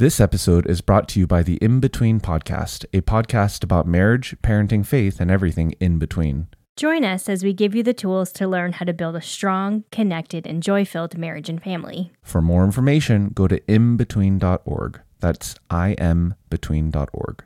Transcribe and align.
This 0.00 0.18
episode 0.18 0.66
is 0.66 0.80
brought 0.80 1.08
to 1.08 1.20
you 1.20 1.26
by 1.26 1.42
the 1.42 1.56
In 1.56 1.78
Between 1.78 2.20
Podcast, 2.20 2.86
a 2.94 3.02
podcast 3.02 3.62
about 3.62 3.86
marriage, 3.86 4.34
parenting, 4.42 4.86
faith, 4.86 5.20
and 5.20 5.30
everything 5.30 5.74
in 5.78 5.98
between. 5.98 6.46
Join 6.74 7.04
us 7.04 7.28
as 7.28 7.44
we 7.44 7.52
give 7.52 7.74
you 7.74 7.82
the 7.82 7.92
tools 7.92 8.32
to 8.32 8.48
learn 8.48 8.72
how 8.72 8.86
to 8.86 8.94
build 8.94 9.14
a 9.14 9.20
strong, 9.20 9.84
connected, 9.92 10.46
and 10.46 10.62
joy 10.62 10.86
filled 10.86 11.18
marriage 11.18 11.50
and 11.50 11.62
family. 11.62 12.12
For 12.22 12.40
more 12.40 12.64
information, 12.64 13.32
go 13.34 13.46
to 13.46 13.60
inbetween.org. 13.60 15.00
That's 15.18 15.56
inbetween.org. 15.70 17.44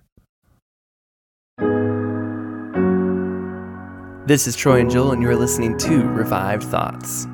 This 4.28 4.46
is 4.46 4.54
Troy 4.54 4.78
and 4.78 4.92
Joel, 4.92 5.10
and 5.10 5.20
you're 5.20 5.34
listening 5.34 5.76
to 5.78 6.04
Revived 6.04 6.62
Thoughts. 6.62 7.26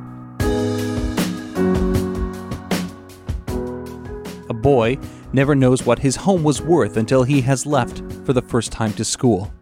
Boy 4.60 4.98
never 5.32 5.54
knows 5.54 5.84
what 5.84 5.98
his 5.98 6.16
home 6.16 6.42
was 6.42 6.62
worth 6.62 6.96
until 6.96 7.22
he 7.22 7.40
has 7.42 7.66
left 7.66 8.02
for 8.24 8.32
the 8.32 8.42
first 8.42 8.72
time 8.72 8.92
to 8.94 9.04
school. 9.04 9.52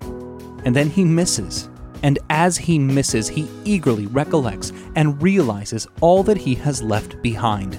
And 0.65 0.75
then 0.75 0.91
he 0.91 1.05
misses. 1.05 1.69
And 2.03 2.19
as 2.31 2.57
he 2.57 2.79
misses, 2.79 3.29
he 3.29 3.49
eagerly 3.65 4.07
recollects 4.07 4.73
and 4.97 5.21
realizes 5.23 5.87
all 6.01 6.23
that 6.25 6.37
he 6.37 6.55
has 6.57 6.83
left 6.83 7.21
behind. 7.23 7.79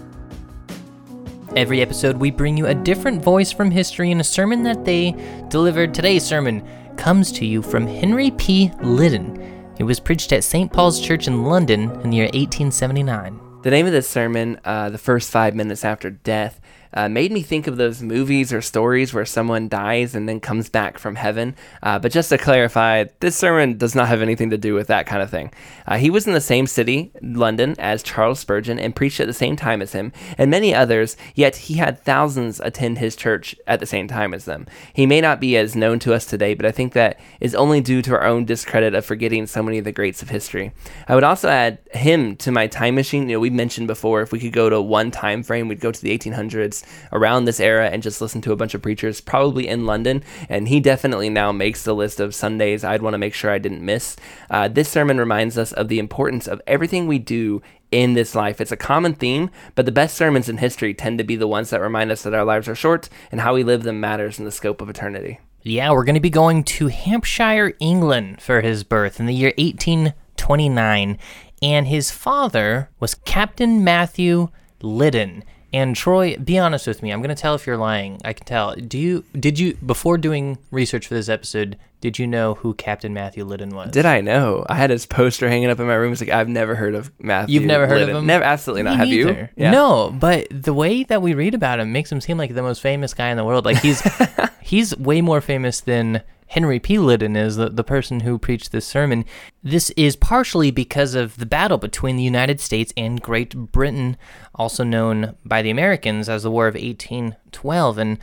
Every 1.55 1.81
episode, 1.81 2.17
we 2.17 2.29
bring 2.29 2.57
you 2.57 2.67
a 2.67 2.75
different 2.75 3.23
voice 3.23 3.51
from 3.51 3.71
history 3.71 4.11
and 4.11 4.21
a 4.21 4.23
sermon 4.23 4.61
that 4.63 4.85
they 4.85 5.15
delivered. 5.47 5.93
Today's 5.93 6.23
sermon 6.23 6.67
comes 6.95 7.31
to 7.31 7.45
you 7.45 7.61
from 7.61 7.87
Henry 7.87 8.31
P. 8.31 8.71
Liddon. 8.81 9.41
It 9.79 9.83
was 9.83 9.99
preached 9.99 10.31
at 10.33 10.43
St. 10.43 10.71
Paul's 10.71 11.01
Church 11.01 11.27
in 11.27 11.45
London 11.45 11.89
in 12.01 12.09
the 12.11 12.17
year 12.17 12.25
1879. 12.25 13.61
The 13.61 13.71
name 13.71 13.85
of 13.87 13.91
this 13.91 14.07
sermon, 14.07 14.59
uh, 14.63 14.89
The 14.89 14.97
First 14.97 15.31
Five 15.31 15.55
Minutes 15.55 15.83
After 15.83 16.09
Death, 16.09 16.61
uh, 16.93 17.07
made 17.09 17.31
me 17.31 17.41
think 17.41 17.67
of 17.67 17.77
those 17.77 18.01
movies 18.01 18.51
or 18.51 18.61
stories 18.61 19.13
where 19.13 19.25
someone 19.25 19.67
dies 19.67 20.15
and 20.15 20.27
then 20.27 20.39
comes 20.39 20.69
back 20.69 20.97
from 20.97 21.15
heaven. 21.15 21.55
Uh, 21.83 21.99
but 21.99 22.11
just 22.11 22.29
to 22.29 22.37
clarify, 22.37 23.05
this 23.19 23.35
sermon 23.35 23.77
does 23.77 23.95
not 23.95 24.07
have 24.07 24.21
anything 24.21 24.49
to 24.49 24.57
do 24.57 24.73
with 24.73 24.87
that 24.87 25.05
kind 25.05 25.21
of 25.21 25.29
thing. 25.29 25.51
Uh, 25.85 25.97
he 25.97 26.09
was 26.09 26.27
in 26.27 26.33
the 26.33 26.41
same 26.41 26.67
city, 26.67 27.11
London, 27.21 27.75
as 27.79 28.03
Charles 28.03 28.39
Spurgeon 28.39 28.79
and 28.79 28.95
preached 28.95 29.19
at 29.19 29.27
the 29.27 29.33
same 29.33 29.55
time 29.55 29.81
as 29.81 29.93
him, 29.93 30.11
and 30.37 30.49
many 30.49 30.73
others, 30.73 31.15
yet 31.35 31.55
he 31.55 31.75
had 31.75 31.99
thousands 31.99 32.59
attend 32.59 32.97
his 32.97 33.15
church 33.15 33.55
at 33.67 33.79
the 33.79 33.85
same 33.85 34.07
time 34.07 34.33
as 34.33 34.45
them. 34.45 34.65
He 34.93 35.05
may 35.05 35.21
not 35.21 35.39
be 35.39 35.57
as 35.57 35.75
known 35.75 35.99
to 35.99 36.13
us 36.13 36.25
today, 36.25 36.53
but 36.53 36.65
I 36.65 36.71
think 36.71 36.93
that 36.93 37.19
is 37.39 37.55
only 37.55 37.81
due 37.81 38.01
to 38.03 38.13
our 38.13 38.25
own 38.25 38.45
discredit 38.45 38.93
of 38.93 39.05
forgetting 39.05 39.47
so 39.47 39.63
many 39.63 39.77
of 39.77 39.85
the 39.85 39.91
greats 39.91 40.21
of 40.21 40.29
history. 40.29 40.71
I 41.07 41.15
would 41.15 41.23
also 41.23 41.49
add 41.49 41.79
him 41.91 42.35
to 42.37 42.51
my 42.51 42.67
time 42.67 42.95
machine. 42.95 43.29
You 43.29 43.35
know, 43.35 43.39
we 43.39 43.49
mentioned 43.49 43.87
before 43.87 44.21
if 44.21 44.31
we 44.31 44.39
could 44.39 44.53
go 44.53 44.69
to 44.69 44.81
one 44.81 45.11
time 45.11 45.43
frame, 45.43 45.67
we'd 45.67 45.79
go 45.79 45.91
to 45.91 46.01
the 46.01 46.17
1800s 46.17 46.78
around 47.11 47.45
this 47.45 47.59
era 47.59 47.89
and 47.89 48.03
just 48.03 48.21
listen 48.21 48.41
to 48.41 48.51
a 48.51 48.55
bunch 48.55 48.73
of 48.73 48.81
preachers, 48.81 49.21
probably 49.21 49.67
in 49.67 49.85
London. 49.85 50.23
And 50.47 50.67
he 50.67 50.79
definitely 50.79 51.29
now 51.29 51.51
makes 51.51 51.83
the 51.83 51.95
list 51.95 52.19
of 52.19 52.35
Sundays 52.35 52.83
I'd 52.83 53.01
want 53.01 53.13
to 53.13 53.19
make 53.19 53.33
sure 53.33 53.51
I 53.51 53.57
didn't 53.57 53.85
miss. 53.85 54.15
Uh, 54.49 54.67
this 54.67 54.89
sermon 54.89 55.19
reminds 55.19 55.57
us 55.57 55.71
of 55.73 55.87
the 55.87 55.99
importance 55.99 56.47
of 56.47 56.61
everything 56.67 57.07
we 57.07 57.19
do 57.19 57.61
in 57.91 58.13
this 58.13 58.35
life. 58.35 58.61
It's 58.61 58.71
a 58.71 58.77
common 58.77 59.13
theme, 59.13 59.49
but 59.75 59.85
the 59.85 59.91
best 59.91 60.15
sermons 60.15 60.49
in 60.49 60.57
history 60.57 60.93
tend 60.93 61.17
to 61.17 61.23
be 61.23 61.35
the 61.35 61.47
ones 61.47 61.69
that 61.69 61.81
remind 61.81 62.11
us 62.11 62.23
that 62.23 62.33
our 62.33 62.45
lives 62.45 62.67
are 62.67 62.75
short 62.75 63.09
and 63.31 63.41
how 63.41 63.55
we 63.55 63.63
live 63.63 63.83
them 63.83 63.99
matters 63.99 64.39
in 64.39 64.45
the 64.45 64.51
scope 64.51 64.81
of 64.81 64.89
eternity. 64.89 65.39
Yeah, 65.61 65.91
we're 65.91 66.05
going 66.05 66.15
to 66.15 66.21
be 66.21 66.29
going 66.29 66.63
to 66.63 66.87
Hampshire, 66.87 67.73
England 67.79 68.41
for 68.41 68.61
his 68.61 68.83
birth 68.83 69.19
in 69.19 69.25
the 69.25 69.33
year 69.33 69.53
1829. 69.57 71.17
And 71.61 71.87
his 71.87 72.11
father 72.11 72.89
was 72.99 73.15
Captain 73.15 73.83
Matthew 73.83 74.49
Liddon. 74.81 75.43
And 75.71 75.95
Troy, 75.95 76.35
be 76.37 76.57
honest 76.57 76.87
with 76.87 77.03
me. 77.03 77.11
I'm 77.11 77.21
going 77.21 77.35
to 77.35 77.39
tell 77.39 77.53
if 77.55 77.67
you're 77.67 77.77
lying. 77.77 78.19
I 78.25 78.33
can 78.33 78.45
tell. 78.45 78.75
Do 78.75 78.97
you 78.97 79.23
did 79.33 79.59
you 79.59 79.75
before 79.85 80.17
doing 80.17 80.57
research 80.71 81.07
for 81.07 81.13
this 81.13 81.29
episode, 81.29 81.77
did 82.01 82.17
you 82.17 82.25
know 82.25 82.55
who 82.55 82.73
Captain 82.73 83.13
Matthew 83.13 83.43
Liddon 83.43 83.75
was? 83.75 83.91
Did 83.91 84.05
I 84.05 84.21
know? 84.21 84.65
I 84.67 84.75
had 84.75 84.89
his 84.89 85.05
poster 85.05 85.47
hanging 85.47 85.69
up 85.69 85.79
in 85.79 85.85
my 85.85 85.93
room. 85.93 86.11
It's 86.11 86.21
like 86.21 86.31
I've 86.31 86.49
never 86.49 86.73
heard 86.75 86.95
of 86.95 87.11
Matthew. 87.19 87.55
You've 87.55 87.67
never 87.67 87.85
heard 87.87 87.99
Liddon. 87.99 88.15
of 88.15 88.21
him? 88.23 88.27
Never, 88.27 88.43
absolutely 88.43 88.83
Me 88.83 88.89
not. 88.89 88.97
Have 88.99 89.07
neither. 89.09 89.51
you? 89.55 89.69
No, 89.69 90.09
but 90.09 90.47
the 90.49 90.73
way 90.73 91.03
that 91.03 91.21
we 91.21 91.33
read 91.35 91.53
about 91.53 91.79
him 91.79 91.91
makes 91.91 92.11
him 92.11 92.19
seem 92.21 92.37
like 92.37 92.55
the 92.55 92.63
most 92.63 92.81
famous 92.81 93.13
guy 93.13 93.29
in 93.29 93.37
the 93.37 93.43
world. 93.45 93.65
Like 93.65 93.77
he's 93.77 94.01
he's 94.61 94.97
way 94.97 95.21
more 95.21 95.41
famous 95.41 95.81
than 95.81 96.23
Henry 96.49 96.79
P. 96.79 96.97
Liddon 96.97 97.35
is, 97.35 97.57
the, 97.57 97.69
the 97.69 97.83
person 97.83 98.21
who 98.21 98.39
preached 98.39 98.71
this 98.71 98.85
sermon. 98.85 99.23
This 99.63 99.91
is 99.91 100.15
partially 100.15 100.71
because 100.71 101.13
of 101.13 101.37
the 101.37 101.45
battle 101.45 101.77
between 101.77 102.17
the 102.17 102.23
United 102.23 102.59
States 102.59 102.91
and 102.97 103.21
Great 103.21 103.55
Britain, 103.71 104.17
also 104.55 104.83
known 104.83 105.35
by 105.45 105.61
the 105.61 105.69
Americans 105.69 106.27
as 106.27 106.43
the 106.43 106.51
War 106.51 106.67
of 106.67 106.73
1812. 106.73 107.97
And 107.97 108.17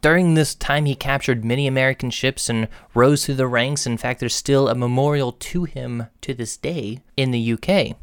during 0.00 0.34
this 0.34 0.54
time, 0.54 0.84
he 0.84 0.94
captured 0.94 1.44
many 1.44 1.66
American 1.66 2.10
ships 2.10 2.48
and 2.48 2.68
rose 2.94 3.26
through 3.26 3.34
the 3.34 3.48
ranks. 3.48 3.86
In 3.86 3.96
fact, 3.96 4.20
there's 4.20 4.34
still 4.34 4.68
a 4.68 4.74
memorial 4.74 5.32
to 5.32 5.64
him 5.64 6.06
to 6.20 6.34
this 6.34 6.56
day 6.56 7.00
in 7.16 7.32
the 7.32 7.52
UK 7.52 7.96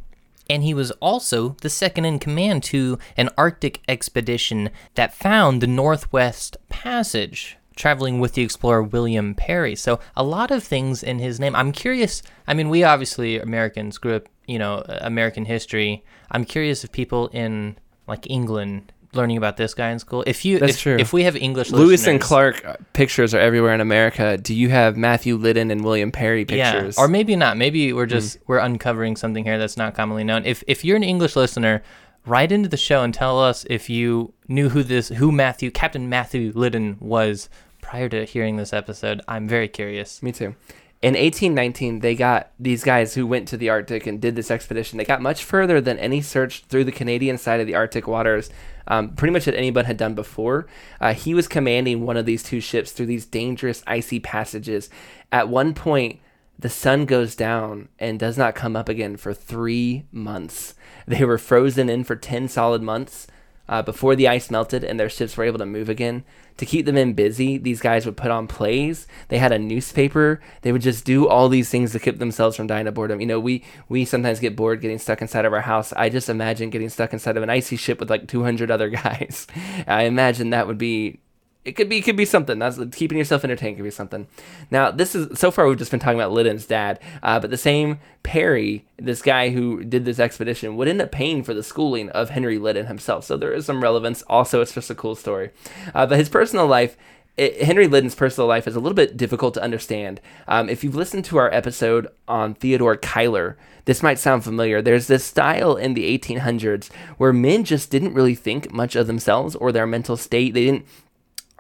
and 0.50 0.64
he 0.64 0.74
was 0.74 0.90
also 0.94 1.50
the 1.62 1.70
second 1.70 2.06
in 2.06 2.18
command 2.18 2.64
to 2.64 2.98
an 3.16 3.30
Arctic 3.38 3.82
expedition 3.88 4.72
that 4.96 5.14
found 5.14 5.62
the 5.62 5.68
Northwest 5.68 6.58
Passage, 6.70 7.59
traveling 7.80 8.20
with 8.20 8.34
the 8.34 8.44
explorer 8.44 8.84
William 8.84 9.34
Parry. 9.34 9.76
So, 9.76 10.00
a 10.16 10.24
lot 10.24 10.52
of 10.52 10.64
things 10.64 11.02
in 11.02 11.18
his 11.18 11.40
name. 11.40 11.56
I'm 11.56 11.72
curious. 11.72 12.22
I 12.48 12.54
mean, 12.54 12.70
we 12.70 12.84
obviously 12.84 13.40
Americans 13.40 13.98
grew 13.98 14.18
up, 14.18 14.28
you 14.46 14.60
know, 14.60 14.84
American 14.88 15.46
history. 15.46 16.04
I'm 16.30 16.46
curious 16.46 16.84
if 16.84 16.92
people 16.92 17.30
in 17.30 17.78
like 18.08 18.30
England 18.30 18.92
learning 19.14 19.38
about 19.38 19.58
this 19.58 19.74
guy 19.74 19.90
in 19.90 20.00
school. 20.00 20.24
If 20.28 20.46
you, 20.46 20.60
That's 20.60 20.74
if, 20.74 20.82
true. 20.82 20.98
if 21.00 21.14
we 21.14 21.24
have 21.24 21.36
English 21.36 21.72
listeners 21.72 21.88
Lewis 21.88 22.08
and 22.08 22.22
Clark 22.22 22.64
uh, 22.64 22.76
pictures 22.94 23.34
are 23.34 23.40
everywhere 23.40 23.74
in 23.74 23.82
America. 23.82 24.38
Do 24.38 24.54
you 24.54 24.70
have 24.70 24.98
Matthew 24.98 25.36
Liddon 25.36 25.72
and 25.72 25.84
William 25.84 26.12
Parry 26.12 26.46
pictures? 26.46 26.96
Yeah, 26.98 27.04
or 27.04 27.08
maybe 27.08 27.36
not. 27.36 27.58
Maybe 27.58 27.94
we're 27.94 28.06
just 28.06 28.38
we're 28.46 28.60
uncovering 28.60 29.16
something 29.16 29.44
here 29.44 29.58
that's 29.58 29.78
not 29.78 29.96
commonly 29.96 30.24
known. 30.24 30.46
If 30.46 30.64
if 30.68 30.86
you're 30.86 30.98
an 30.98 31.04
English 31.04 31.36
listener, 31.36 31.82
write 32.26 32.52
into 32.52 32.70
the 32.70 32.78
show 32.78 33.04
and 33.04 33.14
tell 33.14 33.40
us 33.40 33.66
if 33.70 33.90
you 33.90 34.34
knew 34.48 34.70
who 34.70 34.84
this 34.84 35.10
who 35.10 35.32
Matthew 35.32 35.72
Captain 35.72 36.10
Matthew 36.10 36.52
Liddon 36.54 36.98
was 37.00 37.50
prior 37.82 38.10
to 38.10 38.26
hearing 38.26 38.58
this 38.58 38.74
episode. 38.74 39.22
I'm 39.28 39.48
very 39.48 39.68
curious. 39.68 40.22
Me 40.22 40.32
too. 40.32 40.56
In 41.02 41.14
1819, 41.14 42.02
they 42.02 42.14
got 42.14 42.52
these 42.60 42.84
guys 42.84 43.14
who 43.14 43.26
went 43.26 43.48
to 43.48 43.58
the 43.58 43.70
Arctic 43.70 44.06
and 44.06 44.20
did 44.20 44.36
this 44.36 44.52
expedition. 44.52 44.98
They 44.98 45.06
got 45.06 45.22
much 45.22 45.46
further 45.46 45.80
than 45.80 45.98
any 45.98 46.20
search 46.20 46.66
through 46.66 46.84
the 46.84 46.92
Canadian 46.92 47.38
side 47.38 47.62
of 47.62 47.68
the 47.68 47.76
Arctic 47.76 48.06
waters, 48.06 48.50
um, 48.86 49.16
pretty 49.16 49.32
much 49.32 49.46
that 49.46 49.56
anyone 49.56 49.86
had 49.86 49.96
done 49.96 50.14
before. 50.14 50.68
Uh, 51.00 51.14
he 51.14 51.34
was 51.34 51.48
commanding 51.48 52.06
one 52.06 52.18
of 52.18 52.26
these 52.26 52.44
two 52.44 52.60
ships 52.60 52.92
through 52.92 53.06
these 53.06 53.26
dangerous 53.26 53.82
icy 53.88 54.20
passages. 54.20 54.90
At 55.32 55.48
one 55.48 55.74
point, 55.74 56.20
the 56.58 56.70
sun 56.70 57.06
goes 57.06 57.34
down 57.34 57.88
and 57.98 58.20
does 58.20 58.38
not 58.38 58.54
come 58.54 58.76
up 58.76 58.90
again 58.90 59.16
for 59.16 59.34
three 59.34 60.06
months. 60.12 60.76
They 61.08 61.24
were 61.24 61.38
frozen 61.38 61.90
in 61.90 62.04
for 62.04 62.18
10 62.18 62.50
solid 62.50 62.84
months 62.84 63.26
uh, 63.70 63.84
before 63.84 64.16
the 64.16 64.28
ice 64.28 64.50
melted 64.50 64.84
and 64.84 65.00
their 65.00 65.10
ships 65.10 65.38
were 65.38 65.46
able 65.46 65.60
to 65.60 65.66
move 65.66 65.88
again. 65.88 66.26
To 66.58 66.66
keep 66.66 66.86
the 66.86 66.92
men 66.92 67.14
busy, 67.14 67.58
these 67.58 67.80
guys 67.80 68.06
would 68.06 68.18
put 68.18 68.32
on 68.32 68.48
plays. 68.48 69.08
They 69.30 69.38
had 69.38 69.54
a 69.54 69.60
newspaper. 69.60 70.42
They 70.64 70.74
would 70.74 70.82
just 70.82 71.06
do 71.06 71.26
all 71.28 71.48
these 71.48 71.70
things 71.70 71.94
to 71.94 72.00
keep 72.00 72.20
themselves 72.20 72.58
from 72.58 72.68
dying 72.68 72.88
of 72.88 72.96
boredom. 72.96 73.22
You 73.22 73.28
know, 73.28 73.40
we 73.40 73.64
we 73.88 74.04
sometimes 74.04 74.42
get 74.42 74.58
bored 74.58 74.82
getting 74.82 74.98
stuck 74.98 75.22
inside 75.22 75.46
of 75.46 75.54
our 75.54 75.62
house. 75.62 75.94
I 75.94 76.10
just 76.10 76.28
imagine 76.28 76.70
getting 76.70 76.90
stuck 76.90 77.14
inside 77.14 77.38
of 77.38 77.44
an 77.44 77.50
icy 77.50 77.78
ship 77.78 78.00
with 78.02 78.10
like 78.10 78.28
200 78.28 78.72
other 78.72 78.90
guys. 78.90 79.48
I 79.88 80.04
imagine 80.04 80.50
that 80.50 80.68
would 80.68 80.80
be 80.80 81.22
it 81.70 81.76
could 81.76 81.88
be 81.88 82.00
it 82.00 82.02
could 82.02 82.18
be 82.18 82.26
something. 82.26 82.60
That's 82.60 82.80
keeping 82.94 83.18
yourself 83.18 83.44
entertained 83.44 83.78
could 83.78 83.84
be 83.84 83.92
something. 83.92 84.28
Now 84.72 84.92
this 84.92 85.16
is 85.16 85.40
so 85.40 85.52
far 85.52 85.68
we've 85.68 85.78
just 85.78 85.92
been 85.92 86.00
talking 86.00 86.20
about 86.20 86.32
Liddon's 86.32 86.66
dad, 86.66 87.00
uh, 87.24 87.40
but 87.40 87.52
the 87.52 87.58
same 87.58 88.00
Parry, 88.24 88.86
this 88.98 89.22
guy 89.22 89.50
who 89.50 89.84
did 89.84 90.04
this 90.04 90.20
expedition, 90.20 90.76
would 90.76 90.88
end 90.88 91.02
up 91.02 91.12
paying 91.12 91.44
for 91.44 91.54
the 91.54 91.64
schooling 91.64 92.10
of 92.10 92.32
Henry 92.32 92.58
Liddon 92.58 92.88
himself. 92.88 93.24
So 93.24 93.38
there 93.38 93.54
is 93.54 93.66
some 93.66 93.82
relevance. 93.82 94.24
Also, 94.24 94.62
it's 94.62 94.74
just 94.74 94.90
a 94.90 94.96
cool 94.96 95.16
story. 95.16 95.52
Uh, 95.94 96.06
but 96.06 96.18
his 96.18 96.30
personal 96.30 96.68
life. 96.68 96.98
Henry 97.38 97.88
Liddon's 97.88 98.16
personal 98.16 98.50
life 98.50 98.68
is 98.68 98.76
a 98.76 98.82
little 98.82 98.96
bit 98.96 99.16
difficult 99.16 99.54
to 99.54 99.64
understand. 99.64 100.20
Um, 100.46 100.68
if 100.68 100.84
you've 100.84 100.96
listened 100.96 101.24
to 101.26 101.38
our 101.38 101.50
episode 101.54 102.10
on 102.28 102.54
Theodore 102.54 102.98
Cuyler, 102.98 103.56
this 103.86 104.04
might 104.04 104.20
sound 104.20 104.44
familiar. 104.44 104.82
There's 104.82 105.08
this 105.08 105.24
style 105.24 105.78
in 105.78 105.94
the 105.94 106.18
1800s 106.18 106.92
where 107.18 107.32
men 107.32 107.64
just 107.64 107.90
didn't 107.90 108.14
really 108.14 108.36
think 108.36 108.74
much 108.74 108.98
of 108.98 109.08
themselves 109.08 109.56
or 109.56 109.72
their 109.72 109.88
mental 109.88 110.18
state. 110.18 110.54
They 110.54 110.66
didn't 110.66 110.86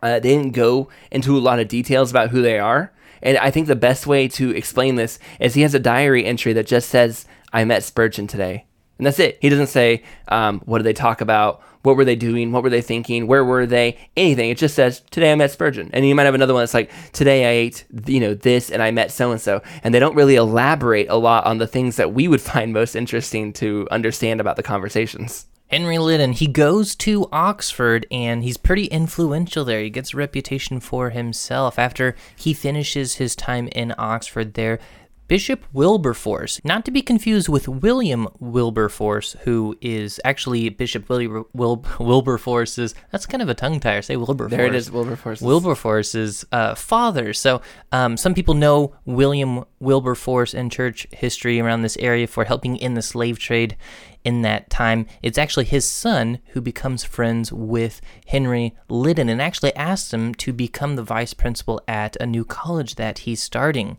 uh, 0.02 0.20
they 0.20 0.36
didn't 0.36 0.54
go 0.54 0.90
into 1.12 1.38
a 1.38 1.40
lot 1.40 1.60
of 1.60 1.68
details 1.68 2.12
about 2.12 2.30
who 2.30 2.42
they 2.42 2.60
are. 2.60 2.92
And 3.22 3.38
I 3.38 3.52
think 3.52 3.68
the 3.68 3.76
best 3.76 4.08
way 4.08 4.28
to 4.30 4.52
explain 4.52 4.96
this 4.96 5.20
is 5.40 5.54
he 5.54 5.62
has 5.62 5.74
a 5.74 5.80
diary 5.80 6.26
entry 6.26 6.54
that 6.54 6.68
just 6.68 6.90
says, 6.90 7.26
I 7.52 7.66
met 7.66 7.84
Spurgeon 7.84 8.28
today. 8.28 8.66
And 8.98 9.06
that's 9.06 9.20
it. 9.20 9.38
He 9.42 9.50
doesn't 9.50 9.68
say, 9.68 10.04
um, 10.28 10.62
what 10.66 10.80
did 10.80 10.84
they 10.84 10.94
talk 10.94 11.22
about? 11.22 11.62
What 11.84 11.96
were 11.96 12.04
they 12.04 12.18
doing? 12.18 12.52
What 12.52 12.64
were 12.64 12.70
they 12.70 12.82
thinking? 12.82 13.28
Where 13.28 13.46
were 13.46 13.66
they? 13.66 13.98
Anything. 14.18 14.50
It 14.50 14.58
just 14.58 14.76
says, 14.76 15.02
today 15.10 15.32
I 15.32 15.36
met 15.36 15.52
Spurgeon. 15.52 15.90
And 15.94 16.06
you 16.06 16.14
might 16.14 16.26
have 16.26 16.36
another 16.36 16.54
one 16.54 16.62
that's 16.62 16.74
like, 16.74 16.92
today 17.14 17.46
I 17.46 17.52
ate, 17.52 17.86
you 18.06 18.20
know, 18.20 18.34
this 18.34 18.70
and 18.70 18.84
I 18.84 18.92
met 18.92 19.12
so 19.12 19.32
and 19.32 19.40
so. 19.40 19.62
And 19.84 19.94
they 19.94 20.00
don't 20.00 20.16
really 20.16 20.36
elaborate 20.36 21.08
a 21.10 21.16
lot 21.16 21.46
on 21.46 21.60
the 21.60 21.68
things 21.68 21.96
that 21.96 22.14
we 22.14 22.28
would 22.28 22.42
find 22.42 22.74
most 22.74 22.96
interesting 22.96 23.54
to 23.54 23.88
understand 23.90 24.42
about 24.42 24.58
the 24.58 24.64
conversations. 24.64 25.46
Henry 25.70 26.00
Liddon, 26.00 26.34
he 26.34 26.48
goes 26.48 26.96
to 26.96 27.30
Oxford 27.32 28.08
and 28.10 28.44
he's 28.44 28.58
pretty 28.58 28.86
influential 28.86 29.64
there. 29.64 29.84
He 29.84 29.92
gets 29.92 30.16
a 30.16 30.18
reputation 30.18 30.80
for 30.80 31.12
himself 31.12 31.78
after 31.78 32.16
he 32.36 32.56
finishes 32.56 33.16
his 33.16 33.36
time 33.36 33.68
in 33.68 33.94
Oxford 33.96 34.56
there. 34.56 34.80
Bishop 35.30 35.64
Wilberforce, 35.74 36.60
not 36.64 36.84
to 36.86 36.92
be 36.92 37.04
confused 37.04 37.48
with 37.48 37.68
William 37.68 38.28
Wilberforce, 38.40 39.36
who 39.44 39.78
is 39.80 40.20
actually 40.26 40.70
Bishop 40.70 41.08
Wil- 41.08 41.48
Wil- 41.54 41.86
Wilberforce's. 42.00 42.96
That's 43.12 43.28
kind 43.28 43.44
of 43.44 43.48
a 43.48 43.54
tongue 43.54 43.80
tire. 43.80 44.02
Say 44.02 44.16
Wilberforce. 44.16 44.50
There 44.50 44.66
it 44.66 44.74
is, 44.74 44.90
Wilberforce. 44.90 45.40
Wilberforce's 45.40 46.46
uh, 46.52 46.74
father. 46.74 47.32
So 47.34 47.62
um, 47.92 48.18
some 48.18 48.34
people 48.34 48.56
know 48.56 48.96
William 49.06 49.66
Wilberforce 49.80 50.56
in 50.56 50.72
church 50.72 51.06
history 51.12 51.60
around 51.60 51.84
this 51.84 51.98
area 51.98 52.26
for 52.26 52.46
helping 52.46 52.76
in 52.76 52.96
the 52.96 53.04
slave 53.04 53.38
trade 53.38 53.78
in 54.24 54.42
that 54.42 54.72
time. 54.72 55.06
It's 55.22 55.38
actually 55.38 55.66
his 55.66 55.86
son 55.86 56.40
who 56.54 56.62
becomes 56.62 57.04
friends 57.04 57.54
with 57.54 58.02
Henry 58.26 58.76
Liddon 58.90 59.30
and 59.30 59.40
actually 59.40 59.76
asks 59.76 60.12
him 60.12 60.34
to 60.36 60.52
become 60.52 60.96
the 60.96 61.04
vice 61.04 61.36
principal 61.36 61.80
at 61.88 62.18
a 62.20 62.26
new 62.26 62.44
college 62.44 62.96
that 62.96 63.20
he's 63.20 63.44
starting. 63.44 63.98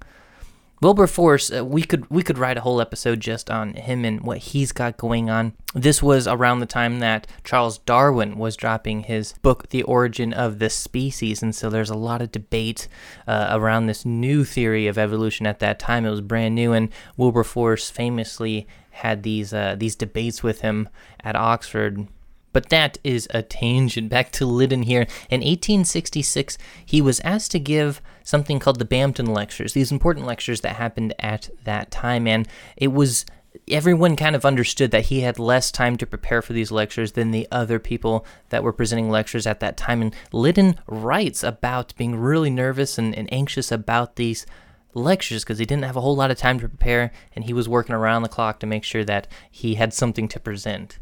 Wilberforce, 0.80 1.52
uh, 1.52 1.62
we 1.62 1.82
could 1.82 2.08
we 2.10 2.22
could 2.22 2.38
write 2.38 2.56
a 2.56 2.62
whole 2.62 2.80
episode 2.80 3.20
just 3.20 3.50
on 3.50 3.74
him 3.74 4.04
and 4.04 4.22
what 4.22 4.38
he's 4.38 4.72
got 4.72 4.96
going 4.96 5.28
on. 5.28 5.52
This 5.74 6.02
was 6.02 6.26
around 6.26 6.60
the 6.60 6.66
time 6.66 7.00
that 7.00 7.26
Charles 7.44 7.78
Darwin 7.78 8.38
was 8.38 8.56
dropping 8.56 9.02
his 9.02 9.34
book, 9.42 9.68
The 9.68 9.82
Origin 9.82 10.32
of 10.32 10.58
the 10.58 10.70
Species, 10.70 11.42
and 11.42 11.54
so 11.54 11.68
there's 11.68 11.90
a 11.90 11.94
lot 11.94 12.22
of 12.22 12.32
debate 12.32 12.88
uh, 13.26 13.48
around 13.50 13.86
this 13.86 14.06
new 14.06 14.42
theory 14.42 14.86
of 14.86 14.96
evolution 14.96 15.46
at 15.46 15.58
that 15.58 15.78
time. 15.78 16.06
It 16.06 16.10
was 16.10 16.22
brand 16.22 16.54
new, 16.54 16.72
and 16.72 16.88
Wilberforce 17.18 17.90
famously 17.90 18.66
had 18.90 19.22
these 19.22 19.52
uh, 19.52 19.76
these 19.78 19.96
debates 19.96 20.42
with 20.42 20.62
him 20.62 20.88
at 21.22 21.36
Oxford 21.36 22.06
but 22.52 22.68
that 22.70 22.98
is 23.04 23.28
a 23.30 23.42
tangent. 23.42 24.08
Back 24.08 24.30
to 24.32 24.46
Liddon 24.46 24.82
here. 24.82 25.02
In 25.30 25.40
1866, 25.40 26.58
he 26.84 27.00
was 27.00 27.20
asked 27.20 27.50
to 27.52 27.58
give 27.58 28.00
something 28.22 28.58
called 28.58 28.78
the 28.78 28.84
Bampton 28.84 29.26
Lectures, 29.26 29.72
these 29.72 29.92
important 29.92 30.26
lectures 30.26 30.60
that 30.62 30.76
happened 30.76 31.14
at 31.18 31.50
that 31.64 31.90
time. 31.90 32.26
And 32.26 32.48
it 32.76 32.88
was 32.88 33.24
everyone 33.68 34.16
kind 34.16 34.36
of 34.36 34.44
understood 34.44 34.90
that 34.90 35.06
he 35.06 35.20
had 35.20 35.38
less 35.38 35.70
time 35.70 35.96
to 35.96 36.06
prepare 36.06 36.42
for 36.42 36.52
these 36.52 36.70
lectures 36.70 37.12
than 37.12 37.30
the 37.30 37.48
other 37.50 37.78
people 37.78 38.24
that 38.50 38.62
were 38.62 38.72
presenting 38.72 39.10
lectures 39.10 39.46
at 39.46 39.60
that 39.60 39.76
time. 39.76 40.02
And 40.02 40.14
Liddon 40.32 40.76
writes 40.86 41.42
about 41.42 41.94
being 41.96 42.16
really 42.16 42.50
nervous 42.50 42.98
and, 42.98 43.14
and 43.14 43.32
anxious 43.32 43.72
about 43.72 44.16
these 44.16 44.46
lectures 44.94 45.44
because 45.44 45.58
he 45.58 45.64
didn't 45.64 45.84
have 45.84 45.96
a 45.96 46.00
whole 46.00 46.16
lot 46.16 46.30
of 46.30 46.38
time 46.38 46.58
to 46.60 46.68
prepare 46.68 47.12
and 47.34 47.44
he 47.44 47.52
was 47.52 47.68
working 47.68 47.94
around 47.94 48.22
the 48.22 48.28
clock 48.28 48.58
to 48.60 48.66
make 48.66 48.84
sure 48.84 49.04
that 49.04 49.28
he 49.50 49.74
had 49.74 49.94
something 49.94 50.28
to 50.28 50.40
present. 50.40 50.98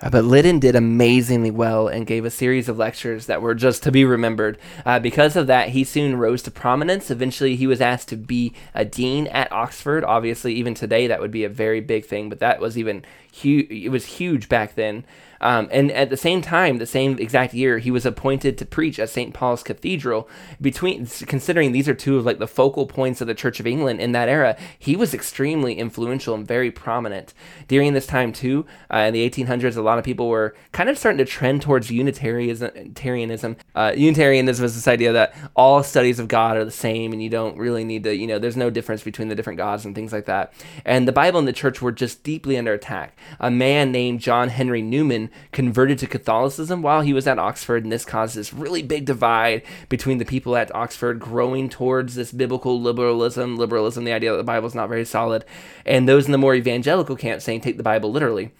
Uh, 0.00 0.10
but 0.10 0.24
Liddon 0.24 0.60
did 0.60 0.76
amazingly 0.76 1.50
well 1.50 1.88
and 1.88 2.06
gave 2.06 2.24
a 2.24 2.30
series 2.30 2.68
of 2.68 2.78
lectures 2.78 3.26
that 3.26 3.42
were 3.42 3.54
just 3.54 3.82
to 3.82 3.90
be 3.90 4.04
remembered. 4.04 4.58
Uh, 4.86 4.98
because 5.00 5.34
of 5.34 5.46
that, 5.48 5.70
he 5.70 5.82
soon 5.82 6.16
rose 6.16 6.42
to 6.42 6.50
prominence. 6.50 7.10
Eventually, 7.10 7.56
he 7.56 7.66
was 7.66 7.80
asked 7.80 8.08
to 8.08 8.16
be 8.16 8.52
a 8.74 8.84
dean 8.84 9.26
at 9.28 9.50
Oxford. 9.50 10.04
Obviously, 10.04 10.54
even 10.54 10.74
today, 10.74 11.06
that 11.08 11.20
would 11.20 11.32
be 11.32 11.44
a 11.44 11.48
very 11.48 11.80
big 11.80 12.04
thing, 12.04 12.28
but 12.28 12.38
that 12.38 12.60
was 12.60 12.78
even. 12.78 13.04
It 13.42 13.90
was 13.90 14.04
huge 14.04 14.48
back 14.48 14.74
then. 14.74 15.04
Um, 15.40 15.68
and 15.70 15.90
at 15.92 16.10
the 16.10 16.16
same 16.16 16.42
time, 16.42 16.78
the 16.78 16.86
same 16.86 17.18
exact 17.18 17.54
year, 17.54 17.78
he 17.78 17.90
was 17.90 18.06
appointed 18.06 18.58
to 18.58 18.66
preach 18.66 18.98
at 18.98 19.10
St. 19.10 19.34
Paul's 19.34 19.62
Cathedral. 19.62 20.28
Between 20.60 21.06
considering 21.06 21.72
these 21.72 21.88
are 21.88 21.94
two 21.94 22.18
of 22.18 22.26
like 22.26 22.38
the 22.38 22.48
focal 22.48 22.86
points 22.86 23.20
of 23.20 23.26
the 23.26 23.34
Church 23.34 23.60
of 23.60 23.66
England 23.66 24.00
in 24.00 24.12
that 24.12 24.28
era, 24.28 24.56
he 24.78 24.96
was 24.96 25.14
extremely 25.14 25.78
influential 25.78 26.34
and 26.34 26.46
very 26.46 26.70
prominent. 26.70 27.34
During 27.68 27.92
this 27.92 28.06
time 28.06 28.32
too, 28.32 28.66
uh, 28.92 28.98
in 28.98 29.14
the 29.14 29.28
1800s, 29.28 29.76
a 29.76 29.82
lot 29.82 29.98
of 29.98 30.04
people 30.04 30.28
were 30.28 30.54
kind 30.72 30.88
of 30.88 30.98
starting 30.98 31.18
to 31.18 31.24
trend 31.24 31.62
towards 31.62 31.90
Unitarianism. 31.90 33.56
Uh, 33.74 33.92
Unitarianism 33.96 34.64
is 34.64 34.74
this 34.74 34.88
idea 34.88 35.12
that 35.12 35.34
all 35.54 35.82
studies 35.82 36.18
of 36.18 36.28
God 36.28 36.56
are 36.56 36.64
the 36.64 36.70
same, 36.70 37.12
and 37.12 37.22
you 37.22 37.28
don't 37.28 37.56
really 37.56 37.84
need 37.84 38.04
to, 38.04 38.14
you 38.14 38.26
know, 38.26 38.38
there's 38.38 38.56
no 38.56 38.70
difference 38.70 39.02
between 39.02 39.28
the 39.28 39.34
different 39.34 39.56
gods 39.58 39.84
and 39.84 39.94
things 39.94 40.12
like 40.12 40.26
that. 40.26 40.52
And 40.84 41.06
the 41.06 41.12
Bible 41.12 41.38
and 41.38 41.48
the 41.48 41.52
church 41.52 41.80
were 41.80 41.92
just 41.92 42.22
deeply 42.22 42.56
under 42.56 42.72
attack. 42.72 43.16
A 43.40 43.50
man 43.50 43.92
named 43.92 44.20
John 44.20 44.48
Henry 44.48 44.82
Newman 44.82 45.27
converted 45.52 45.98
to 45.98 46.06
Catholicism 46.06 46.82
while 46.82 47.02
he 47.02 47.12
was 47.12 47.26
at 47.26 47.38
Oxford, 47.38 47.82
and 47.82 47.92
this 47.92 48.04
caused 48.04 48.36
this 48.36 48.52
really 48.52 48.82
big 48.82 49.04
divide 49.04 49.62
between 49.88 50.18
the 50.18 50.24
people 50.24 50.56
at 50.56 50.74
Oxford 50.74 51.20
growing 51.20 51.68
towards 51.68 52.14
this 52.14 52.32
biblical 52.32 52.80
liberalism, 52.80 53.56
liberalism, 53.56 54.04
the 54.04 54.12
idea 54.12 54.30
that 54.30 54.38
the 54.38 54.44
Bible 54.44 54.66
is 54.66 54.74
not 54.74 54.88
very 54.88 55.04
solid, 55.04 55.44
and 55.84 56.08
those 56.08 56.26
in 56.26 56.32
the 56.32 56.38
more 56.38 56.54
evangelical 56.54 57.16
camp 57.16 57.42
saying 57.42 57.60
take 57.60 57.76
the 57.76 57.82
Bible 57.82 58.12
literally. 58.12 58.52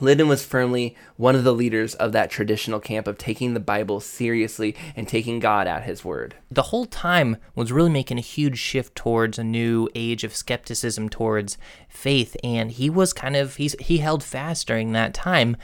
Liddon 0.00 0.28
was 0.28 0.44
firmly 0.44 0.96
one 1.16 1.36
of 1.36 1.44
the 1.44 1.52
leaders 1.52 1.94
of 1.96 2.12
that 2.12 2.30
traditional 2.30 2.80
camp 2.80 3.06
of 3.06 3.18
taking 3.18 3.52
the 3.52 3.60
Bible 3.60 4.00
seriously 4.00 4.74
and 4.96 5.06
taking 5.06 5.40
God 5.40 5.66
at 5.66 5.84
his 5.84 6.04
word. 6.04 6.36
The 6.50 6.64
whole 6.64 6.86
time 6.86 7.36
was 7.54 7.70
really 7.70 7.90
making 7.90 8.18
a 8.18 8.22
huge 8.22 8.58
shift 8.58 8.94
towards 8.94 9.38
a 9.38 9.44
new 9.44 9.88
age 9.94 10.24
of 10.24 10.34
skepticism 10.34 11.08
towards 11.10 11.58
faith 11.88 12.36
and 12.42 12.70
he 12.72 12.88
was 12.88 13.12
kind 13.12 13.36
of 13.36 13.56
he's 13.56 13.76
he 13.78 13.98
held 13.98 14.24
fast 14.24 14.66
during 14.66 14.92
that 14.92 15.12
time 15.12 15.56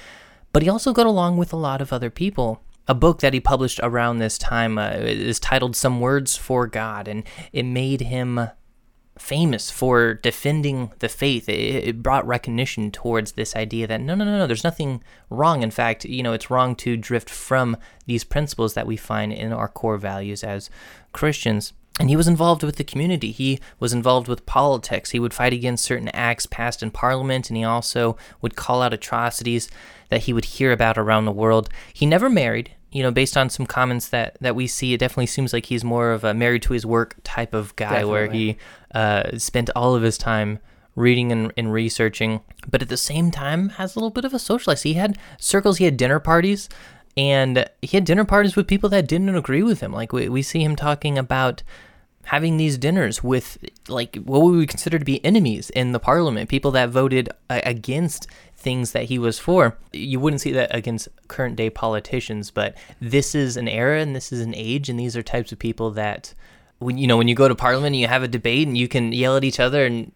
but 0.57 0.63
he 0.63 0.71
also 0.71 0.95
got 0.95 1.05
along 1.05 1.37
with 1.37 1.53
a 1.53 1.57
lot 1.57 1.83
of 1.83 1.93
other 1.93 2.09
people. 2.09 2.63
A 2.89 2.95
book 2.95 3.21
that 3.21 3.35
he 3.35 3.41
published 3.41 3.79
around 3.83 4.17
this 4.17 4.39
time 4.39 4.79
uh, 4.79 4.89
is 4.93 5.39
titled 5.39 5.77
Some 5.77 6.01
Words 6.01 6.35
for 6.35 6.67
God, 6.67 7.09
and 7.09 7.25
it 7.53 7.65
made 7.65 8.01
him 8.01 8.41
famous 9.19 9.71
for 9.71 10.15
defending 10.15 10.93
the 11.01 11.11
faith. 11.11 11.47
It, 11.51 11.89
it, 11.89 12.03
brought 12.03 12.27
recognition 12.27 12.91
towards 12.91 13.33
this 13.33 13.55
idea 13.55 13.87
that 13.87 14.01
no, 14.01 14.15
no, 14.15 14.25
no, 14.25 14.39
no, 14.39 14.47
there's 14.47 14.65
nothing 14.65 15.05
wrong. 15.29 15.63
In 15.63 15.71
fact, 15.71 16.07
you 16.07 16.23
know, 16.23 16.33
it's 16.33 16.49
wrong 16.49 16.75
to 16.77 16.97
drift 16.97 17.29
from 17.29 17.77
these 18.07 18.25
principles 18.25 18.73
that 18.73 18.87
we 18.87 18.97
find 18.97 19.35
in 19.35 19.53
our 19.53 19.69
core 19.69 19.99
values 19.99 20.43
as 20.43 20.71
Christians. 21.13 21.75
And 22.01 22.09
he 22.09 22.17
was 22.17 22.29
involved 22.29 22.63
with 22.63 22.77
the 22.77 22.85
community. 22.85 23.31
He 23.31 23.61
was 23.79 23.93
involved 23.93 24.29
with 24.29 24.47
politics. 24.47 25.11
He 25.11 25.21
would 25.21 25.33
fight 25.33 25.53
against 25.53 25.85
certain 25.85 26.09
acts 26.09 26.47
passed 26.47 26.83
in 26.83 26.91
Parliament, 26.91 27.51
and 27.51 27.57
he 27.59 27.65
also 27.65 28.17
would 28.41 28.57
call 28.57 28.83
out 28.83 28.95
atrocities 28.95 29.71
that 30.09 30.23
he 30.23 30.33
would 30.33 30.45
hear 30.45 30.73
about 30.73 30.99
around 30.99 31.25
the 31.25 31.33
world. 31.33 31.69
He 31.93 32.07
never 32.07 32.29
married. 32.29 32.73
You 32.93 33.03
know, 33.03 33.11
based 33.11 33.37
on 33.37 33.51
some 33.51 33.67
comments 33.67 34.09
that, 34.09 34.39
that 34.41 34.55
we 34.55 34.67
see, 34.67 34.95
it 34.95 34.99
definitely 34.99 35.27
seems 35.27 35.53
like 35.53 35.67
he's 35.67 35.85
more 35.85 36.13
of 36.13 36.25
a 36.25 36.33
married 36.33 36.63
to 36.63 36.73
his 36.73 36.87
work 36.87 37.17
type 37.25 37.53
of 37.53 37.77
guy, 37.77 37.91
definitely. 37.91 38.11
where 38.11 38.31
he 38.31 38.59
uh, 38.95 39.37
spent 39.37 39.69
all 39.77 39.95
of 39.95 40.03
his 40.03 40.17
time 40.17 40.61
reading 40.95 41.31
and, 41.31 41.53
and 41.57 41.73
researching, 41.73 42.41
but 42.69 42.83
at 42.83 42.89
the 42.89 42.97
same 42.97 43.31
time 43.31 43.69
has 43.71 43.95
a 43.95 43.99
little 43.99 44.11
bit 44.11 44.25
of 44.25 44.33
a 44.33 44.39
social 44.39 44.71
life. 44.71 44.83
He 44.83 44.95
had 44.95 45.19
circles, 45.39 45.77
he 45.77 45.85
had 45.85 45.97
dinner 45.97 46.19
parties 46.19 46.69
and 47.17 47.69
he 47.83 47.97
had 47.97 48.05
dinner 48.05 48.25
parties 48.25 48.57
with 48.57 48.67
people 48.67 48.89
that 48.91 49.07
didn't 49.07 49.35
agree 49.35 49.63
with 49.63 49.81
him. 49.81 49.93
Like 49.93 50.13
we, 50.13 50.29
we 50.29 50.43
see 50.43 50.63
him 50.63 50.77
talking 50.77 51.19
about 51.19 51.63
having 52.27 52.57
these 52.57 52.77
dinners 52.77 53.23
with 53.23 53.57
like 53.89 54.17
what 54.17 54.41
we 54.41 54.57
would 54.57 54.69
consider 54.69 54.99
to 54.99 55.05
be 55.05 55.25
enemies 55.25 55.71
in 55.71 55.93
the 55.93 56.01
parliament, 56.01 56.49
people 56.49 56.73
that 56.73 56.89
voted 56.89 57.29
uh, 57.49 57.61
against 57.63 58.27
things 58.57 58.91
that 58.93 59.05
he 59.05 59.17
was 59.17 59.39
for. 59.39 59.79
You 59.93 60.19
wouldn't 60.19 60.41
see 60.41 60.51
that 60.53 60.75
against 60.75 61.09
current 61.29 61.55
day 61.55 61.71
politicians, 61.71 62.51
but 62.51 62.77
this 63.01 63.37
is 63.37 63.57
an 63.57 63.69
era 63.69 64.01
and 64.01 64.15
this 64.15 64.33
is 64.33 64.41
an 64.41 64.55
age, 64.57 64.89
and 64.89 64.99
these 64.99 65.17
are 65.17 65.23
types 65.23 65.53
of 65.53 65.61
people 65.61 65.93
that 65.93 66.35
when 66.79 66.99
you 66.99 67.07
know 67.07 67.17
when 67.17 67.29
you 67.29 67.37
go 67.37 67.47
to 67.47 67.55
parliament 67.55 67.95
and 67.95 68.01
you 68.01 68.09
have 68.09 68.25
a 68.25 68.29
debate 68.29 68.67
and 68.67 68.77
you 68.77 68.89
can 68.89 69.13
yell 69.13 69.37
at 69.37 69.45
each 69.45 69.61
other 69.61 69.87
and 69.87 70.11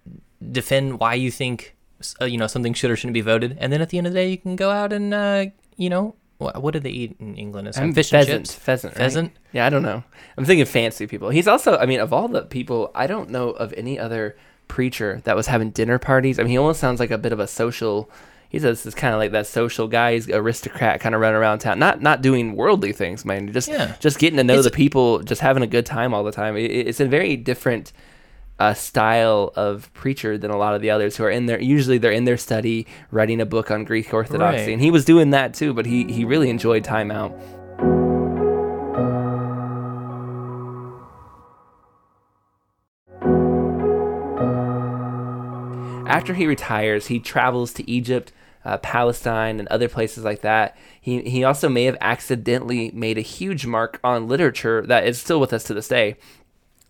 defend 0.51 0.99
why 0.99 1.15
you 1.15 1.31
think 1.31 1.77
uh, 2.21 2.25
you 2.25 2.37
know 2.37 2.49
something 2.49 2.75
should 2.75 2.91
or 2.91 2.97
shouldn't 2.97 3.15
be 3.15 3.21
voted, 3.21 3.57
and 3.61 3.73
then 3.73 3.81
at 3.81 3.91
the 3.91 3.99
end 3.99 4.09
of 4.09 4.13
the 4.13 4.19
day 4.19 4.31
you 4.31 4.39
can 4.39 4.57
go 4.57 4.71
out 4.71 4.93
and 4.93 5.15
uh, 5.15 5.47
you 5.77 5.89
know 5.89 6.17
what, 6.41 6.61
what 6.63 6.73
do 6.73 6.81
they 6.81 6.91
eat 6.91 7.17
in 7.21 7.37
England? 7.37 7.69
Is 7.69 7.79
I'm 7.79 7.93
fish 7.93 8.11
pheasant, 8.11 8.37
and 8.37 8.45
chips? 8.47 8.55
Pheasant. 8.55 8.93
Right? 8.95 8.99
Pheasant. 8.99 9.33
Yeah, 9.53 9.67
I 9.67 9.71
don't 9.71 9.83
know. 9.83 10.03
I'm 10.37 10.45
thinking 10.45 10.65
fancy 10.67 11.07
people. 11.07 11.31
He's 11.31 11.47
also, 11.47 11.77
I 11.77 11.87
mean, 11.87 12.01
of 12.01 12.13
all 12.13 12.29
the 12.29 12.43
people, 12.43 12.91
I 12.95 13.07
don't 13.07 13.31
know 13.31 13.51
of 13.51 13.73
any 13.77 13.99
other 13.99 14.37
preacher 14.69 15.21
that 15.25 15.37
was 15.37 15.47
having 15.49 15.71
dinner 15.71 15.99
parties. 15.99 16.39
I 16.39 16.43
mean, 16.43 16.51
he 16.51 16.59
almost 16.59 16.81
sounds 16.81 16.99
like 17.01 17.11
a 17.11 17.19
bit 17.19 17.33
of 17.33 17.41
a 17.41 17.47
social. 17.47 18.11
He's 18.49 18.63
this 18.63 18.83
kind 18.95 19.15
of 19.15 19.19
like 19.21 19.31
that 19.33 19.47
social 19.47 19.87
guy, 19.87 20.15
he's 20.15 20.29
aristocrat, 20.29 20.99
kind 21.01 21.15
of 21.15 21.21
running 21.21 21.37
around 21.37 21.61
town, 21.61 21.79
not 21.79 22.01
not 22.03 22.21
doing 22.23 22.57
worldly 22.57 22.93
things, 22.93 23.25
man. 23.25 23.53
Just 23.53 23.69
Yeah. 23.69 23.95
just 24.01 24.19
getting 24.19 24.39
to 24.39 24.45
know 24.45 24.55
It's- 24.55 24.65
the 24.65 24.71
people, 24.73 25.21
just 25.21 25.41
having 25.41 25.63
a 25.63 25.69
good 25.69 25.87
time 25.87 26.13
all 26.15 26.25
the 26.25 26.33
time. 26.33 26.57
It, 26.57 26.71
it's 26.71 26.99
a 27.01 27.07
very 27.07 27.37
different 27.37 27.93
uh, 28.61 28.75
style 28.75 29.53
of 29.57 29.93
preacher 29.95 30.39
than 30.39 30.51
a 30.53 30.57
lot 30.57 30.75
of 30.77 30.83
the 30.83 30.91
others 30.91 31.17
who 31.17 31.25
are 31.25 31.31
in 31.31 31.47
there. 31.47 31.61
Usually, 31.61 31.99
they're 31.99 32.13
in 32.13 32.27
their 32.27 32.37
study 32.37 32.87
writing 33.11 33.41
a 33.41 33.47
book 33.47 33.71
on 33.71 33.83
Greek 33.85 34.13
Orthodoxy, 34.15 34.59
Right. 34.67 34.69
and 34.73 34.81
he 34.81 34.91
was 34.91 35.05
doing 35.05 35.31
that 35.31 35.55
too. 35.55 35.75
But 35.75 35.87
he 35.87 36.05
he 36.05 36.25
really 36.25 36.51
enjoyed 36.51 36.85
time 36.85 37.11
out. 37.11 37.33
After 46.07 46.35
he 46.35 46.47
retires, 46.47 47.07
he 47.07 47.21
travels 47.21 47.73
to 47.75 47.89
Egypt, 47.89 48.33
uh, 48.65 48.79
Palestine, 48.79 49.61
and 49.61 49.69
other 49.69 49.89
places 49.89 50.25
like 50.25 50.41
that. 50.41 50.77
He, 51.01 51.23
he 51.23 51.45
also 51.45 51.69
may 51.69 51.85
have 51.85 51.97
accidentally 52.01 52.91
made 52.91 53.17
a 53.17 53.21
huge 53.23 53.65
mark 53.65 54.01
on 54.03 54.27
literature 54.27 54.85
that 54.87 55.07
is 55.07 55.21
still 55.21 55.39
with 55.39 55.53
us 55.53 55.63
to 55.65 55.75
this 55.75 55.87
day. 55.89 56.17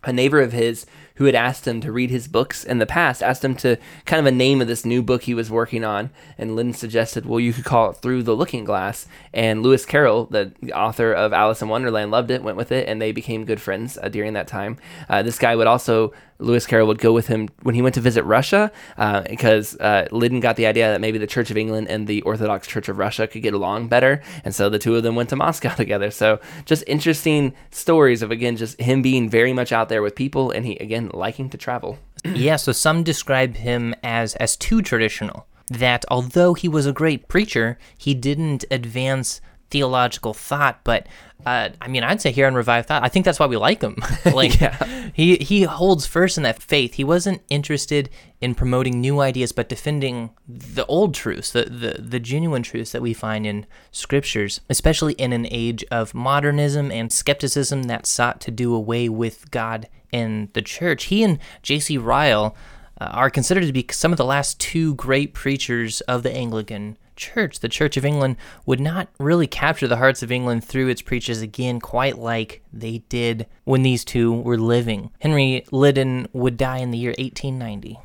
A 0.03 0.11
neighbor 0.11 0.41
of 0.41 0.53
his 0.53 0.87
who 1.21 1.27
had 1.27 1.35
asked 1.35 1.67
him 1.67 1.79
to 1.79 1.91
read 1.91 2.09
his 2.09 2.27
books 2.27 2.63
in 2.63 2.79
the 2.79 2.85
past, 2.87 3.21
asked 3.21 3.45
him 3.45 3.53
to 3.53 3.77
kind 4.05 4.19
of 4.19 4.25
a 4.25 4.35
name 4.35 4.59
of 4.59 4.67
this 4.67 4.83
new 4.83 5.03
book 5.03 5.21
he 5.21 5.35
was 5.35 5.51
working 5.51 5.83
on. 5.83 6.09
And 6.35 6.55
Liddon 6.55 6.73
suggested, 6.73 7.27
well, 7.27 7.39
you 7.39 7.53
could 7.53 7.63
call 7.63 7.91
it 7.91 7.97
Through 7.97 8.23
the 8.23 8.35
Looking 8.35 8.65
Glass. 8.65 9.05
And 9.31 9.61
Lewis 9.61 9.85
Carroll, 9.85 10.25
the 10.25 10.51
author 10.73 11.13
of 11.13 11.31
Alice 11.31 11.61
in 11.61 11.69
Wonderland, 11.69 12.09
loved 12.09 12.31
it, 12.31 12.41
went 12.41 12.57
with 12.57 12.71
it, 12.71 12.89
and 12.89 12.99
they 12.99 13.11
became 13.11 13.45
good 13.45 13.61
friends 13.61 13.99
uh, 14.01 14.09
during 14.09 14.33
that 14.33 14.47
time. 14.47 14.77
Uh, 15.07 15.21
this 15.21 15.37
guy 15.37 15.55
would 15.55 15.67
also 15.67 16.11
Lewis 16.41 16.65
Carroll 16.65 16.87
would 16.87 16.99
go 16.99 17.13
with 17.13 17.27
him 17.27 17.49
when 17.61 17.75
he 17.75 17.81
went 17.81 17.95
to 17.95 18.01
visit 18.01 18.23
Russia 18.23 18.71
uh, 18.97 19.21
because 19.21 19.75
uh, 19.77 20.07
Liddon 20.11 20.39
got 20.39 20.55
the 20.55 20.65
idea 20.65 20.91
that 20.91 21.01
maybe 21.01 21.17
the 21.17 21.27
Church 21.27 21.51
of 21.51 21.57
England 21.57 21.87
and 21.87 22.07
the 22.07 22.21
Orthodox 22.23 22.67
Church 22.67 22.89
of 22.89 22.97
Russia 22.97 23.27
could 23.27 23.41
get 23.41 23.53
along 23.53 23.87
better. 23.87 24.21
And 24.43 24.53
so 24.53 24.69
the 24.69 24.79
two 24.79 24.95
of 24.95 25.03
them 25.03 25.15
went 25.15 25.29
to 25.29 25.35
Moscow 25.35 25.73
together. 25.75 26.11
So 26.11 26.39
just 26.65 26.83
interesting 26.87 27.53
stories 27.71 28.21
of, 28.21 28.31
again, 28.31 28.57
just 28.57 28.79
him 28.79 29.01
being 29.01 29.29
very 29.29 29.53
much 29.53 29.71
out 29.71 29.89
there 29.89 30.01
with 30.01 30.15
people 30.15 30.51
and 30.51 30.65
he, 30.65 30.75
again, 30.77 31.09
liking 31.13 31.49
to 31.49 31.57
travel. 31.57 31.99
yeah, 32.25 32.55
so 32.55 32.71
some 32.71 33.03
describe 33.03 33.55
him 33.55 33.95
as, 34.03 34.35
as 34.35 34.57
too 34.57 34.81
traditional. 34.81 35.47
That 35.67 36.03
although 36.09 36.53
he 36.53 36.67
was 36.67 36.85
a 36.85 36.91
great 36.91 37.29
preacher, 37.29 37.77
he 37.97 38.13
didn't 38.13 38.65
advance 38.69 39.39
theological 39.71 40.33
thought, 40.33 40.81
but 40.83 41.07
uh, 41.43 41.69
I 41.81 41.87
mean, 41.87 42.03
I'd 42.03 42.21
say 42.21 42.31
here 42.31 42.45
on 42.45 42.53
Revived 42.53 42.87
Thought, 42.87 43.03
I 43.03 43.09
think 43.09 43.25
that's 43.25 43.39
why 43.39 43.47
we 43.47 43.57
like 43.57 43.81
him. 43.81 43.95
like, 44.33 44.61
Yeah. 44.61 45.09
he 45.13 45.37
he 45.37 45.63
holds 45.63 46.05
first 46.05 46.37
in 46.37 46.43
that 46.43 46.61
faith. 46.61 46.93
He 46.93 47.03
wasn't 47.03 47.41
interested 47.49 48.11
in 48.39 48.53
promoting 48.53 49.01
new 49.01 49.21
ideas, 49.21 49.51
but 49.51 49.67
defending 49.67 50.29
the 50.47 50.85
old 50.85 51.15
truths, 51.15 51.51
the 51.51 51.63
the, 51.63 51.99
the 51.99 52.19
genuine 52.19 52.61
truths 52.61 52.91
that 52.91 53.01
we 53.01 53.13
find 53.13 53.47
in 53.47 53.65
scriptures, 53.91 54.61
especially 54.69 55.13
in 55.13 55.33
an 55.33 55.47
age 55.49 55.83
of 55.89 56.13
modernism 56.13 56.91
and 56.91 57.11
skepticism 57.11 57.83
that 57.83 58.05
sought 58.05 58.39
to 58.41 58.51
do 58.51 58.75
away 58.75 59.09
with 59.09 59.49
God 59.49 59.87
and 60.13 60.53
the 60.53 60.61
church. 60.61 61.05
He 61.05 61.23
and 61.23 61.39
J.C. 61.63 61.97
Ryle 61.97 62.55
uh, 62.99 63.05
are 63.05 63.29
considered 63.31 63.65
to 63.65 63.73
be 63.73 63.87
some 63.91 64.11
of 64.11 64.17
the 64.17 64.25
last 64.25 64.59
two 64.59 64.93
great 64.95 65.33
preachers 65.33 66.01
of 66.01 66.21
the 66.21 66.31
Anglican 66.31 66.97
Church. 67.15 67.59
The 67.59 67.69
Church 67.69 67.97
of 67.97 68.05
England 68.05 68.37
would 68.65 68.79
not 68.79 69.09
really 69.19 69.47
capture 69.47 69.87
the 69.87 69.97
hearts 69.97 70.23
of 70.23 70.31
England 70.31 70.63
through 70.63 70.87
its 70.87 71.01
preachers 71.01 71.41
again, 71.41 71.79
quite 71.79 72.17
like 72.17 72.61
they 72.71 72.99
did 73.09 73.47
when 73.63 73.83
these 73.83 74.03
two 74.05 74.33
were 74.33 74.57
living. 74.57 75.11
Henry 75.19 75.65
Liddon 75.71 76.27
would 76.33 76.57
die 76.57 76.79
in 76.79 76.91
the 76.91 76.97
year 76.97 77.15
1890. 77.17 77.99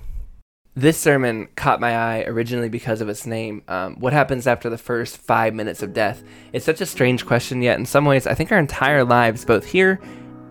This 0.74 0.98
sermon 0.98 1.48
caught 1.56 1.80
my 1.80 1.96
eye 1.96 2.24
originally 2.26 2.68
because 2.68 3.00
of 3.00 3.08
its 3.08 3.24
name. 3.24 3.62
Um, 3.66 3.98
what 3.98 4.12
happens 4.12 4.46
after 4.46 4.68
the 4.68 4.76
first 4.76 5.16
five 5.16 5.54
minutes 5.54 5.82
of 5.82 5.94
death? 5.94 6.22
It's 6.52 6.66
such 6.66 6.82
a 6.82 6.86
strange 6.86 7.24
question, 7.24 7.62
yet 7.62 7.78
in 7.78 7.86
some 7.86 8.04
ways, 8.04 8.26
I 8.26 8.34
think 8.34 8.52
our 8.52 8.58
entire 8.58 9.02
lives, 9.02 9.46
both 9.46 9.64
here 9.64 9.98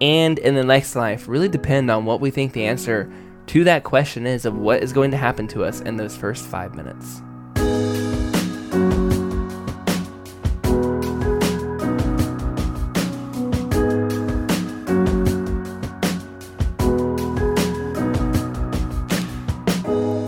and 0.02 0.40
in 0.40 0.56
the 0.56 0.64
next 0.64 0.96
life, 0.96 1.28
really 1.28 1.48
depend 1.48 1.92
on 1.92 2.06
what 2.06 2.22
we 2.22 2.32
think 2.32 2.54
the 2.54 2.66
answer 2.66 3.12
to 3.48 3.64
that 3.66 3.84
question 3.84 4.26
is 4.26 4.46
of 4.46 4.58
what 4.58 4.82
is 4.82 4.94
going 4.94 5.12
to 5.12 5.18
happen 5.18 5.48
to 5.50 5.64
us 5.64 5.82
in 5.82 5.96
those 5.96 6.18
first 6.18 6.46
five 6.46 6.74
minutes. 6.74 7.22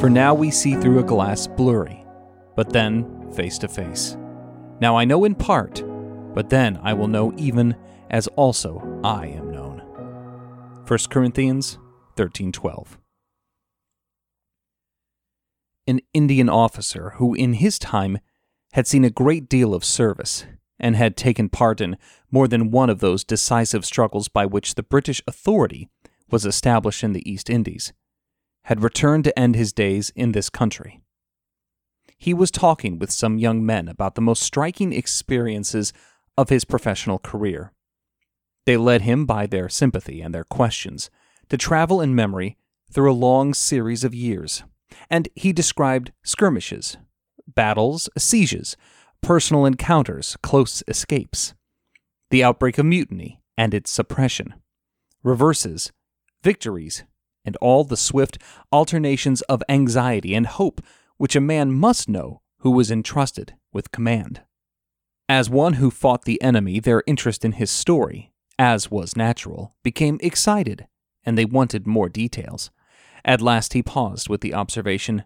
For 0.07 0.11
now 0.11 0.33
we 0.33 0.51
see 0.51 0.77
through 0.77 0.99
a 0.99 1.03
glass 1.03 1.47
blurry, 1.47 2.05
but 2.55 2.71
then 2.71 3.29
face 3.33 3.57
to 3.57 3.67
face. 3.67 4.15
Now 4.79 4.95
I 4.95 5.03
know 5.03 5.25
in 5.25 5.35
part, 5.35 5.83
but 6.33 6.49
then 6.49 6.79
I 6.81 6.93
will 6.93 7.09
know 7.09 7.33
even 7.35 7.75
as 8.09 8.27
also 8.37 9.01
I 9.03 9.27
am 9.27 9.51
known. 9.51 9.79
1 10.87 10.99
Corinthians 11.09 11.77
13:12. 12.15 12.97
An 15.87 15.99
Indian 16.13 16.47
officer 16.47 17.09
who 17.17 17.33
in 17.33 17.55
his 17.55 17.77
time 17.77 18.19
had 18.71 18.87
seen 18.87 19.03
a 19.03 19.09
great 19.09 19.49
deal 19.49 19.73
of 19.73 19.83
service 19.83 20.45
and 20.79 20.95
had 20.95 21.17
taken 21.17 21.49
part 21.49 21.81
in 21.81 21.97
more 22.31 22.47
than 22.47 22.71
one 22.71 22.89
of 22.89 22.99
those 23.01 23.25
decisive 23.25 23.83
struggles 23.83 24.29
by 24.29 24.45
which 24.45 24.75
the 24.75 24.83
British 24.83 25.21
authority 25.27 25.89
was 26.31 26.45
established 26.45 27.03
in 27.03 27.11
the 27.11 27.29
East 27.29 27.49
Indies 27.49 27.91
had 28.67 28.83
returned 28.83 29.23
to 29.23 29.39
end 29.39 29.55
his 29.55 29.71
days 29.71 30.11
in 30.13 30.33
this 30.33 30.49
country. 30.49 31.01
He 32.17 32.33
was 32.33 32.51
talking 32.51 32.99
with 32.99 33.11
some 33.11 33.37
young 33.37 33.65
men 33.65 33.87
about 33.87 34.15
the 34.15 34.21
most 34.21 34.43
striking 34.43 34.91
experiences 34.91 35.93
of 36.37 36.49
his 36.49 36.65
professional 36.65 37.17
career. 37.17 37.71
They 38.65 38.75
led 38.75 39.03
him 39.03 39.25
by 39.25 39.47
their 39.47 39.69
sympathy 39.69 40.19
and 40.19 40.35
their 40.35 40.43
questions 40.43 41.09
to 41.47 41.57
travel 41.57 42.01
in 42.01 42.13
memory 42.13 42.57
through 42.91 43.09
a 43.09 43.13
long 43.13 43.53
series 43.53 44.03
of 44.03 44.13
years, 44.13 44.63
and 45.09 45.29
he 45.33 45.53
described 45.53 46.11
skirmishes, 46.25 46.97
battles, 47.47 48.09
sieges, 48.17 48.75
personal 49.21 49.65
encounters, 49.65 50.35
close 50.43 50.83
escapes, 50.89 51.53
the 52.31 52.43
outbreak 52.43 52.77
of 52.77 52.85
mutiny 52.85 53.39
and 53.57 53.73
its 53.73 53.89
suppression, 53.89 54.55
reverses, 55.23 55.93
victories, 56.43 57.05
and 57.47 57.55
all 57.55 57.83
the 57.83 57.97
swift 57.97 58.37
alternations 58.71 59.41
of 59.43 59.63
anxiety 59.69 60.35
and 60.35 60.45
hope 60.45 60.81
which 61.15 61.35
a 61.35 61.41
man 61.41 61.71
must 61.71 62.07
know 62.07 62.41
who 62.59 62.69
was 62.69 62.91
entrusted 62.91 63.55
with 63.73 63.91
command. 63.91 64.41
As 65.29 65.49
one 65.49 65.73
who 65.73 65.89
fought 65.89 66.25
the 66.25 66.41
enemy, 66.41 66.79
their 66.79 67.03
interest 67.07 67.43
in 67.43 67.53
his 67.53 67.71
story, 67.71 68.31
as 68.59 68.91
was 68.91 69.15
natural, 69.15 69.73
became 69.81 70.19
excited, 70.21 70.87
and 71.23 71.37
they 71.37 71.45
wanted 71.45 71.87
more 71.87 72.09
details. 72.09 72.69
At 73.25 73.41
last 73.41 73.73
he 73.73 73.81
paused 73.81 74.29
with 74.29 74.41
the 74.41 74.53
observation 74.53 75.23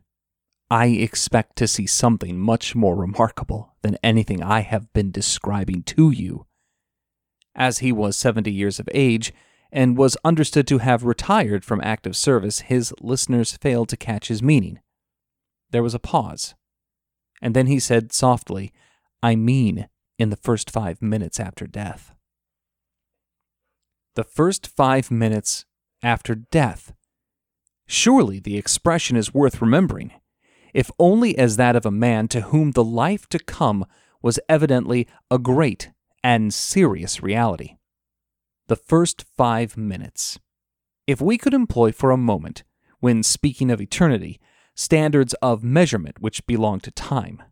I 0.69 0.85
expect 0.85 1.57
to 1.57 1.67
see 1.67 1.85
something 1.85 2.39
much 2.39 2.75
more 2.75 2.95
remarkable 2.95 3.75
than 3.81 3.97
anything 4.01 4.41
I 4.41 4.61
have 4.61 4.93
been 4.93 5.11
describing 5.11 5.83
to 5.83 6.11
you. 6.11 6.45
As 7.53 7.79
he 7.79 7.91
was 7.91 8.15
seventy 8.15 8.53
years 8.53 8.79
of 8.79 8.87
age, 8.93 9.33
and 9.71 9.97
was 9.97 10.17
understood 10.25 10.67
to 10.67 10.79
have 10.79 11.03
retired 11.03 11.63
from 11.63 11.81
active 11.81 12.15
service, 12.15 12.61
his 12.61 12.93
listeners 12.99 13.57
failed 13.57 13.89
to 13.89 13.97
catch 13.97 14.27
his 14.27 14.43
meaning. 14.43 14.79
There 15.71 15.83
was 15.83 15.95
a 15.95 15.99
pause, 15.99 16.55
and 17.41 17.55
then 17.55 17.67
he 17.67 17.79
said 17.79 18.11
softly, 18.11 18.73
I 19.23 19.35
mean, 19.35 19.87
in 20.19 20.29
the 20.29 20.35
first 20.35 20.69
five 20.69 21.01
minutes 21.01 21.39
after 21.39 21.65
death. 21.65 22.13
The 24.15 24.23
first 24.25 24.67
five 24.67 25.09
minutes 25.09 25.65
after 26.03 26.35
death. 26.35 26.93
Surely 27.87 28.39
the 28.39 28.57
expression 28.57 29.15
is 29.15 29.33
worth 29.33 29.61
remembering, 29.61 30.11
if 30.73 30.91
only 30.99 31.37
as 31.37 31.57
that 31.57 31.75
of 31.75 31.85
a 31.85 31.91
man 31.91 32.27
to 32.29 32.41
whom 32.41 32.71
the 32.71 32.83
life 32.83 33.27
to 33.29 33.39
come 33.39 33.85
was 34.21 34.39
evidently 34.49 35.07
a 35.29 35.37
great 35.37 35.91
and 36.23 36.53
serious 36.53 37.23
reality 37.23 37.77
the 38.71 38.77
first 38.77 39.25
five 39.35 39.75
minutes. 39.75 40.39
If 41.05 41.19
we 41.19 41.37
could 41.37 41.53
employ 41.53 41.91
for 41.91 42.09
a 42.09 42.15
moment, 42.15 42.63
when 43.01 43.21
speaking 43.21 43.69
of 43.69 43.81
eternity, 43.81 44.39
standards 44.75 45.33
of 45.41 45.61
measurement 45.61 46.21
which 46.21 46.47
belong 46.47 46.79
to 46.79 46.91
time, 46.91 47.43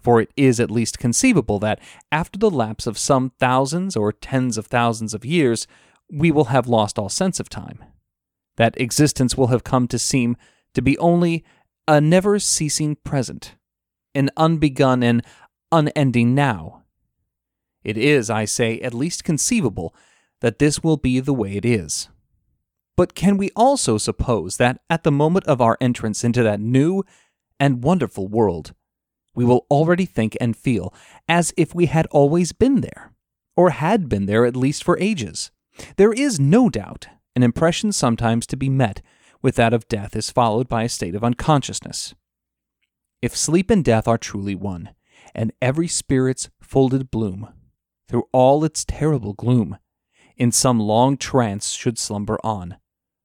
for 0.00 0.20
it 0.20 0.30
is 0.36 0.60
at 0.60 0.70
least 0.70 1.00
conceivable 1.00 1.58
that 1.58 1.80
after 2.12 2.38
the 2.38 2.48
lapse 2.48 2.86
of 2.86 2.96
some 2.96 3.32
thousands 3.40 3.96
or 3.96 4.12
tens 4.12 4.56
of 4.56 4.66
thousands 4.66 5.14
of 5.14 5.24
years, 5.24 5.66
we 6.08 6.30
will 6.30 6.44
have 6.44 6.68
lost 6.68 6.96
all 6.96 7.08
sense 7.08 7.40
of 7.40 7.48
time, 7.48 7.82
that 8.54 8.80
existence 8.80 9.36
will 9.36 9.48
have 9.48 9.64
come 9.64 9.88
to 9.88 9.98
seem 9.98 10.36
to 10.74 10.80
be 10.80 10.96
only 10.98 11.44
a 11.88 12.00
never 12.00 12.38
ceasing 12.38 12.94
present, 12.94 13.56
an 14.14 14.30
unbegun 14.36 15.02
and 15.02 15.24
unending 15.72 16.36
now. 16.36 16.84
It 17.82 17.98
is, 17.98 18.30
I 18.30 18.44
say, 18.44 18.78
at 18.78 18.94
least 18.94 19.24
conceivable 19.24 19.92
that 20.40 20.58
this 20.58 20.82
will 20.82 20.96
be 20.96 21.20
the 21.20 21.34
way 21.34 21.56
it 21.56 21.64
is. 21.64 22.08
But 22.96 23.14
can 23.14 23.36
we 23.36 23.50
also 23.54 23.98
suppose 23.98 24.56
that 24.56 24.80
at 24.88 25.04
the 25.04 25.12
moment 25.12 25.46
of 25.46 25.60
our 25.60 25.76
entrance 25.80 26.24
into 26.24 26.42
that 26.42 26.60
new 26.60 27.04
and 27.60 27.84
wonderful 27.84 28.26
world, 28.26 28.74
we 29.34 29.44
will 29.44 29.66
already 29.70 30.06
think 30.06 30.36
and 30.40 30.56
feel 30.56 30.94
as 31.28 31.52
if 31.56 31.74
we 31.74 31.86
had 31.86 32.06
always 32.06 32.52
been 32.52 32.80
there, 32.80 33.12
or 33.54 33.70
had 33.70 34.08
been 34.08 34.26
there 34.26 34.46
at 34.46 34.56
least 34.56 34.82
for 34.82 34.98
ages? 34.98 35.50
There 35.96 36.12
is 36.12 36.40
no 36.40 36.70
doubt 36.70 37.08
an 37.34 37.42
impression 37.42 37.92
sometimes 37.92 38.46
to 38.46 38.56
be 38.56 38.70
met 38.70 39.02
with 39.42 39.56
that 39.56 39.74
of 39.74 39.88
death 39.88 40.16
is 40.16 40.30
followed 40.30 40.68
by 40.68 40.84
a 40.84 40.88
state 40.88 41.14
of 41.14 41.22
unconsciousness. 41.22 42.14
If 43.20 43.36
sleep 43.36 43.70
and 43.70 43.84
death 43.84 44.08
are 44.08 44.18
truly 44.18 44.54
one, 44.54 44.90
and 45.34 45.52
every 45.60 45.88
spirit's 45.88 46.48
folded 46.60 47.10
bloom, 47.10 47.48
through 48.08 48.24
all 48.32 48.64
its 48.64 48.84
terrible 48.86 49.34
gloom, 49.34 49.76
in 50.36 50.52
some 50.52 50.78
long 50.78 51.16
trance 51.16 51.70
should 51.70 51.98
slumber 51.98 52.38
on, 52.44 52.76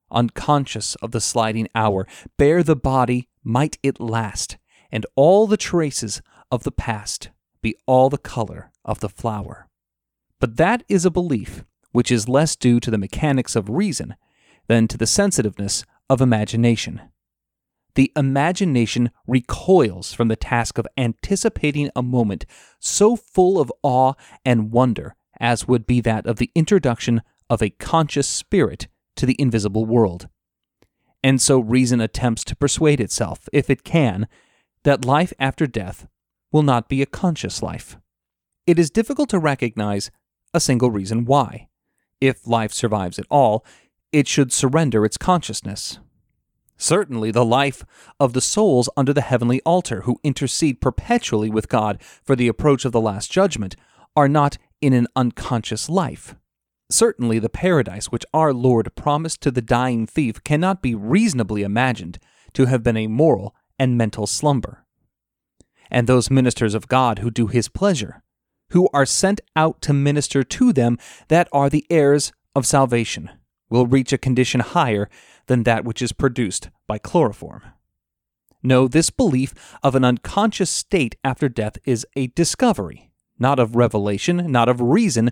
unconscious 0.10 0.96
of 0.96 1.12
the 1.12 1.22
sliding 1.22 1.68
hour, 1.75 2.08
bear 2.38 2.63
the 2.63 2.75
body 2.75 3.27
might 3.44 3.77
it 3.84 4.00
last, 4.00 4.58
and 4.91 5.06
all 5.15 5.48
the 5.48 5.58
traces 5.58 6.22
of 6.51 6.63
the 6.63 6.72
past 6.72 7.30
be 7.62 7.75
all 7.86 8.10
the 8.10 8.18
color 8.18 8.72
of 8.84 9.00
the 9.00 9.10
flower. 9.10 9.68
But 10.39 10.58
that 10.58 10.84
is 10.88 11.06
a 11.06 11.12
belief 11.12 11.63
which 11.91 12.12
is 12.12 12.30
less 12.30 12.56
due 12.56 12.80
to 12.80 12.91
the 12.91 12.98
mechanics 12.98 13.56
of 13.56 13.70
reason 13.70 14.15
than 14.68 14.88
to 14.88 14.98
the 14.98 15.08
sensitiveness 15.08 15.84
of 16.10 16.22
imagination. 16.22 17.01
The 17.96 18.12
imagination 18.15 19.12
recoils 19.27 20.13
from 20.13 20.30
the 20.30 20.38
task 20.38 20.77
of 20.77 20.88
anticipating 20.98 21.89
a 21.96 22.01
moment 22.01 22.46
so 22.80 23.15
full 23.15 23.60
of 23.60 23.72
awe 23.84 24.13
and 24.46 24.72
wonder 24.72 25.15
as 25.41 25.67
would 25.67 25.86
be 25.86 26.00
that 26.00 26.25
of 26.25 26.38
the 26.38 26.51
introduction 26.55 27.21
of 27.50 27.62
a 27.62 27.71
conscious 27.71 28.27
spirit 28.27 28.88
to 29.17 29.25
the 29.25 29.36
invisible 29.39 29.86
world. 29.86 30.29
And 31.24 31.41
so 31.41 31.60
reason 31.60 32.00
attempts 32.00 32.43
to 32.45 32.55
persuade 32.55 33.01
itself, 33.01 33.50
if 33.51 33.69
it 33.69 33.83
can, 33.83 34.27
that 34.83 35.03
life 35.03 35.33
after 35.39 35.67
death 35.67 36.07
will 36.51 36.63
not 36.63 36.88
be 36.88 37.01
a 37.01 37.07
conscious 37.07 37.62
life. 37.62 37.98
It 38.65 38.79
is 38.79 38.89
difficult 38.89 39.29
to 39.29 39.39
recognize 39.39 40.12
a 40.53 40.60
single 40.60 40.91
reason 40.91 41.25
why. 41.25 41.67
If 42.19 42.48
life 42.48 42.71
survives 42.71 43.17
at 43.17 43.25
all, 43.29 43.65
it 44.12 44.27
should 44.27 44.51
surrender 44.51 45.03
its 45.05 45.17
consciousness. 45.17 46.00
Certainly, 46.77 47.31
the 47.31 47.45
life 47.45 47.86
of 48.19 48.33
the 48.33 48.41
souls 48.41 48.89
under 48.98 49.13
the 49.13 49.21
heavenly 49.21 49.62
altar 49.62 50.01
who 50.01 50.19
intercede 50.24 50.81
perpetually 50.81 51.50
with 51.50 51.69
God 51.69 52.01
for 52.24 52.36
the 52.36 52.48
approach 52.48 52.86
of 52.86 52.91
the 52.91 53.01
Last 53.01 53.31
Judgment 53.31 53.75
are 54.15 54.27
not 54.27 54.58
in 54.82 54.94
an 54.94 55.08
unconscious 55.15 55.89
life. 55.89 56.36
Certainly, 56.89 57.39
the 57.39 57.50
paradise 57.50 58.08
which 58.08 58.25
our 58.34 58.53
Lord 58.53 58.94
promised 58.96 59.41
to 59.41 59.51
the 59.51 59.62
dying 59.62 60.06
thief 60.06 60.44
cannot 60.44 60.82
be 60.82 60.94
reasonably 60.94 61.63
imagined 61.63 62.20
to 62.53 62.65
have 62.65 62.84
been 62.84 62.98
a 62.98 63.08
moral 63.08 63.56
and 63.80 63.98
mental 63.98 64.27
slumber. 64.27 64.86
And 65.89 66.08
those 66.08 66.30
ministers 66.30 66.74
of 66.74 66.88
God 66.88 67.20
who 67.20 67.32
do 67.32 67.48
his 67.48 67.70
pleasure, 67.70 68.24
who 68.72 68.89
are 68.94 69.06
sent 69.06 69.39
out 69.56 69.82
to 69.84 69.94
minister 69.94 70.44
to 70.44 70.74
them 70.74 70.98
that 71.30 71.48
are 71.51 71.70
the 71.70 71.86
heirs 71.89 72.34
of 72.56 72.65
salvation, 72.65 73.30
will 73.70 73.88
reach 73.88 74.12
a 74.12 74.18
condition 74.18 74.60
higher 74.60 75.10
than 75.48 75.63
that 75.63 75.86
which 75.86 76.01
is 76.01 76.12
produced 76.12 76.70
by 76.88 76.98
chloroform. 76.98 77.63
No, 78.63 78.88
this 78.88 79.10
belief 79.10 79.53
of 79.82 79.96
an 79.96 80.03
unconscious 80.03 80.70
state 80.70 81.15
after 81.24 81.50
death 81.50 81.77
is 81.86 82.06
a 82.15 82.27
discovery, 82.27 83.11
not 83.41 83.60
of 83.60 83.75
revelation, 83.75 84.51
not 84.51 84.69
of 84.69 84.79
reason, 84.79 85.31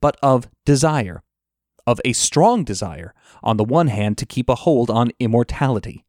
but 0.00 0.16
of 0.22 0.48
desire, 0.64 1.22
of 1.86 2.00
a 2.04 2.12
strong 2.12 2.64
desire, 2.64 3.12
on 3.42 3.56
the 3.56 3.64
one 3.64 3.88
hand, 3.88 4.16
to 4.18 4.24
keep 4.24 4.48
a 4.48 4.54
hold 4.54 4.88
on 4.88 5.10
immortality, 5.18 6.04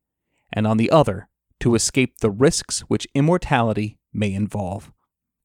and 0.53 0.67
on 0.67 0.77
the 0.77 0.91
other, 0.91 1.27
to 1.59 1.75
escape 1.75 2.19
the 2.19 2.29
risks 2.29 2.81
which 2.81 3.07
immortality 3.15 3.97
may 4.13 4.33
involve. 4.33 4.91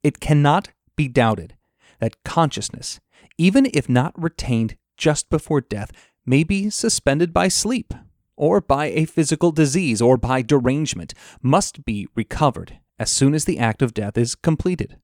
It 0.03 0.21
cannot 0.21 0.71
be 0.97 1.09
doubted 1.09 1.57
that 1.99 2.23
consciousness, 2.25 3.01
even 3.39 3.69
if 3.73 3.89
not 3.89 4.21
retained 4.21 4.77
just 4.97 5.31
before 5.31 5.61
death, 5.61 5.91
may 6.25 6.45
be 6.45 6.71
suspended 6.71 7.33
by 7.33 7.49
sleep, 7.49 7.95
or 8.37 8.61
by 8.61 8.87
a 8.87 9.07
physical 9.07 9.51
disease, 9.51 10.03
or 10.03 10.17
by 10.17 10.43
derangement, 10.43 11.15
must 11.41 11.85
be 11.85 12.07
recovered 12.15 12.81
as 12.99 13.11
soon 13.11 13.35
as 13.35 13.45
the 13.45 13.59
act 13.59 13.83
of 13.83 13.95
death 13.95 14.19
is 14.19 14.35
completed. 14.35 14.99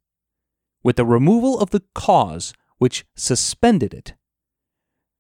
With 0.82 0.96
the 0.96 1.04
removal 1.04 1.58
of 1.60 1.70
the 1.70 1.82
cause 1.94 2.52
which 2.78 3.04
suspended 3.14 3.94
it, 3.94 4.14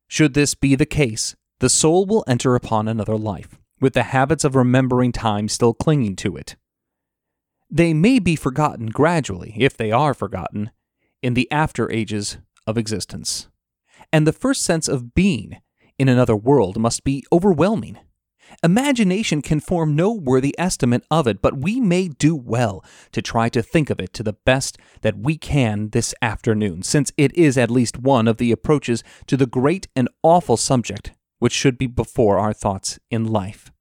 should 0.08 0.34
this 0.34 0.54
be 0.54 0.74
the 0.74 0.86
case, 0.86 1.36
the 1.60 1.68
soul 1.68 2.04
will 2.04 2.24
enter 2.26 2.54
upon 2.54 2.88
another 2.88 3.16
life, 3.16 3.58
with 3.80 3.94
the 3.94 4.02
habits 4.02 4.44
of 4.44 4.56
remembering 4.56 5.12
time 5.12 5.48
still 5.48 5.72
clinging 5.72 6.16
to 6.16 6.36
it. 6.36 6.56
They 7.70 7.94
may 7.94 8.18
be 8.18 8.36
forgotten 8.36 8.86
gradually, 8.86 9.54
if 9.56 9.76
they 9.76 9.90
are 9.90 10.12
forgotten, 10.12 10.70
in 11.22 11.34
the 11.34 11.50
after 11.50 11.90
ages 11.90 12.38
of 12.66 12.76
existence. 12.76 13.48
And 14.12 14.26
the 14.26 14.32
first 14.32 14.62
sense 14.62 14.88
of 14.88 15.14
being 15.14 15.62
in 15.98 16.08
another 16.08 16.36
world 16.36 16.78
must 16.78 17.04
be 17.04 17.24
overwhelming. 17.32 17.98
Imagination 18.62 19.42
can 19.42 19.60
form 19.60 19.96
no 19.96 20.12
worthy 20.12 20.54
estimate 20.58 21.04
of 21.10 21.26
it, 21.26 21.42
but 21.42 21.58
we 21.58 21.80
may 21.80 22.08
do 22.08 22.34
well 22.34 22.84
to 23.12 23.22
try 23.22 23.48
to 23.48 23.62
think 23.62 23.90
of 23.90 24.00
it 24.00 24.12
to 24.14 24.22
the 24.22 24.32
best 24.32 24.78
that 25.00 25.18
we 25.18 25.36
can 25.36 25.90
this 25.90 26.14
afternoon, 26.22 26.82
since 26.82 27.12
it 27.16 27.34
is 27.36 27.58
at 27.58 27.70
least 27.70 27.98
one 27.98 28.28
of 28.28 28.38
the 28.38 28.52
approaches 28.52 29.02
to 29.26 29.36
the 29.36 29.46
great 29.46 29.88
and 29.96 30.08
awful 30.22 30.56
subject 30.56 31.12
which 31.42 31.52
should 31.52 31.76
be 31.76 31.88
before 31.88 32.38
our 32.38 32.52
thoughts 32.52 33.00
in 33.10 33.24
life. 33.24 33.72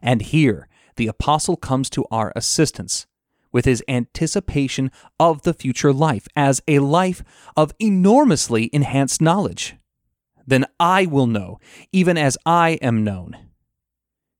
And 0.00 0.22
here 0.22 0.66
the 0.96 1.08
apostle 1.08 1.56
comes 1.56 1.90
to 1.90 2.06
our 2.10 2.32
assistance 2.34 3.06
with 3.52 3.66
his 3.66 3.84
anticipation 3.86 4.90
of 5.18 5.42
the 5.42 5.52
future 5.52 5.92
life 5.92 6.26
as 6.34 6.62
a 6.66 6.78
life 6.78 7.22
of 7.54 7.74
enormously 7.78 8.70
enhanced 8.72 9.20
knowledge. 9.20 9.76
Then 10.46 10.64
I 10.78 11.04
will 11.04 11.26
know, 11.26 11.58
even 11.92 12.16
as 12.16 12.38
I 12.46 12.78
am 12.80 13.04
known. 13.04 13.36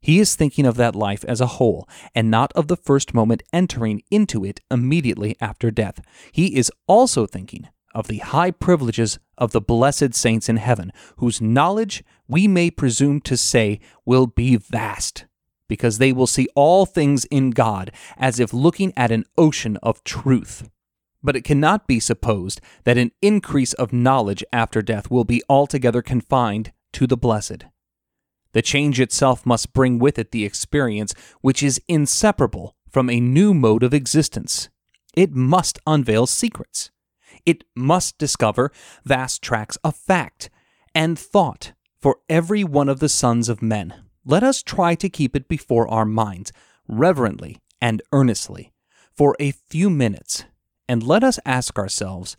He 0.01 0.19
is 0.19 0.35
thinking 0.35 0.65
of 0.65 0.77
that 0.77 0.97
life 0.97 1.25
as 1.27 1.41
a 1.41 1.47
whole, 1.47 1.89
and 2.15 2.31
not 2.31 2.53
of 2.55 2.69
the 2.69 2.77
first 2.77 3.13
moment 3.13 3.43
entering 3.53 4.03
into 4.11 4.45
it 4.45 4.61
immediately 4.71 5.37
after 5.41 5.71
death. 5.71 6.01
He 6.33 6.57
is 6.57 6.73
also 6.87 7.27
thinking 7.27 7.69
of 7.95 8.07
the 8.07 8.19
high 8.19 8.51
privileges 8.51 9.19
of 9.37 9.53
the 9.53 9.61
blessed 9.61 10.15
saints 10.15 10.49
in 10.49 10.57
heaven, 10.57 10.93
whose 11.17 11.41
knowledge 11.41 12.03
we 12.29 12.49
may 12.49 12.71
presume 12.71 13.21
to 13.23 13.37
say 13.37 13.81
will 14.07 14.27
be 14.27 14.57
vast, 14.57 15.27
because 15.69 15.99
they 15.99 16.13
will 16.13 16.27
see 16.27 16.49
all 16.55 16.87
things 16.87 17.25
in 17.27 17.51
God 17.51 17.91
as 18.17 18.41
if 18.41 18.55
looking 18.55 18.93
at 18.97 19.11
an 19.11 19.25
ocean 19.37 19.77
of 19.83 20.03
truth. 20.05 20.69
But 21.23 21.37
it 21.37 21.45
cannot 21.45 21.87
be 21.87 22.01
supposed 22.01 22.61
that 22.85 22.97
an 22.97 23.11
increase 23.21 23.75
of 23.75 23.93
knowledge 23.93 24.43
after 24.53 24.81
death 24.81 25.11
will 25.11 25.25
be 25.25 25.43
altogether 25.49 26.01
confined 26.01 26.73
to 26.93 27.07
the 27.07 27.17
blessed. 27.17 27.65
The 28.53 28.63
change 28.63 29.01
itself 29.01 29.47
must 29.47 29.73
bring 29.73 29.99
with 29.99 30.19
it 30.19 30.33
the 30.33 30.45
experience 30.45 31.15
which 31.41 31.63
is 31.63 31.81
inseparable 31.89 32.75
from 32.89 33.09
a 33.09 33.21
new 33.21 33.55
mode 33.55 33.83
of 33.83 33.95
existence. 33.95 34.69
It 35.15 35.33
must 35.33 35.79
unveil 35.87 36.27
secrets. 36.27 36.91
It 37.47 37.65
must 37.75 38.19
discover 38.19 38.73
vast 39.05 39.43
tracts 39.43 39.79
of 39.85 39.97
fact 39.97 40.51
and 40.95 41.19
thought 41.19 41.73
for 42.01 42.19
every 42.29 42.65
one 42.65 42.89
of 42.89 43.01
the 43.01 43.09
sons 43.09 43.49
of 43.49 43.63
men. 43.63 43.95
Let 44.25 44.43
us 44.43 44.63
try 44.63 44.95
to 44.97 45.09
keep 45.09 45.37
it 45.37 45.49
before 45.49 45.89
our 45.89 46.05
minds, 46.05 46.53
reverently 46.89 47.59
and 47.81 48.03
earnestly, 48.13 48.73
for 49.15 49.37
a 49.39 49.53
few 49.53 49.89
minutes, 49.89 50.45
and 50.89 51.03
let 51.03 51.25
us 51.25 51.39
ask 51.47 51.79
ourselves 51.79 52.37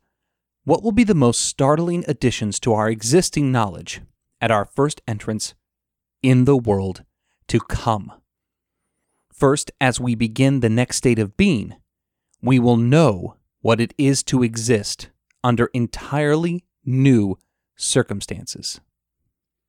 what 0.63 0.83
will 0.83 0.91
be 0.91 1.03
the 1.03 1.15
most 1.15 1.41
startling 1.41 2.05
additions 2.07 2.59
to 2.59 2.73
our 2.73 2.89
existing 2.89 3.51
knowledge 3.51 4.01
at 4.39 4.51
our 4.51 4.65
first 4.65 5.01
entrance 5.07 5.55
in 6.21 6.45
the 6.45 6.57
world 6.57 7.03
to 7.47 7.59
come. 7.59 8.11
First, 9.33 9.71
as 9.81 9.99
we 9.99 10.15
begin 10.15 10.59
the 10.59 10.69
next 10.69 10.97
state 10.97 11.19
of 11.19 11.35
being, 11.35 11.75
we 12.41 12.59
will 12.59 12.77
know 12.77 13.37
what 13.61 13.79
it 13.79 13.93
is 13.97 14.23
to 14.23 14.43
exist 14.43 15.09
under 15.43 15.65
entirely 15.73 16.63
new 16.85 17.37
circumstances. 17.75 18.79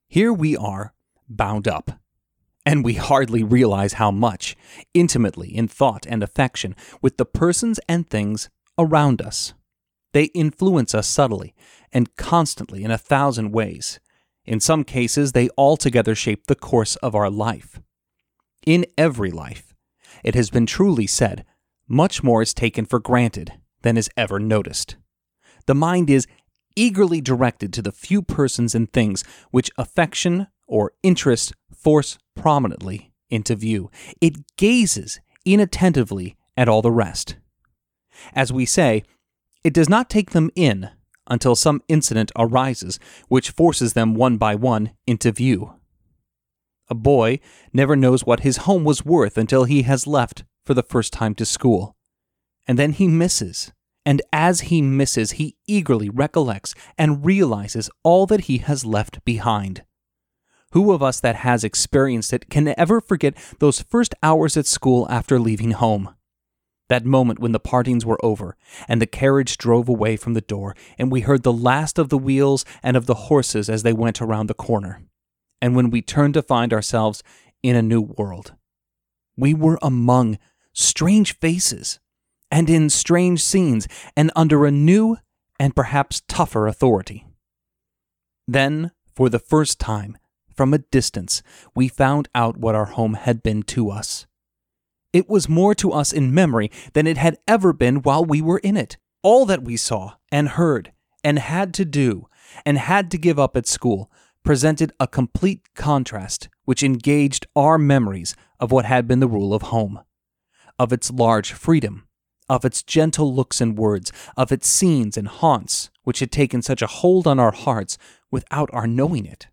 Here 0.09 0.33
we 0.33 0.57
are, 0.57 0.93
bound 1.29 1.67
up, 1.67 1.99
and 2.67 2.85
we 2.85 2.95
hardly 2.95 3.43
realize 3.43 3.95
how 3.95 4.11
much, 4.11 4.57
intimately 4.95 5.57
in 5.57 5.69
thought 5.69 6.07
and 6.07 6.23
affection, 6.23 6.77
with 7.01 7.17
the 7.17 7.25
persons 7.25 7.81
and 7.89 8.09
things 8.09 8.51
around 8.79 9.23
us. 9.23 9.55
They 10.13 10.25
influence 10.27 10.95
us 10.95 11.09
subtly 11.09 11.55
and 11.93 12.15
constantly 12.17 12.85
in 12.85 12.91
a 12.91 12.99
thousand 12.99 13.53
ways. 13.53 13.99
In 14.45 14.61
some 14.61 14.85
cases, 14.85 15.33
they 15.33 15.49
altogether 15.57 16.15
shape 16.15 16.47
the 16.47 16.55
course 16.55 16.97
of 16.97 17.15
our 17.15 17.31
life. 17.31 17.81
In 18.67 18.87
every 18.99 19.31
life, 19.31 19.75
it 20.25 20.35
has 20.35 20.51
been 20.51 20.67
truly 20.67 21.07
said, 21.07 21.45
much 21.89 22.23
more 22.23 22.43
is 22.43 22.55
taken 22.55 22.85
for 22.85 22.99
granted 22.99 23.53
than 23.83 23.97
is 23.97 24.11
ever 24.17 24.39
noticed. 24.39 24.97
The 25.67 25.75
mind 25.75 26.11
is 26.11 26.27
eagerly 26.75 27.21
directed 27.21 27.73
to 27.73 27.83
the 27.83 27.93
few 27.93 28.23
persons 28.23 28.75
and 28.75 28.93
things 28.93 29.25
which 29.51 29.71
affection 29.77 30.47
or 30.67 30.93
interest 31.03 31.53
force 31.75 32.19
prominently 32.35 33.13
into 33.31 33.55
view. 33.55 33.91
It 34.21 34.57
gazes 34.57 35.21
inattentively 35.45 36.37
at 36.57 36.69
all 36.69 36.83
the 36.83 36.91
rest. 36.91 37.37
As 38.33 38.53
we 38.53 38.65
say, 38.65 39.03
it 39.65 39.75
does 39.75 39.89
not 39.89 40.11
take 40.11 40.31
them 40.31 40.51
in 40.55 40.91
until 41.27 41.55
some 41.55 41.83
incident 41.89 42.33
arises 42.37 42.99
which 43.29 43.51
forces 43.51 43.93
them 43.93 44.15
one 44.15 44.37
by 44.37 44.55
one 44.55 44.93
into 45.07 45.33
view. 45.33 45.75
A 46.89 46.95
boy 46.95 47.41
never 47.73 47.97
knows 47.97 48.27
what 48.27 48.41
his 48.41 48.59
home 48.59 48.85
was 48.85 49.05
worth 49.05 49.39
until 49.39 49.65
he 49.65 49.83
has 49.83 50.07
left 50.07 50.45
for 50.65 50.75
the 50.75 50.83
first 50.83 51.13
time 51.13 51.35
to 51.37 51.45
school. 51.45 51.97
And 52.67 52.79
then 52.79 52.93
he 52.93 53.09
misses. 53.09 53.73
And 54.05 54.21
as 54.33 54.63
he 54.63 54.83
misses, 54.83 55.33
he 55.33 55.57
eagerly 55.67 56.11
recollects 56.11 56.75
and 56.99 57.25
realizes 57.25 57.89
all 58.03 58.27
that 58.27 58.43
he 58.43 58.59
has 58.59 58.85
left 58.85 59.25
behind. 59.25 59.85
Who 60.73 60.93
of 60.93 61.03
us 61.03 61.21
that 61.21 61.37
has 61.37 61.65
experienced 61.65 62.33
it 62.33 62.51
can 62.51 62.75
ever 62.79 63.01
forget 63.01 63.37
those 63.59 63.83
first 63.83 64.15
hours 64.23 64.57
at 64.57 64.67
school 64.67 65.07
after 65.11 65.39
leaving 65.39 65.73
home? 65.73 66.15
That 66.89 67.05
moment 67.05 67.39
when 67.39 67.53
the 67.53 67.61
partings 67.61 68.05
were 68.05 68.23
over, 68.25 68.57
and 68.89 69.01
the 69.01 69.07
carriage 69.07 69.57
drove 69.57 69.89
away 69.89 70.17
from 70.17 70.35
the 70.35 70.41
door, 70.41 70.75
and 70.99 71.11
we 71.11 71.21
heard 71.21 71.43
the 71.43 71.53
last 71.53 71.99
of 71.99 72.09
the 72.09 72.19
wheels 72.19 72.65
and 72.83 72.97
of 72.97 73.07
the 73.07 73.15
horses 73.15 73.69
as 73.71 73.83
they 73.83 73.93
went 73.93 74.21
around 74.21 74.49
the 74.49 74.55
corner. 74.55 75.03
and 75.63 75.77
when 75.77 75.91
we 75.91 76.03
turned 76.03 76.35
to 76.35 76.43
find 76.43 76.73
ourselves 76.73 77.23
in 77.63 77.77
a 77.77 77.83
new 77.83 78.01
world. 78.01 78.55
We 79.37 79.55
were 79.55 79.79
among 79.81 80.39
strange 80.75 81.39
faces 81.39 82.01
and 82.51 82.69
in 82.69 82.91
strange 82.91 83.43
scenes 83.43 83.87
and 84.17 84.33
under 84.35 84.67
a 84.67 84.73
new 84.73 85.17
and 85.61 85.77
perhaps 85.77 86.23
tougher 86.27 86.67
authority. 86.67 87.25
Then, 88.49 88.91
for 89.15 89.29
the 89.29 89.39
first 89.39 89.79
time, 89.79 90.19
from 90.55 90.75
a 90.75 90.79
distance, 90.79 91.43
we 91.75 91.87
found 91.87 92.29
out 92.35 92.57
what 92.57 92.75
our 92.75 92.87
home 92.87 93.15
had 93.15 93.43
been 93.43 93.63
to 93.65 93.91
us. 93.91 94.27
It 95.13 95.29
was 95.29 95.49
more 95.49 95.75
to 95.77 95.93
us 95.93 96.13
in 96.13 96.35
memory 96.35 96.71
than 96.95 97.07
it 97.07 97.19
had 97.19 97.39
ever 97.47 97.73
been 97.73 98.03
while 98.03 98.25
we 98.25 98.41
were 98.41 98.59
in 98.59 98.77
it. 98.77 98.97
All 99.23 99.47
that 99.47 99.63
we 99.63 99.77
saw 99.77 100.15
and 100.31 100.51
heard 100.51 100.93
and 101.23 101.39
had 101.39 101.75
to 101.75 101.85
do 101.85 102.29
and 102.67 102.79
had 102.79 103.11
to 103.11 103.19
give 103.19 103.39
up 103.39 103.57
at 103.57 103.67
school 103.67 104.11
presented 104.43 104.93
a 104.99 105.07
complete 105.07 105.63
contrast 105.75 106.49
which 106.65 106.83
engaged 106.83 107.47
our 107.55 107.79
memories 107.79 108.35
of 108.59 108.73
what 108.73 108.85
had 108.85 109.07
been 109.07 109.21
the 109.21 109.29
rule 109.29 109.55
of 109.55 109.63
home, 109.63 110.01
of 110.79 110.93
its 110.93 111.11
large 111.11 111.53
freedom, 111.53 112.09
of 112.49 112.65
its 112.65 112.83
gentle 112.83 113.33
looks 113.33 113.61
and 113.61 113.79
words, 113.79 114.13
of 114.37 114.51
its 114.51 114.69
scenes 114.69 115.17
and 115.17 115.29
haunts 115.29 115.91
which 116.03 116.19
had 116.19 116.33
taken 116.33 116.61
such 116.61 116.83
a 116.83 116.89
hold 116.89 117.27
on 117.27 117.39
our 117.39 117.53
hearts 117.53 117.97
without 118.31 118.69
our 118.73 118.87
knowing 118.87 119.25
it. 119.25 119.47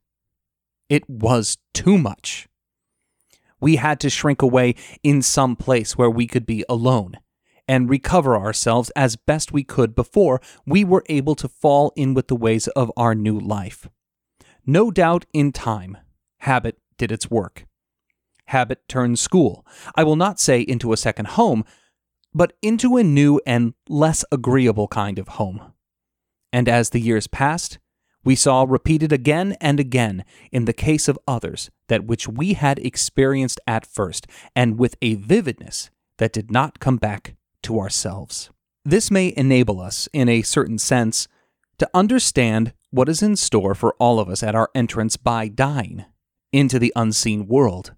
It 0.89 1.08
was 1.08 1.60
too 1.74 1.98
much. 1.98 2.49
We 3.60 3.78
had 3.78 4.00
to 4.02 4.10
shrink 4.10 4.41
away 4.41 4.76
in 5.04 5.22
some 5.22 5.56
place 5.56 5.98
where 5.98 6.10
we 6.10 6.28
could 6.28 6.45
be 6.45 6.63
alone 6.69 7.17
and 7.67 7.89
recover 7.89 8.36
ourselves 8.36 8.89
as 8.95 9.15
best 9.15 9.52
we 9.52 9.63
could 9.63 9.93
before 9.93 10.41
we 10.65 10.84
were 10.84 11.04
able 11.08 11.36
to 11.36 11.48
fall 11.48 11.93
in 11.95 12.13
with 12.13 12.28
the 12.28 12.36
ways 12.36 12.67
of 12.69 12.91
our 12.98 13.13
new 13.13 13.39
life. 13.39 13.88
No 14.65 14.89
doubt 14.89 15.26
in 15.34 15.52
time, 15.52 15.98
habit 16.39 16.80
did 16.98 17.12
its 17.12 17.30
work. 17.30 17.65
Habit 18.45 18.88
turned 18.88 19.19
school, 19.19 19.65
I 19.93 20.04
will 20.04 20.15
not 20.15 20.39
say 20.39 20.62
into 20.62 20.93
a 20.93 20.98
second 20.98 21.28
home, 21.28 21.63
but 22.34 22.54
into 22.62 22.98
a 22.98 23.04
new 23.04 23.39
and 23.45 23.74
less 23.88 24.26
agreeable 24.32 24.88
kind 24.88 25.19
of 25.19 25.28
home. 25.28 25.74
And 26.52 26.67
as 26.67 26.89
the 26.89 27.00
years 27.00 27.28
passed, 27.28 27.78
we 28.23 28.36
saw 28.36 28.65
repeated 28.67 29.12
again 29.12 29.55
and 29.62 29.79
again 29.79 30.25
in 30.51 30.65
the 30.65 30.73
case 30.73 31.08
of 31.08 31.19
others 31.27 31.69
that 31.88 32.05
which 32.05 32.27
we 32.27 32.53
had 32.53 32.79
experienced 32.79 33.60
at 33.65 33.86
first, 33.86 34.27
and 34.55 34.77
with 34.77 34.95
a 35.01 35.15
vividness 35.15 35.89
that 36.17 36.34
did 36.34 36.51
not 36.51 36.79
come 36.79 36.97
back 36.97 37.36
to 37.63 37.79
ourselves. 37.79 38.49
This 38.86 39.12
may 39.12 39.34
enable 39.36 39.79
us, 39.79 40.08
in 40.13 40.29
a 40.29 40.41
certain 40.41 40.77
sense, 40.77 41.27
to 41.77 41.89
understand 41.93 42.73
what 42.91 43.10
is 43.10 43.21
in 43.21 43.36
store 43.36 43.75
for 43.75 43.93
all 43.99 44.19
of 44.19 44.29
us 44.29 44.43
at 44.43 44.55
our 44.55 44.69
entrance 44.75 45.17
by 45.17 45.47
dying 45.47 46.05
into 46.51 46.79
the 46.79 46.93
unseen 46.95 47.47
world. 47.47 47.93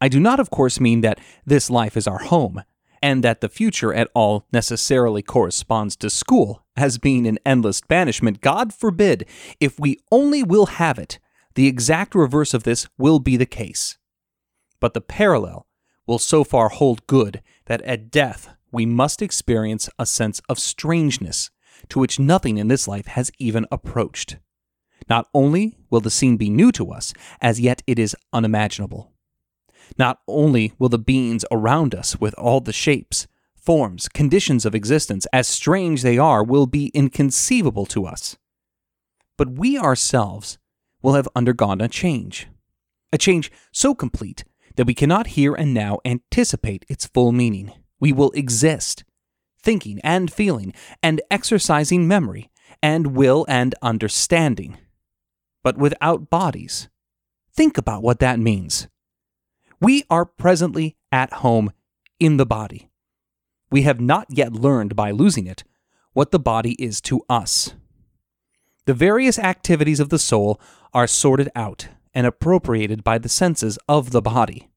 I 0.00 0.08
do 0.08 0.20
not, 0.20 0.40
of 0.40 0.50
course, 0.50 0.80
mean 0.80 1.00
that 1.00 1.18
this 1.46 1.70
life 1.70 1.96
is 1.96 2.06
our 2.06 2.18
home, 2.18 2.62
and 3.04 3.22
that 3.22 3.42
the 3.42 3.50
future 3.50 3.92
at 3.92 4.08
all 4.14 4.46
necessarily 4.50 5.20
corresponds 5.20 5.94
to 5.94 6.08
school 6.08 6.64
as 6.74 6.96
being 6.96 7.26
an 7.26 7.38
endless 7.44 7.82
banishment. 7.82 8.40
God 8.40 8.72
forbid, 8.72 9.26
if 9.60 9.78
we 9.78 9.98
only 10.10 10.42
will 10.42 10.64
have 10.66 10.98
it, 10.98 11.18
the 11.54 11.66
exact 11.66 12.14
reverse 12.14 12.54
of 12.54 12.62
this 12.62 12.88
will 12.96 13.18
be 13.18 13.36
the 13.36 13.44
case. 13.44 13.98
But 14.80 14.94
the 14.94 15.02
parallel 15.02 15.66
will 16.06 16.18
so 16.18 16.44
far 16.44 16.70
hold 16.70 17.06
good 17.06 17.42
that 17.66 17.82
at 17.82 18.10
death 18.10 18.48
we 18.72 18.86
must 18.86 19.20
experience 19.20 19.90
a 19.98 20.06
sense 20.06 20.40
of 20.48 20.58
strangeness 20.58 21.50
to 21.90 21.98
which 21.98 22.18
nothing 22.18 22.56
in 22.56 22.68
this 22.68 22.88
life 22.88 23.08
has 23.08 23.30
even 23.38 23.66
approached. 23.70 24.38
Not 25.10 25.28
only 25.34 25.76
will 25.90 26.00
the 26.00 26.10
scene 26.10 26.38
be 26.38 26.48
new 26.48 26.72
to 26.72 26.90
us, 26.90 27.12
as 27.42 27.60
yet 27.60 27.82
it 27.86 27.98
is 27.98 28.16
unimaginable. 28.32 29.13
Not 29.98 30.20
only 30.26 30.72
will 30.78 30.88
the 30.88 30.98
beings 30.98 31.44
around 31.50 31.94
us, 31.94 32.20
with 32.20 32.34
all 32.34 32.60
the 32.60 32.72
shapes, 32.72 33.26
forms, 33.54 34.08
conditions 34.08 34.66
of 34.66 34.74
existence, 34.74 35.26
as 35.32 35.46
strange 35.46 36.02
they 36.02 36.18
are, 36.18 36.44
will 36.44 36.66
be 36.66 36.90
inconceivable 36.94 37.86
to 37.86 38.06
us, 38.06 38.36
but 39.36 39.58
we 39.58 39.78
ourselves 39.78 40.58
will 41.02 41.14
have 41.14 41.28
undergone 41.34 41.80
a 41.80 41.88
change. 41.88 42.48
A 43.12 43.18
change 43.18 43.50
so 43.72 43.94
complete 43.94 44.44
that 44.76 44.86
we 44.86 44.94
cannot 44.94 45.28
here 45.28 45.54
and 45.54 45.72
now 45.72 45.98
anticipate 46.04 46.84
its 46.88 47.06
full 47.06 47.32
meaning. 47.32 47.72
We 48.00 48.12
will 48.12 48.32
exist, 48.32 49.04
thinking 49.62 50.00
and 50.02 50.32
feeling, 50.32 50.74
and 51.02 51.22
exercising 51.30 52.08
memory, 52.08 52.50
and 52.82 53.08
will 53.16 53.46
and 53.48 53.74
understanding, 53.82 54.78
but 55.62 55.78
without 55.78 56.28
bodies. 56.28 56.88
Think 57.54 57.78
about 57.78 58.02
what 58.02 58.18
that 58.18 58.38
means. 58.38 58.88
We 59.84 60.04
are 60.08 60.24
presently 60.24 60.96
at 61.12 61.30
home 61.34 61.70
in 62.18 62.38
the 62.38 62.46
body. 62.46 62.88
We 63.70 63.82
have 63.82 64.00
not 64.00 64.26
yet 64.30 64.54
learned 64.54 64.96
by 64.96 65.10
losing 65.10 65.46
it 65.46 65.62
what 66.14 66.30
the 66.30 66.38
body 66.38 66.72
is 66.82 67.02
to 67.02 67.20
us. 67.28 67.74
The 68.86 68.94
various 68.94 69.38
activities 69.38 70.00
of 70.00 70.08
the 70.08 70.18
soul 70.18 70.58
are 70.94 71.06
sorted 71.06 71.50
out 71.54 71.88
and 72.14 72.26
appropriated 72.26 73.04
by 73.04 73.18
the 73.18 73.28
senses 73.28 73.78
of 73.86 74.10
the 74.10 74.22
body, 74.22 74.70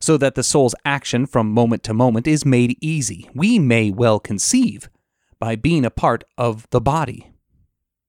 so 0.00 0.16
that 0.16 0.34
the 0.34 0.42
soul's 0.42 0.74
action 0.84 1.26
from 1.26 1.52
moment 1.52 1.84
to 1.84 1.94
moment 1.94 2.26
is 2.26 2.44
made 2.44 2.76
easy, 2.80 3.30
we 3.36 3.60
may 3.60 3.92
well 3.92 4.18
conceive, 4.18 4.90
by 5.38 5.54
being 5.54 5.84
a 5.84 5.90
part 5.90 6.24
of 6.36 6.66
the 6.70 6.80
body. 6.80 7.32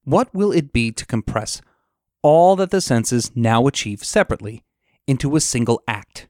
What 0.05 0.33
will 0.33 0.51
it 0.51 0.73
be 0.73 0.91
to 0.91 1.05
compress 1.05 1.61
all 2.23 2.55
that 2.55 2.71
the 2.71 2.81
senses 2.81 3.31
now 3.35 3.67
achieve 3.67 4.03
separately 4.03 4.63
into 5.07 5.35
a 5.35 5.41
single 5.41 5.81
act. 5.87 6.27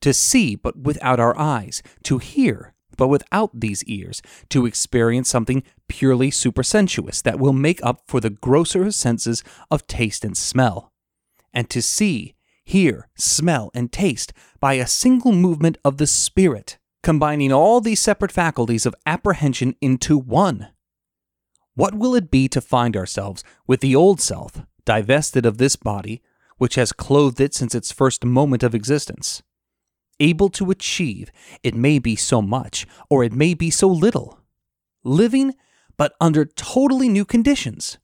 To 0.00 0.12
see, 0.12 0.56
but 0.56 0.76
without 0.76 1.20
our 1.20 1.38
eyes, 1.38 1.82
to 2.04 2.18
hear, 2.18 2.74
but 2.96 3.08
without 3.08 3.50
these 3.54 3.84
ears, 3.84 4.20
to 4.50 4.66
experience 4.66 5.28
something 5.28 5.62
purely 5.88 6.30
supersensuous 6.30 7.22
that 7.22 7.38
will 7.38 7.52
make 7.52 7.84
up 7.84 8.02
for 8.06 8.20
the 8.20 8.30
grosser 8.30 8.90
senses 8.90 9.44
of 9.70 9.86
taste 9.86 10.24
and 10.24 10.36
smell, 10.36 10.92
and 11.52 11.70
to 11.70 11.80
see, 11.82 12.34
hear, 12.64 13.08
smell, 13.16 13.70
and 13.74 13.92
taste 13.92 14.32
by 14.60 14.74
a 14.74 14.86
single 14.86 15.32
movement 15.32 15.78
of 15.84 15.98
the 15.98 16.06
spirit, 16.06 16.78
combining 17.02 17.52
all 17.52 17.80
these 17.80 18.00
separate 18.00 18.32
faculties 18.32 18.86
of 18.86 18.94
apprehension 19.06 19.74
into 19.80 20.16
one. 20.16 20.68
What 21.74 21.94
will 21.94 22.14
it 22.14 22.30
be 22.30 22.48
to 22.48 22.60
find 22.60 22.96
ourselves 22.96 23.42
with 23.66 23.80
the 23.80 23.96
old 23.96 24.20
self, 24.20 24.62
divested 24.84 25.46
of 25.46 25.58
this 25.58 25.76
body, 25.76 26.22
which 26.62 26.76
has 26.76 26.92
clothed 26.92 27.40
it 27.40 27.52
since 27.52 27.74
its 27.74 27.90
first 27.90 28.24
moment 28.24 28.62
of 28.62 28.72
existence. 28.72 29.42
Able 30.20 30.48
to 30.50 30.70
achieve, 30.70 31.32
it 31.64 31.74
may 31.74 31.98
be 31.98 32.14
so 32.14 32.40
much, 32.40 32.86
or 33.10 33.24
it 33.24 33.32
may 33.32 33.52
be 33.52 33.68
so 33.68 33.88
little. 33.88 34.38
Living, 35.02 35.54
but 35.96 36.14
under 36.20 36.44
totally 36.44 37.08
new 37.08 37.24
conditions. 37.24 37.98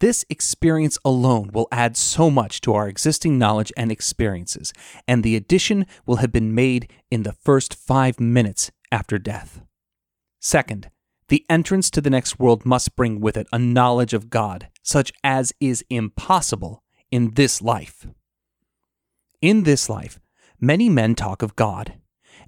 This 0.00 0.24
experience 0.30 0.98
alone 1.04 1.50
will 1.52 1.68
add 1.70 1.94
so 1.98 2.30
much 2.30 2.62
to 2.62 2.72
our 2.72 2.88
existing 2.88 3.36
knowledge 3.36 3.70
and 3.76 3.92
experiences, 3.92 4.72
and 5.06 5.22
the 5.22 5.36
addition 5.36 5.84
will 6.06 6.16
have 6.16 6.32
been 6.32 6.54
made 6.54 6.90
in 7.10 7.22
the 7.22 7.34
first 7.34 7.74
five 7.74 8.18
minutes 8.18 8.70
after 8.90 9.18
death. 9.18 9.60
Second, 10.40 10.88
the 11.28 11.44
entrance 11.50 11.90
to 11.90 12.00
the 12.00 12.08
next 12.08 12.38
world 12.38 12.64
must 12.64 12.96
bring 12.96 13.20
with 13.20 13.36
it 13.36 13.46
a 13.52 13.58
knowledge 13.58 14.14
of 14.14 14.30
God, 14.30 14.68
such 14.82 15.12
as 15.22 15.52
is 15.60 15.84
impossible 15.90 16.81
in 17.12 17.34
this 17.34 17.62
life. 17.62 18.06
In 19.40 19.62
this 19.62 19.88
life, 19.88 20.18
many 20.58 20.88
men 20.88 21.14
talk 21.14 21.42
of 21.42 21.54
God, 21.54 21.94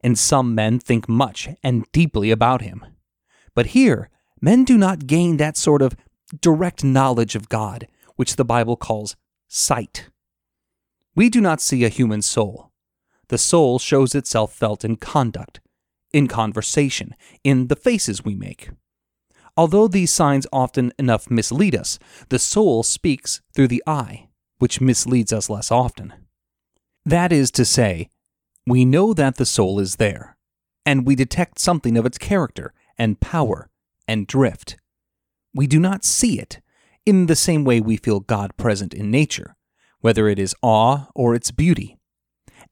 and 0.03 0.19
some 0.19 0.55
men 0.55 0.81
think 0.81 1.09
much 1.09 1.49
and 1.63 1.85
deeply 1.93 2.31
about 2.31 2.63
him. 2.63 2.85
But 3.55 3.67
here, 3.67 4.11
men 4.41 4.65
do 4.65 4.77
not 4.79 5.07
gain 5.07 5.37
that 5.37 5.57
sort 5.57 5.83
of 5.83 5.95
direct 6.41 6.83
knowledge 6.83 7.37
of 7.37 7.49
God, 7.49 7.87
which 8.17 8.37
the 8.37 8.45
Bible 8.45 8.77
calls 8.77 9.17
sight. 9.49 10.09
We 11.15 11.29
do 11.29 11.41
not 11.41 11.61
see 11.61 11.85
a 11.85 11.89
human 11.91 12.23
soul. 12.23 12.73
The 13.29 13.39
soul 13.39 13.79
shows 13.79 14.15
itself 14.15 14.55
felt 14.55 14.85
in 14.85 14.97
conduct, 14.97 15.61
in 16.13 16.27
conversation, 16.27 17.15
in 17.45 17.69
the 17.69 17.77
faces 17.77 18.25
we 18.25 18.35
make. 18.35 18.71
Although 19.57 19.89
these 19.89 20.13
signs 20.13 20.47
often 20.53 20.93
enough 20.99 21.31
mislead 21.31 21.77
us, 21.77 21.99
the 22.31 22.39
soul 22.39 22.83
speaks 22.83 23.41
through 23.55 23.69
the 23.69 23.83
eye 23.87 24.29
which 24.59 24.81
misleads 24.81 25.33
us 25.33 25.51
less 25.51 25.71
often. 25.71 26.13
That 27.05 27.33
is 27.33 27.51
to 27.53 27.65
say, 27.65 28.09
we 28.67 28.85
know 28.85 29.13
that 29.13 29.37
the 29.37 29.47
soul 29.47 29.79
is 29.79 29.97
there, 29.97 30.37
and 30.87 31.07
we 31.07 31.15
detect 31.15 31.59
something 31.59 31.97
of 31.97 32.07
its 32.07 32.19
character 32.19 32.73
and 32.97 33.21
power 33.21 33.69
and 34.09 34.27
drift. 34.27 34.77
We 35.55 35.67
do 35.67 35.79
not 35.79 36.05
see 36.05 36.39
it 36.39 36.61
in 37.05 37.27
the 37.27 37.37
same 37.37 37.65
way 37.65 37.81
we 37.81 37.97
feel 37.97 38.21
God 38.21 38.57
present 38.57 38.95
in 38.95 39.11
nature, 39.11 39.57
whether 40.01 40.29
it 40.29 40.39
is 40.39 40.55
awe 40.63 41.09
or 41.15 41.35
its 41.35 41.51
beauty. 41.51 41.99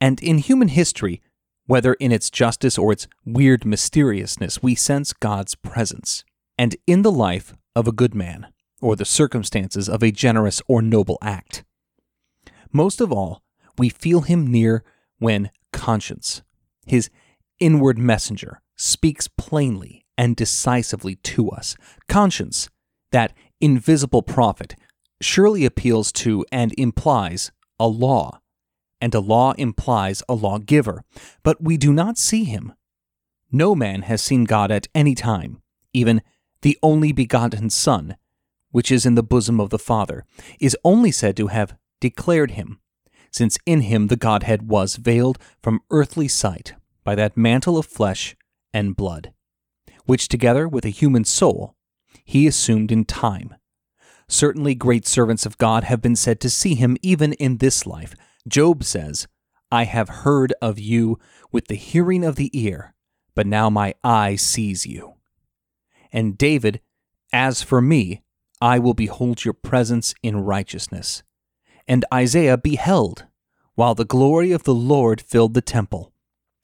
And 0.00 0.22
in 0.22 0.38
human 0.38 0.68
history, 0.68 1.20
whether 1.66 1.94
in 1.94 2.12
its 2.12 2.30
justice 2.30 2.78
or 2.78 2.92
its 2.92 3.06
weird 3.24 3.64
mysteriousness, 3.64 4.62
we 4.62 4.74
sense 4.74 5.12
God's 5.12 5.54
presence. 5.54 6.24
And 6.58 6.76
in 6.86 7.02
the 7.02 7.12
life 7.12 7.54
of 7.76 7.86
a 7.86 7.92
good 7.92 8.14
man, 8.14 8.48
or 8.82 8.96
the 8.96 9.04
circumstances 9.04 9.88
of 9.88 10.02
a 10.02 10.10
generous 10.10 10.60
or 10.66 10.82
noble 10.82 11.16
act. 11.22 11.64
Most 12.72 13.00
of 13.00 13.12
all, 13.12 13.42
we 13.78 13.88
feel 13.88 14.22
him 14.22 14.46
near 14.46 14.82
when 15.18 15.50
conscience, 15.72 16.42
his 16.86 17.10
inward 17.58 17.98
messenger, 17.98 18.60
speaks 18.76 19.28
plainly 19.28 20.04
and 20.16 20.36
decisively 20.36 21.16
to 21.16 21.50
us. 21.50 21.76
Conscience, 22.08 22.68
that 23.10 23.32
invisible 23.60 24.22
prophet, 24.22 24.74
surely 25.20 25.64
appeals 25.64 26.12
to 26.12 26.44
and 26.50 26.74
implies 26.78 27.52
a 27.78 27.86
law, 27.86 28.40
and 29.00 29.14
a 29.14 29.20
law 29.20 29.52
implies 29.52 30.22
a 30.28 30.34
lawgiver, 30.34 31.04
but 31.42 31.62
we 31.62 31.76
do 31.76 31.92
not 31.92 32.18
see 32.18 32.44
him. 32.44 32.72
No 33.50 33.74
man 33.74 34.02
has 34.02 34.22
seen 34.22 34.44
God 34.44 34.70
at 34.70 34.88
any 34.94 35.14
time, 35.14 35.60
even 35.92 36.22
the 36.62 36.78
only 36.82 37.12
begotten 37.12 37.68
Son, 37.70 38.16
which 38.70 38.90
is 38.90 39.04
in 39.04 39.14
the 39.14 39.22
bosom 39.22 39.60
of 39.60 39.70
the 39.70 39.78
Father, 39.78 40.24
is 40.58 40.76
only 40.84 41.10
said 41.10 41.36
to 41.36 41.48
have 41.48 41.76
declared 42.02 42.50
him, 42.50 42.80
since 43.30 43.56
in 43.64 43.80
him 43.82 44.08
the 44.08 44.16
Godhead 44.16 44.68
was 44.68 44.96
veiled 44.96 45.38
from 45.62 45.80
earthly 45.90 46.28
sight 46.28 46.74
by 47.04 47.14
that 47.14 47.36
mantle 47.36 47.78
of 47.78 47.86
flesh 47.86 48.36
and 48.74 48.96
blood, 48.96 49.32
which 50.04 50.28
together 50.28 50.68
with 50.68 50.84
a 50.84 50.90
human 50.90 51.24
soul 51.24 51.74
he 52.24 52.46
assumed 52.46 52.92
in 52.92 53.04
time. 53.04 53.54
Certainly 54.28 54.74
great 54.74 55.06
servants 55.06 55.46
of 55.46 55.58
God 55.58 55.84
have 55.84 56.02
been 56.02 56.16
said 56.16 56.40
to 56.40 56.50
see 56.50 56.74
him 56.74 56.96
even 57.02 57.32
in 57.34 57.58
this 57.58 57.86
life. 57.86 58.14
Job 58.48 58.82
says, 58.82 59.28
I 59.70 59.84
have 59.84 60.08
heard 60.08 60.52
of 60.60 60.78
you 60.78 61.18
with 61.50 61.68
the 61.68 61.76
hearing 61.76 62.24
of 62.24 62.36
the 62.36 62.50
ear, 62.52 62.94
but 63.34 63.46
now 63.46 63.70
my 63.70 63.94
eye 64.02 64.36
sees 64.36 64.86
you. 64.86 65.14
And 66.12 66.36
David, 66.36 66.80
as 67.32 67.62
for 67.62 67.80
me, 67.80 68.22
I 68.60 68.78
will 68.78 68.94
behold 68.94 69.44
your 69.44 69.54
presence 69.54 70.14
in 70.22 70.36
righteousness. 70.36 71.22
And 71.88 72.04
Isaiah 72.12 72.58
beheld, 72.58 73.26
while 73.74 73.94
the 73.94 74.04
glory 74.04 74.52
of 74.52 74.64
the 74.64 74.74
Lord 74.74 75.20
filled 75.20 75.54
the 75.54 75.62
temple. 75.62 76.12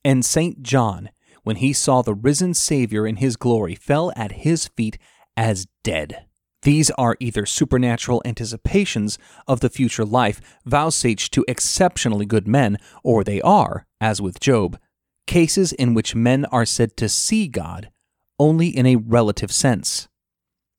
And 0.05 0.25
St. 0.25 0.63
John, 0.63 1.11
when 1.43 1.57
he 1.57 1.73
saw 1.73 2.03
the 2.03 2.15
risen 2.15 2.55
Savior 2.55 3.07
in 3.07 3.17
his 3.17 3.37
glory, 3.37 3.75
fell 3.75 4.13
at 4.17 4.33
his 4.33 4.69
feet 4.69 4.99
as 5.37 5.67
dead. 5.83 6.27
These 6.63 6.91
are 6.93 7.17
either 7.21 7.47
supernatural 7.47 8.23
anticipations 8.25 9.19
of 9.47 9.61
the 9.61 9.71
future 9.71 10.05
life 10.05 10.41
vouchsafed 10.65 11.33
to 11.33 11.45
exceptionally 11.47 12.27
good 12.27 12.49
men, 12.49 12.79
or 13.05 13.23
they 13.23 13.41
are, 13.43 13.87
as 14.01 14.21
with 14.21 14.41
Job, 14.41 14.79
cases 15.27 15.73
in 15.73 15.95
which 15.95 16.15
men 16.15 16.45
are 16.47 16.67
said 16.67 16.97
to 16.97 17.09
see 17.09 17.47
God 17.47 17.91
only 18.39 18.69
in 18.69 18.87
a 18.87 18.97
relative 18.97 19.53
sense. 19.53 20.09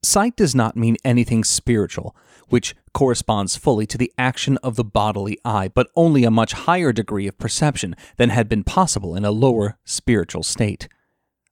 Sight 0.02 0.36
does 0.36 0.54
not 0.54 0.76
mean 0.76 0.96
anything 1.04 1.44
spiritual, 1.44 2.16
which 2.50 2.74
corresponds 2.92 3.56
fully 3.56 3.86
to 3.86 3.98
the 3.98 4.12
action 4.18 4.58
of 4.58 4.76
the 4.76 4.84
bodily 4.84 5.38
eye, 5.44 5.68
but 5.68 5.90
only 5.96 6.24
a 6.24 6.30
much 6.30 6.52
higher 6.52 6.92
degree 6.92 7.26
of 7.26 7.38
perception 7.38 7.96
than 8.16 8.28
had 8.28 8.48
been 8.48 8.64
possible 8.64 9.16
in 9.16 9.24
a 9.24 9.30
lower 9.30 9.78
spiritual 9.84 10.42
state. 10.42 10.88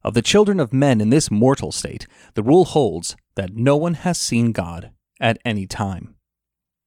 Of 0.04 0.14
the 0.14 0.22
children 0.22 0.60
of 0.60 0.72
men 0.72 1.00
in 1.00 1.10
this 1.10 1.30
mortal 1.30 1.72
state, 1.72 2.06
the 2.34 2.42
rule 2.42 2.64
holds 2.64 3.16
that 3.34 3.54
no 3.54 3.76
one 3.76 3.94
has 3.94 4.18
seen 4.18 4.52
God 4.52 4.90
at 5.20 5.38
any 5.44 5.66
time. 5.66 6.14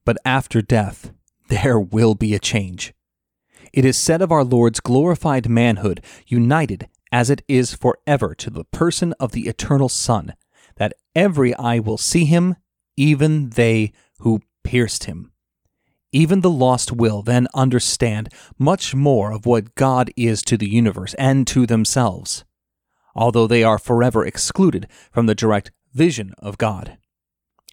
But 0.06 0.17
after 0.24 0.62
death, 0.62 1.12
there 1.47 1.80
will 1.80 2.15
be 2.15 2.34
a 2.34 2.39
change. 2.39 2.93
It 3.74 3.86
is 3.86 3.97
said 3.97 4.21
of 4.21 4.32
our 4.32 4.43
Lord's 4.43 4.80
glorified 4.80 5.50
manhood, 5.50 6.04
united 6.28 6.88
as 7.12 7.30
it 7.30 7.41
is 7.47 7.74
forever 7.74 8.34
to 8.36 8.50
the 8.50 8.63
person 8.65 9.13
of 9.19 9.34
the 9.34 9.47
eternal 9.47 9.89
Son, 9.89 10.34
that 10.78 10.93
every 11.15 11.54
eye 11.56 11.80
will 11.80 11.97
see 11.97 12.26
him, 12.26 12.56
even 13.02 13.50
they 13.50 13.92
who 14.20 14.40
pierced 14.64 15.06
him. 15.06 15.32
Even 16.12 16.42
the 16.42 16.52
lost 16.52 16.92
will 16.92 17.24
then 17.24 17.48
understand 17.56 18.30
much 18.60 18.94
more 18.94 19.32
of 19.32 19.48
what 19.48 19.74
God 19.74 20.12
is 20.16 20.44
to 20.44 20.56
the 20.56 20.70
universe 20.70 21.16
and 21.16 21.48
to 21.48 21.66
themselves, 21.66 22.46
although 23.16 23.48
they 23.48 23.64
are 23.64 23.80
forever 23.80 24.24
excluded 24.24 24.88
from 25.12 25.26
the 25.26 25.34
direct 25.34 25.72
vision 25.94 26.36
of 26.38 26.60
God. 26.60 27.00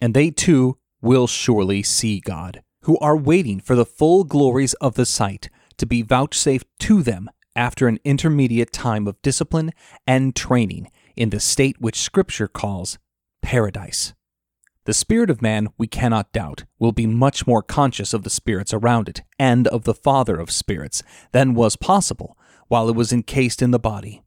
And 0.01 0.15
they 0.15 0.31
too 0.31 0.79
will 0.99 1.27
surely 1.27 1.83
see 1.83 2.19
God, 2.19 2.63
who 2.83 2.97
are 2.97 3.15
waiting 3.15 3.59
for 3.59 3.75
the 3.75 3.85
full 3.85 4.23
glories 4.23 4.73
of 4.75 4.95
the 4.95 5.05
sight 5.05 5.49
to 5.77 5.85
be 5.85 6.01
vouchsafed 6.01 6.67
to 6.79 7.03
them 7.03 7.29
after 7.55 7.87
an 7.87 7.99
intermediate 8.03 8.71
time 8.71 9.07
of 9.07 9.21
discipline 9.21 9.73
and 10.07 10.35
training 10.35 10.89
in 11.15 11.29
the 11.29 11.39
state 11.39 11.79
which 11.79 11.99
Scripture 11.99 12.47
calls 12.47 12.97
paradise. 13.43 14.13
The 14.89 14.93
spirit 14.95 15.29
of 15.29 15.39
man, 15.39 15.67
we 15.77 15.85
cannot 15.85 16.31
doubt, 16.31 16.63
will 16.79 16.91
be 16.91 17.05
much 17.05 17.45
more 17.45 17.61
conscious 17.61 18.11
of 18.11 18.23
the 18.23 18.29
spirits 18.31 18.73
around 18.73 19.07
it 19.07 19.21
and 19.37 19.67
of 19.67 19.83
the 19.83 19.93
Father 19.93 20.39
of 20.39 20.49
spirits 20.49 21.03
than 21.31 21.53
was 21.53 21.75
possible 21.75 22.35
while 22.69 22.89
it 22.89 22.95
was 22.95 23.13
encased 23.13 23.61
in 23.61 23.69
the 23.69 23.77
body. 23.77 24.23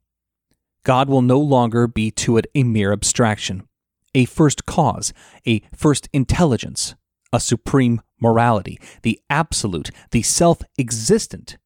God 0.85 1.09
will 1.09 1.21
no 1.21 1.37
longer 1.37 1.85
be 1.85 2.11
to 2.11 2.37
it 2.37 2.45
a 2.55 2.63
mere 2.63 2.93
abstraction, 2.93 3.67
a 4.15 4.23
first 4.23 4.65
cause, 4.65 5.11
a 5.45 5.61
first 5.75 6.07
intelligence, 6.13 6.95
a 7.33 7.41
supreme 7.41 8.01
morality, 8.21 8.79
the 9.01 9.19
absolute, 9.29 9.89
the 10.11 10.21
self 10.21 10.61
existent, 10.79 11.57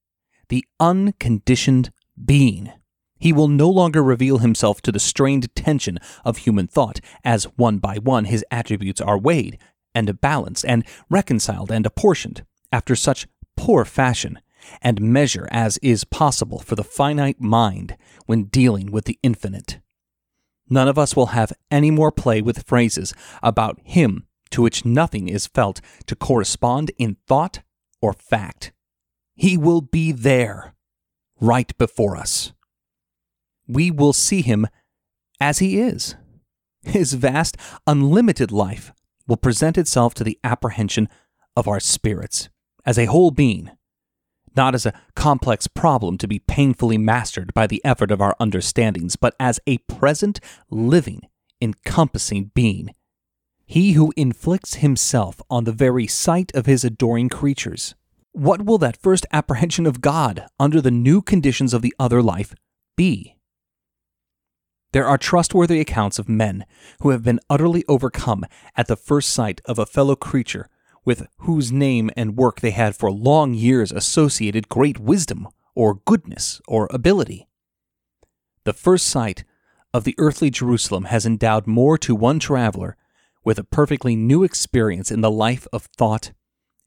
the 0.49 0.65
unconditioned 0.79 1.91
being. 2.25 2.71
He 3.19 3.33
will 3.33 3.47
no 3.47 3.69
longer 3.69 4.03
reveal 4.03 4.39
himself 4.39 4.81
to 4.83 4.91
the 4.91 4.99
strained 4.99 5.53
tension 5.55 5.97
of 6.23 6.37
human 6.37 6.67
thought, 6.67 6.99
as 7.23 7.45
one 7.55 7.79
by 7.79 7.97
one 7.97 8.25
his 8.25 8.45
attributes 8.51 9.01
are 9.01 9.17
weighed, 9.17 9.57
and 9.95 10.21
balanced, 10.21 10.65
and 10.65 10.85
reconciled, 11.09 11.71
and 11.71 11.85
apportioned, 11.85 12.43
after 12.71 12.95
such 12.95 13.27
poor 13.55 13.85
fashion 13.85 14.39
and 14.81 15.01
measure 15.01 15.47
as 15.51 15.77
is 15.79 16.03
possible 16.03 16.59
for 16.59 16.75
the 16.75 16.83
finite 16.83 17.41
mind 17.41 17.95
when 18.25 18.43
dealing 18.45 18.91
with 18.91 19.05
the 19.05 19.19
infinite. 19.23 19.79
None 20.69 20.87
of 20.87 20.97
us 20.97 21.15
will 21.15 21.27
have 21.27 21.53
any 21.71 21.91
more 21.91 22.11
play 22.11 22.41
with 22.41 22.67
phrases 22.67 23.13
about 23.41 23.79
him 23.83 24.27
to 24.51 24.61
which 24.61 24.85
nothing 24.85 25.27
is 25.27 25.47
felt 25.47 25.81
to 26.05 26.15
correspond 26.15 26.91
in 26.97 27.17
thought 27.27 27.61
or 28.01 28.13
fact. 28.13 28.73
He 29.35 29.57
will 29.57 29.81
be 29.81 30.11
there, 30.11 30.73
right 31.39 31.75
before 31.77 32.17
us 32.17 32.53
we 33.67 33.91
will 33.91 34.13
see 34.13 34.41
him 34.41 34.67
as 35.39 35.59
he 35.59 35.79
is. 35.79 36.15
His 36.83 37.13
vast, 37.13 37.57
unlimited 37.85 38.51
life 38.51 38.93
will 39.27 39.37
present 39.37 39.77
itself 39.77 40.13
to 40.15 40.23
the 40.23 40.39
apprehension 40.43 41.09
of 41.55 41.67
our 41.67 41.79
spirits 41.79 42.49
as 42.85 42.97
a 42.97 43.05
whole 43.05 43.31
being, 43.31 43.71
not 44.55 44.73
as 44.73 44.85
a 44.85 44.93
complex 45.15 45.67
problem 45.67 46.17
to 46.17 46.27
be 46.27 46.39
painfully 46.39 46.97
mastered 46.97 47.53
by 47.53 47.67
the 47.67 47.83
effort 47.83 48.11
of 48.11 48.21
our 48.21 48.35
understandings, 48.39 49.15
but 49.15 49.35
as 49.39 49.59
a 49.67 49.79
present, 49.79 50.39
living, 50.69 51.21
encompassing 51.61 52.51
being. 52.55 52.93
He 53.65 53.93
who 53.93 54.13
inflicts 54.15 54.75
himself 54.75 55.41
on 55.49 55.65
the 55.65 55.73
very 55.73 56.07
sight 56.07 56.51
of 56.55 56.65
his 56.65 56.85
adoring 56.85 57.27
creatures. 57.27 57.95
What 58.31 58.63
will 58.63 58.77
that 58.77 59.01
first 59.01 59.25
apprehension 59.33 59.85
of 59.85 59.99
God 59.99 60.45
under 60.59 60.79
the 60.79 60.91
new 60.91 61.21
conditions 61.21 61.73
of 61.73 61.81
the 61.81 61.93
other 61.99 62.21
life 62.21 62.55
be? 62.95 63.36
There 64.93 65.05
are 65.05 65.17
trustworthy 65.17 65.79
accounts 65.79 66.17
of 66.17 66.29
men 66.29 66.65
who 67.01 67.09
have 67.09 67.23
been 67.23 67.39
utterly 67.49 67.83
overcome 67.87 68.45
at 68.75 68.87
the 68.87 68.95
first 68.95 69.29
sight 69.29 69.61
of 69.65 69.77
a 69.77 69.85
fellow 69.85 70.15
creature 70.15 70.69
with 71.03 71.27
whose 71.39 71.71
name 71.71 72.09
and 72.15 72.37
work 72.37 72.61
they 72.61 72.71
had 72.71 72.95
for 72.95 73.11
long 73.11 73.53
years 73.53 73.91
associated 73.91 74.69
great 74.69 74.99
wisdom 74.99 75.47
or 75.75 76.01
goodness 76.05 76.61
or 76.67 76.87
ability. 76.91 77.47
The 78.63 78.73
first 78.73 79.07
sight 79.07 79.43
of 79.93 80.03
the 80.03 80.15
earthly 80.17 80.49
Jerusalem 80.49 81.05
has 81.05 81.25
endowed 81.25 81.67
more 81.67 81.97
to 81.99 82.15
one 82.15 82.39
traveler 82.39 82.97
with 83.43 83.57
a 83.57 83.63
perfectly 83.63 84.15
new 84.15 84.43
experience 84.43 85.11
in 85.11 85.21
the 85.21 85.31
life 85.31 85.67
of 85.71 85.83
thought 85.97 86.31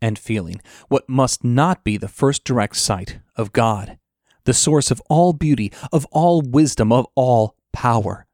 and 0.02 0.18
feeling, 0.18 0.60
what 0.88 1.08
must 1.08 1.44
not 1.44 1.84
be 1.84 1.96
the 1.96 2.08
first 2.08 2.44
direct 2.44 2.76
sight 2.76 3.20
of 3.36 3.52
God, 3.52 3.98
the 4.44 4.54
source 4.54 4.90
of 4.90 5.00
all 5.08 5.32
beauty, 5.32 5.72
of 5.92 6.06
all 6.10 6.42
wisdom, 6.42 6.92
of 6.92 7.06
all 7.14 7.56
power 7.72 8.26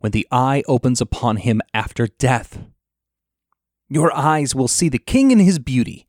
when 0.00 0.12
the 0.12 0.26
eye 0.32 0.62
opens 0.66 1.00
upon 1.00 1.36
him 1.36 1.60
after 1.72 2.06
death. 2.06 2.58
Your 3.88 4.14
eyes 4.14 4.54
will 4.54 4.68
see 4.68 4.88
the 4.88 4.98
king 4.98 5.30
in 5.30 5.38
his 5.38 5.58
beauty, 5.58 6.08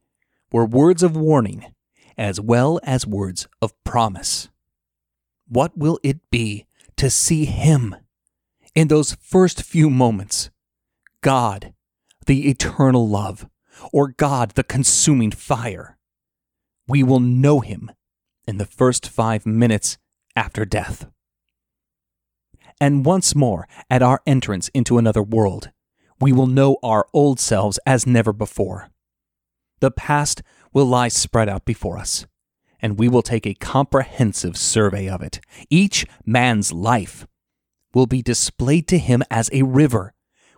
were 0.51 0.65
words 0.65 1.03
of 1.03 1.15
warning 1.15 1.73
as 2.17 2.39
well 2.39 2.79
as 2.83 3.05
words 3.05 3.47
of 3.61 3.71
promise. 3.83 4.49
What 5.47 5.77
will 5.77 5.99
it 6.03 6.19
be 6.31 6.65
to 6.97 7.09
see 7.09 7.45
him 7.45 7.95
in 8.73 8.87
those 8.87 9.13
first 9.21 9.61
few 9.61 9.89
moments? 9.89 10.49
God, 11.21 11.73
the 12.25 12.49
eternal 12.49 13.07
love, 13.07 13.47
or 13.91 14.07
God, 14.09 14.51
the 14.51 14.63
consuming 14.63 15.31
fire. 15.31 15.97
We 16.87 17.03
will 17.03 17.19
know 17.19 17.59
him 17.59 17.91
in 18.47 18.57
the 18.57 18.65
first 18.65 19.07
five 19.07 19.45
minutes 19.45 19.97
after 20.35 20.65
death 20.65 21.07
and 22.83 23.05
once 23.05 23.33
more 23.33 23.65
at 23.89 24.01
our 24.01 24.21
entrance 24.27 24.67
into 24.73 24.97
another 24.97 25.23
world, 25.23 25.71
we 26.19 26.33
will 26.33 26.47
know 26.47 26.75
our 26.83 27.07
old 27.13 27.39
selves 27.39 27.79
as 27.85 28.05
never 28.05 28.33
before. 28.33 28.89
The 29.79 29.89
past 29.89 30.43
will 30.73 30.83
lie 30.83 31.07
spread 31.07 31.47
out 31.47 31.63
before 31.63 31.97
us, 31.97 32.25
and 32.81 32.99
we 32.99 33.07
will 33.07 33.21
take 33.21 33.47
a 33.47 33.53
comprehensive 33.53 34.57
survey 34.57 35.07
of 35.07 35.21
it. 35.21 35.39
Each 35.69 36.05
man's 36.25 36.73
life 36.73 37.25
will 37.93 38.05
be 38.05 38.21
displayed 38.21 38.89
to 38.89 38.97
him 38.97 39.23
as 39.31 39.49
a 39.53 39.63
river, 39.63 40.13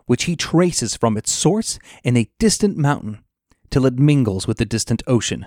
which 0.06 0.24
he 0.24 0.34
traces 0.34 0.96
from 0.96 1.16
its 1.16 1.30
source 1.30 1.78
in 2.02 2.16
a 2.16 2.28
distant 2.40 2.76
mountain 2.76 3.22
till 3.70 3.86
it 3.86 4.00
mingles 4.00 4.48
with 4.48 4.58
the 4.58 4.64
distant 4.64 5.00
ocean. 5.06 5.46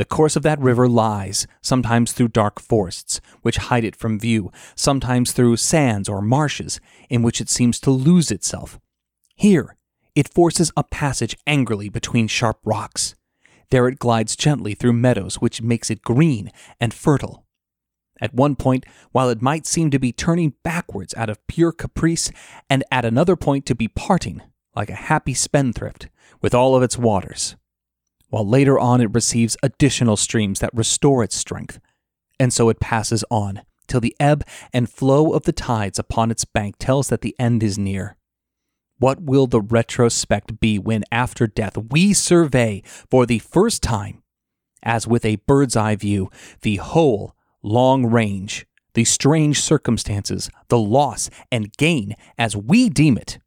The 0.00 0.06
course 0.06 0.34
of 0.34 0.42
that 0.44 0.58
river 0.58 0.88
lies, 0.88 1.46
sometimes 1.60 2.12
through 2.12 2.28
dark 2.28 2.58
forests, 2.58 3.20
which 3.42 3.58
hide 3.68 3.84
it 3.84 3.94
from 3.94 4.18
view, 4.18 4.50
sometimes 4.74 5.32
through 5.32 5.58
sands 5.58 6.08
or 6.08 6.22
marshes, 6.22 6.80
in 7.10 7.20
which 7.20 7.38
it 7.38 7.50
seems 7.50 7.78
to 7.80 7.90
lose 7.90 8.30
itself. 8.30 8.80
Here, 9.36 9.76
it 10.14 10.32
forces 10.32 10.72
a 10.74 10.84
passage 10.84 11.36
angrily 11.46 11.90
between 11.90 12.28
sharp 12.28 12.60
rocks. 12.64 13.14
There 13.68 13.86
it 13.88 13.98
glides 13.98 14.36
gently 14.36 14.72
through 14.72 14.94
meadows, 14.94 15.34
which 15.34 15.60
makes 15.60 15.90
it 15.90 16.00
green 16.00 16.50
and 16.80 16.94
fertile. 16.94 17.44
At 18.22 18.32
one 18.32 18.56
point, 18.56 18.86
while 19.12 19.28
it 19.28 19.42
might 19.42 19.66
seem 19.66 19.90
to 19.90 19.98
be 19.98 20.12
turning 20.12 20.54
backwards 20.62 21.12
out 21.12 21.28
of 21.28 21.46
pure 21.46 21.72
caprice, 21.72 22.32
and 22.70 22.84
at 22.90 23.04
another 23.04 23.36
point 23.36 23.66
to 23.66 23.74
be 23.74 23.86
parting, 23.86 24.40
like 24.74 24.88
a 24.88 24.94
happy 24.94 25.34
spendthrift, 25.34 26.08
with 26.40 26.54
all 26.54 26.74
of 26.74 26.82
its 26.82 26.96
waters, 26.96 27.56
while 28.30 28.48
later 28.48 28.78
on 28.78 29.00
it 29.00 29.14
receives 29.14 29.56
additional 29.62 30.16
streams 30.16 30.60
that 30.60 30.74
restore 30.74 31.22
its 31.22 31.36
strength, 31.36 31.78
and 32.38 32.52
so 32.52 32.68
it 32.68 32.80
passes 32.80 33.24
on 33.30 33.62
till 33.86 34.00
the 34.00 34.16
ebb 34.18 34.44
and 34.72 34.88
flow 34.88 35.32
of 35.32 35.42
the 35.42 35.52
tides 35.52 35.98
upon 35.98 36.30
its 36.30 36.44
bank 36.44 36.76
tells 36.78 37.08
that 37.08 37.20
the 37.20 37.34
end 37.38 37.62
is 37.62 37.78
near. 37.78 38.16
What 38.98 39.20
will 39.20 39.46
the 39.46 39.60
retrospect 39.60 40.60
be 40.60 40.78
when, 40.78 41.04
after 41.10 41.46
death, 41.46 41.76
we 41.76 42.12
survey 42.12 42.82
for 42.84 43.26
the 43.26 43.40
first 43.40 43.82
time, 43.82 44.22
as 44.82 45.06
with 45.06 45.24
a 45.24 45.36
bird's 45.46 45.76
eye 45.76 45.96
view, 45.96 46.30
the 46.62 46.76
whole 46.76 47.34
long 47.62 48.06
range, 48.06 48.66
the 48.94 49.04
strange 49.04 49.60
circumstances, 49.60 50.50
the 50.68 50.78
loss 50.78 51.30
and 51.50 51.76
gain 51.76 52.14
as 52.38 52.56
we 52.56 52.88
deem 52.88 53.16
it, 53.16 53.38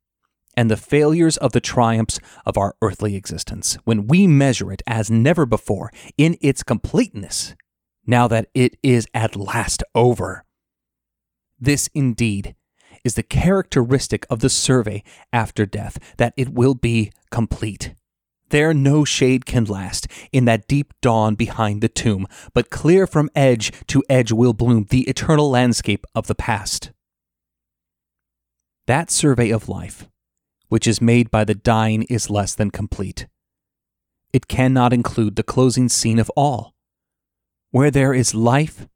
and 0.56 0.70
the 0.70 0.78
failures 0.78 1.38
of 1.38 1.52
the 1.52 1.62
triumphs 1.62 2.20
of 2.46 2.58
our 2.58 2.76
earthly 2.82 3.16
existence, 3.16 3.78
when 3.84 4.08
we 4.08 4.28
measure 4.28 4.72
it 4.72 4.82
as 4.88 5.10
never 5.10 5.46
before 5.46 5.92
in 6.18 6.38
its 6.42 6.64
completeness, 6.64 7.56
now 8.06 8.28
that 8.28 8.50
it 8.54 8.78
is 8.84 9.08
at 9.14 9.36
last 9.36 9.84
over. 9.96 10.44
This 11.60 11.90
indeed 11.94 12.56
is 13.04 13.16
the 13.16 13.24
characteristic 13.24 14.26
of 14.30 14.40
the 14.40 14.50
survey 14.50 15.04
after 15.32 15.66
death, 15.66 15.98
that 16.18 16.34
it 16.38 16.50
will 16.50 16.76
be 16.76 17.12
complete. 17.32 17.96
There 18.50 18.74
no 18.74 19.04
shade 19.04 19.46
can 19.46 19.66
last 19.66 20.08
in 20.32 20.46
that 20.46 20.68
deep 20.68 20.94
dawn 21.02 21.36
behind 21.36 21.82
the 21.82 21.90
tomb, 21.90 22.28
but 22.54 22.70
clear 22.70 23.08
from 23.08 23.30
edge 23.36 23.72
to 23.88 24.04
edge 24.10 24.32
will 24.32 24.54
bloom 24.54 24.86
the 24.90 25.10
eternal 25.10 25.50
landscape 25.50 26.06
of 26.14 26.28
the 26.28 26.36
past. 26.36 26.92
That 28.86 29.10
survey 29.10 29.50
of 29.50 29.70
life 29.70 30.08
which 30.74 30.88
is 30.88 31.00
made 31.00 31.30
by 31.30 31.44
the 31.44 31.54
dying 31.54 32.02
is 32.10 32.32
less 32.32 32.56
than 32.56 32.72
complete. 32.72 33.28
It 34.34 34.48
cannot 34.48 34.92
include 34.92 35.36
the 35.36 35.44
closing 35.44 35.88
scene 35.88 36.18
of 36.18 36.32
all. 36.32 36.74
Where 37.70 37.92
there 37.92 38.12
is 38.12 38.34
life, 38.34 38.88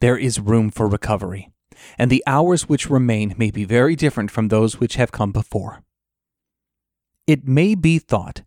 there 0.00 0.18
is 0.18 0.38
room 0.38 0.70
for 0.70 0.86
recovery, 0.86 1.48
and 1.96 2.10
the 2.10 2.22
hours 2.26 2.68
which 2.68 2.90
remain 2.90 3.34
may 3.38 3.50
be 3.50 3.64
very 3.64 3.96
different 3.96 4.30
from 4.30 4.48
those 4.48 4.80
which 4.80 4.96
have 4.96 5.10
come 5.10 5.32
before. 5.32 5.82
It 7.26 7.48
may 7.48 7.74
be 7.74 7.98
thought 7.98 8.42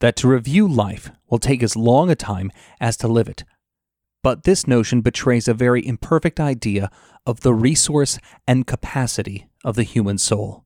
that 0.00 0.16
to 0.16 0.28
review 0.28 0.68
life 0.68 1.10
will 1.30 1.38
take 1.38 1.62
as 1.62 1.76
long 1.76 2.10
a 2.10 2.14
time 2.14 2.52
as 2.78 2.98
to 2.98 3.08
live 3.08 3.26
it, 3.26 3.42
but 4.22 4.44
this 4.44 4.66
notion 4.66 5.00
betrays 5.00 5.48
a 5.48 5.54
very 5.54 5.86
imperfect 5.86 6.40
idea 6.40 6.90
of 7.24 7.40
the 7.40 7.54
resource 7.54 8.18
and 8.46 8.66
capacity 8.66 9.46
of 9.64 9.76
the 9.76 9.82
human 9.82 10.18
soul. 10.18 10.65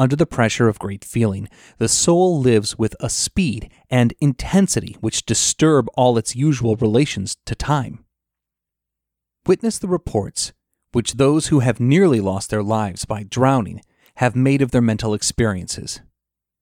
Under 0.00 0.16
the 0.16 0.24
pressure 0.24 0.66
of 0.66 0.78
great 0.78 1.04
feeling, 1.04 1.46
the 1.76 1.86
soul 1.86 2.40
lives 2.40 2.78
with 2.78 2.96
a 3.00 3.10
speed 3.10 3.70
and 3.90 4.14
intensity 4.18 4.96
which 5.00 5.26
disturb 5.26 5.90
all 5.92 6.16
its 6.16 6.34
usual 6.34 6.74
relations 6.76 7.36
to 7.44 7.54
time. 7.54 8.02
Witness 9.46 9.78
the 9.78 9.88
reports 9.88 10.54
which 10.92 11.16
those 11.16 11.48
who 11.48 11.60
have 11.60 11.80
nearly 11.80 12.18
lost 12.18 12.48
their 12.48 12.62
lives 12.62 13.04
by 13.04 13.24
drowning 13.24 13.82
have 14.14 14.34
made 14.34 14.62
of 14.62 14.70
their 14.70 14.80
mental 14.80 15.12
experiences. 15.12 16.00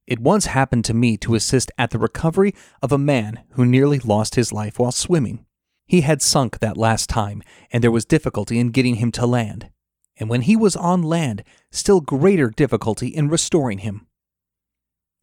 It 0.05 0.18
once 0.18 0.46
happened 0.46 0.85
to 0.87 0.92
me 0.92 1.16
to 1.18 1.37
assist 1.37 1.70
at 1.79 1.90
the 1.90 1.98
recovery 2.01 2.57
of 2.83 2.90
a 2.90 2.98
man 2.98 3.44
who 3.51 3.64
nearly 3.64 4.01
lost 4.01 4.35
his 4.35 4.53
life 4.53 4.81
while 4.81 4.90
swimming. 4.90 5.46
He 5.87 6.01
had 6.01 6.22
sunk 6.22 6.59
that 6.59 6.77
last 6.77 7.09
time, 7.09 7.44
and 7.70 7.85
there 7.85 7.92
was 7.92 8.05
difficulty 8.05 8.59
in 8.59 8.70
getting 8.70 8.96
him 8.96 9.12
to 9.12 9.27
land 9.27 9.70
and 10.18 10.28
when 10.28 10.42
he 10.42 10.57
was 10.57 10.76
on 10.76 11.02
land, 11.02 11.44
still 11.70 12.00
greater 12.00 12.50
difficulty 12.50 13.09
in 13.09 13.28
restoring 13.28 13.78
him. 13.78 14.07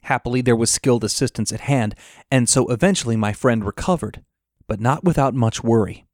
Happily, 0.03 0.41
there 0.41 0.55
was 0.55 0.69
skilled 0.69 1.03
assistance 1.03 1.51
at 1.51 1.61
hand, 1.61 1.95
and 2.29 2.47
so 2.47 2.67
eventually 2.67 3.15
my 3.15 3.33
friend 3.33 3.65
recovered, 3.65 4.23
but 4.67 4.79
not 4.79 5.03
without 5.03 5.33
much 5.33 5.63
worry. 5.63 6.05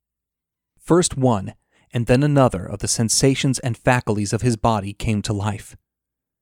First 0.80 1.18
one, 1.18 1.54
and 1.94 2.08
then 2.08 2.24
another 2.24 2.66
of 2.66 2.80
the 2.80 2.88
sensations 2.88 3.60
and 3.60 3.78
faculties 3.78 4.34
of 4.34 4.42
his 4.42 4.56
body 4.56 4.94
came 4.94 5.22
to 5.24 5.34
life. 5.34 5.76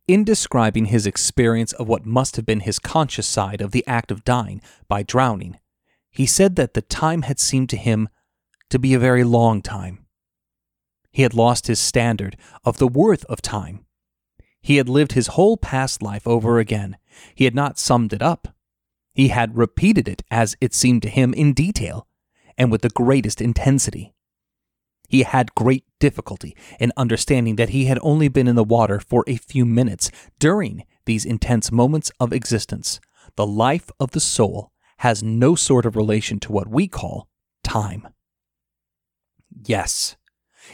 In 0.08 0.24
describing 0.24 0.86
his 0.86 1.06
experience 1.06 1.74
of 1.74 1.88
what 1.88 2.06
must 2.06 2.36
have 2.36 2.46
been 2.46 2.62
his 2.62 2.80
conscious 2.80 3.28
side 3.28 3.62
of 3.62 3.72
the 3.72 3.86
act 3.86 4.12
of 4.12 4.24
dying 4.24 4.62
by 4.88 5.04
drowning, 5.04 5.60
he 6.12 6.26
said 6.26 6.56
that 6.56 6.74
the 6.74 6.82
time 6.82 7.24
had 7.24 7.40
seemed 7.40 7.70
to 7.70 7.78
him 7.78 8.10
to 8.70 8.80
be 8.80 8.94
a 8.94 9.00
very 9.00 9.24
long 9.24 9.62
time. 9.62 10.06
He 11.20 11.24
had 11.24 11.34
lost 11.34 11.68
his 11.68 11.82
standard 11.82 12.38
of 12.64 12.78
the 12.78 12.88
worth 12.88 13.26
of 13.26 13.42
time. 13.42 13.84
He 14.62 14.78
had 14.78 14.88
lived 14.88 15.12
his 15.12 15.28
whole 15.28 15.58
past 15.58 16.02
life 16.02 16.26
over 16.26 16.60
again. 16.60 16.96
He 17.36 17.44
had 17.44 17.54
not 17.54 17.78
summed 17.78 18.14
it 18.14 18.22
up. 18.22 18.56
He 19.12 19.28
had 19.28 19.58
repeated 19.58 20.08
it 20.08 20.24
as 20.32 20.56
it 20.62 20.74
seemed 20.74 21.02
to 21.02 21.10
him 21.10 21.34
in 21.34 21.52
detail 21.52 22.08
and 22.58 22.72
with 22.72 22.84
the 22.84 22.90
greatest 22.90 23.42
intensity. 23.42 24.14
He 25.10 25.24
had 25.24 25.54
great 25.56 25.84
difficulty 26.00 26.56
in 26.80 26.94
understanding 26.96 27.58
that 27.58 27.72
he 27.72 27.84
had 27.84 28.00
only 28.02 28.30
been 28.30 28.48
in 28.48 28.56
the 28.56 28.64
water 28.64 29.02
for 29.02 29.26
a 29.28 29.36
few 29.36 29.66
minutes 29.66 30.12
during 30.40 30.86
these 31.06 31.26
intense 31.26 31.70
moments 31.70 32.14
of 32.22 32.32
existence. 32.32 33.02
The 33.36 33.46
life 33.46 33.92
of 34.00 34.12
the 34.12 34.22
soul 34.22 34.72
has 35.00 35.22
no 35.22 35.56
sort 35.56 35.86
of 35.86 35.98
relation 35.98 36.40
to 36.40 36.54
what 36.54 36.70
we 36.70 36.88
call 36.88 37.28
time. 37.62 38.08
Yes, 39.66 40.16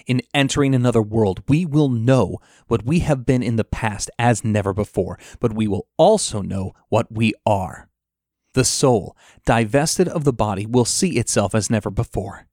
in 0.06 0.22
entering 0.34 0.74
another 0.74 1.02
world, 1.02 1.44
we 1.48 1.66
will 1.66 1.90
know 1.90 2.38
what 2.68 2.86
we 2.86 3.00
have 3.00 3.26
been 3.26 3.44
in 3.44 3.56
the 3.56 3.64
past 3.64 4.10
as 4.18 4.44
never 4.44 4.74
before, 4.74 5.20
but 5.40 5.54
we 5.54 5.68
will 5.68 5.88
also 5.98 6.42
know 6.42 6.74
what 6.90 7.12
we 7.12 7.34
are. 7.46 7.90
The 8.54 8.64
soul, 8.64 9.18
divested 9.46 10.08
of 10.08 10.24
the 10.24 10.34
body, 10.34 10.66
will 10.66 10.86
see 10.86 11.18
itself 11.18 11.54
as 11.54 11.70
never 11.70 11.90
before. 11.90 12.48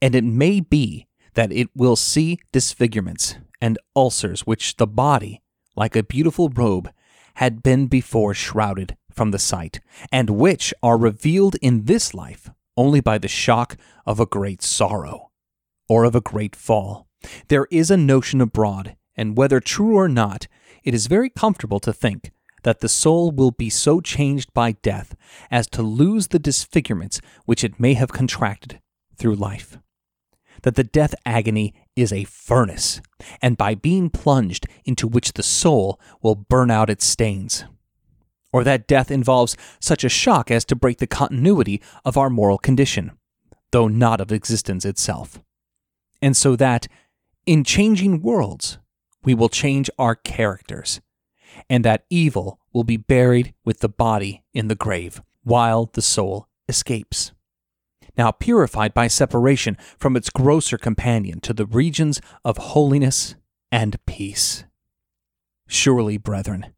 And 0.00 0.14
it 0.14 0.24
may 0.24 0.60
be 0.60 1.08
that 1.34 1.52
it 1.52 1.68
will 1.74 1.96
see 1.96 2.38
disfigurements 2.52 3.36
and 3.60 3.78
ulcers 3.96 4.46
which 4.46 4.76
the 4.76 4.86
body, 4.86 5.42
like 5.74 5.96
a 5.96 6.02
beautiful 6.02 6.48
robe, 6.50 6.90
had 7.34 7.62
been 7.62 7.86
before 7.86 8.34
shrouded 8.34 8.96
from 9.10 9.30
the 9.30 9.38
sight, 9.38 9.80
and 10.12 10.30
which 10.30 10.72
are 10.82 10.98
revealed 10.98 11.56
in 11.62 11.86
this 11.86 12.14
life 12.14 12.50
only 12.76 13.00
by 13.00 13.18
the 13.18 13.28
shock 13.28 13.76
of 14.06 14.20
a 14.20 14.26
great 14.26 14.62
sorrow 14.62 15.31
or 15.88 16.04
of 16.04 16.14
a 16.14 16.20
great 16.20 16.56
fall. 16.56 17.06
There 17.48 17.66
is 17.70 17.90
a 17.90 17.96
notion 17.96 18.40
abroad, 18.40 18.96
and 19.16 19.36
whether 19.36 19.60
true 19.60 19.96
or 19.96 20.08
not, 20.08 20.48
it 20.84 20.94
is 20.94 21.06
very 21.06 21.30
comfortable 21.30 21.80
to 21.80 21.92
think 21.92 22.32
that 22.62 22.80
the 22.80 22.88
soul 22.88 23.30
will 23.30 23.50
be 23.50 23.70
so 23.70 24.00
changed 24.00 24.52
by 24.54 24.72
death 24.72 25.14
as 25.50 25.66
to 25.68 25.82
lose 25.82 26.28
the 26.28 26.38
disfigurements 26.38 27.20
which 27.44 27.64
it 27.64 27.80
may 27.80 27.94
have 27.94 28.12
contracted 28.12 28.80
through 29.16 29.34
life. 29.34 29.78
That 30.62 30.76
the 30.76 30.84
death 30.84 31.14
agony 31.26 31.74
is 31.96 32.12
a 32.12 32.24
furnace, 32.24 33.00
and 33.40 33.56
by 33.56 33.74
being 33.74 34.10
plunged 34.10 34.66
into 34.84 35.08
which 35.08 35.32
the 35.32 35.42
soul 35.42 36.00
will 36.22 36.36
burn 36.36 36.70
out 36.70 36.90
its 36.90 37.04
stains. 37.04 37.64
Or 38.52 38.62
that 38.64 38.86
death 38.86 39.10
involves 39.10 39.56
such 39.80 40.04
a 40.04 40.08
shock 40.08 40.50
as 40.50 40.64
to 40.66 40.76
break 40.76 40.98
the 40.98 41.06
continuity 41.06 41.82
of 42.04 42.16
our 42.16 42.30
moral 42.30 42.58
condition, 42.58 43.12
though 43.72 43.88
not 43.88 44.20
of 44.20 44.30
existence 44.30 44.84
itself 44.84 45.40
and 46.22 46.36
so 46.36 46.56
that 46.56 46.86
in 47.44 47.64
changing 47.64 48.22
worlds, 48.22 48.78
we 49.24 49.34
will 49.34 49.48
change 49.48 49.90
our 49.98 50.14
characters, 50.14 51.00
and 51.68 51.84
that 51.84 52.04
evil 52.08 52.60
will 52.72 52.84
be 52.84 52.96
buried 52.96 53.52
with 53.64 53.80
the 53.80 53.88
body 53.88 54.44
in 54.54 54.68
the 54.68 54.74
grave, 54.74 55.20
while 55.42 55.90
the 55.92 56.02
soul 56.02 56.48
escapes. 56.68 57.32
Now 58.16 58.30
purified 58.30 58.94
by 58.94 59.08
separation 59.08 59.76
from 59.98 60.16
its 60.16 60.30
grosser 60.30 60.78
companion 60.78 61.40
to 61.40 61.52
the 61.52 61.66
regions 61.66 62.20
of 62.44 62.56
holiness 62.58 63.34
and 63.70 63.98
peace. 64.06 64.64
Surely, 65.66 66.18
brethren, 66.18 66.74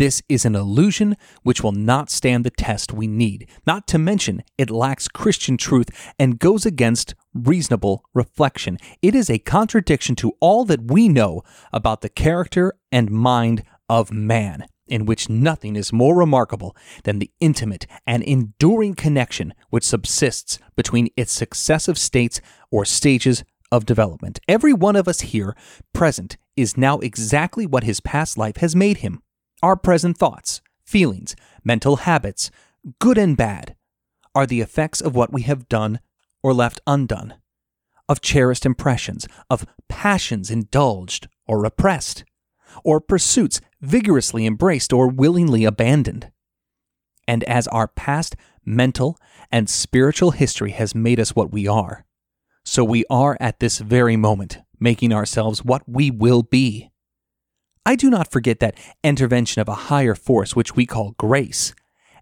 This 0.00 0.22
is 0.30 0.46
an 0.46 0.54
illusion 0.54 1.14
which 1.42 1.62
will 1.62 1.72
not 1.72 2.08
stand 2.08 2.42
the 2.42 2.50
test 2.50 2.90
we 2.90 3.06
need, 3.06 3.46
not 3.66 3.86
to 3.88 3.98
mention 3.98 4.42
it 4.56 4.70
lacks 4.70 5.08
Christian 5.08 5.58
truth 5.58 5.90
and 6.18 6.38
goes 6.38 6.64
against 6.64 7.14
reasonable 7.34 8.02
reflection. 8.14 8.78
It 9.02 9.14
is 9.14 9.28
a 9.28 9.38
contradiction 9.38 10.16
to 10.16 10.32
all 10.40 10.64
that 10.64 10.90
we 10.90 11.06
know 11.06 11.42
about 11.70 12.00
the 12.00 12.08
character 12.08 12.72
and 12.90 13.10
mind 13.10 13.62
of 13.90 14.10
man, 14.10 14.64
in 14.88 15.04
which 15.04 15.28
nothing 15.28 15.76
is 15.76 15.92
more 15.92 16.16
remarkable 16.16 16.74
than 17.04 17.18
the 17.18 17.30
intimate 17.38 17.86
and 18.06 18.22
enduring 18.22 18.94
connection 18.94 19.52
which 19.68 19.84
subsists 19.84 20.58
between 20.76 21.10
its 21.14 21.30
successive 21.30 21.98
states 21.98 22.40
or 22.70 22.86
stages 22.86 23.44
of 23.70 23.84
development. 23.84 24.40
Every 24.48 24.72
one 24.72 24.96
of 24.96 25.06
us 25.06 25.20
here 25.20 25.54
present 25.92 26.38
is 26.56 26.78
now 26.78 27.00
exactly 27.00 27.66
what 27.66 27.84
his 27.84 28.00
past 28.00 28.38
life 28.38 28.56
has 28.56 28.74
made 28.74 28.96
him. 28.96 29.20
Our 29.62 29.76
present 29.76 30.16
thoughts, 30.16 30.62
feelings, 30.84 31.36
mental 31.62 31.96
habits, 31.96 32.50
good 32.98 33.18
and 33.18 33.36
bad, 33.36 33.76
are 34.34 34.46
the 34.46 34.60
effects 34.60 35.00
of 35.00 35.14
what 35.14 35.32
we 35.32 35.42
have 35.42 35.68
done 35.68 36.00
or 36.42 36.54
left 36.54 36.80
undone, 36.86 37.34
of 38.08 38.20
cherished 38.20 38.64
impressions, 38.64 39.26
of 39.50 39.66
passions 39.88 40.50
indulged 40.50 41.28
or 41.46 41.60
repressed, 41.60 42.24
or 42.84 43.00
pursuits 43.00 43.60
vigorously 43.80 44.46
embraced 44.46 44.92
or 44.92 45.08
willingly 45.08 45.64
abandoned. 45.64 46.30
And 47.28 47.44
as 47.44 47.68
our 47.68 47.88
past 47.88 48.36
mental 48.64 49.18
and 49.50 49.68
spiritual 49.68 50.30
history 50.30 50.70
has 50.72 50.94
made 50.94 51.20
us 51.20 51.36
what 51.36 51.52
we 51.52 51.68
are, 51.68 52.06
so 52.64 52.84
we 52.84 53.04
are 53.10 53.36
at 53.40 53.60
this 53.60 53.78
very 53.78 54.16
moment 54.16 54.58
making 54.78 55.12
ourselves 55.12 55.64
what 55.64 55.82
we 55.86 56.10
will 56.10 56.42
be. 56.42 56.89
I 57.86 57.96
do 57.96 58.10
not 58.10 58.30
forget 58.30 58.60
that 58.60 58.78
intervention 59.02 59.60
of 59.60 59.68
a 59.68 59.74
higher 59.74 60.14
force 60.14 60.54
which 60.54 60.76
we 60.76 60.86
call 60.86 61.12
grace, 61.12 61.74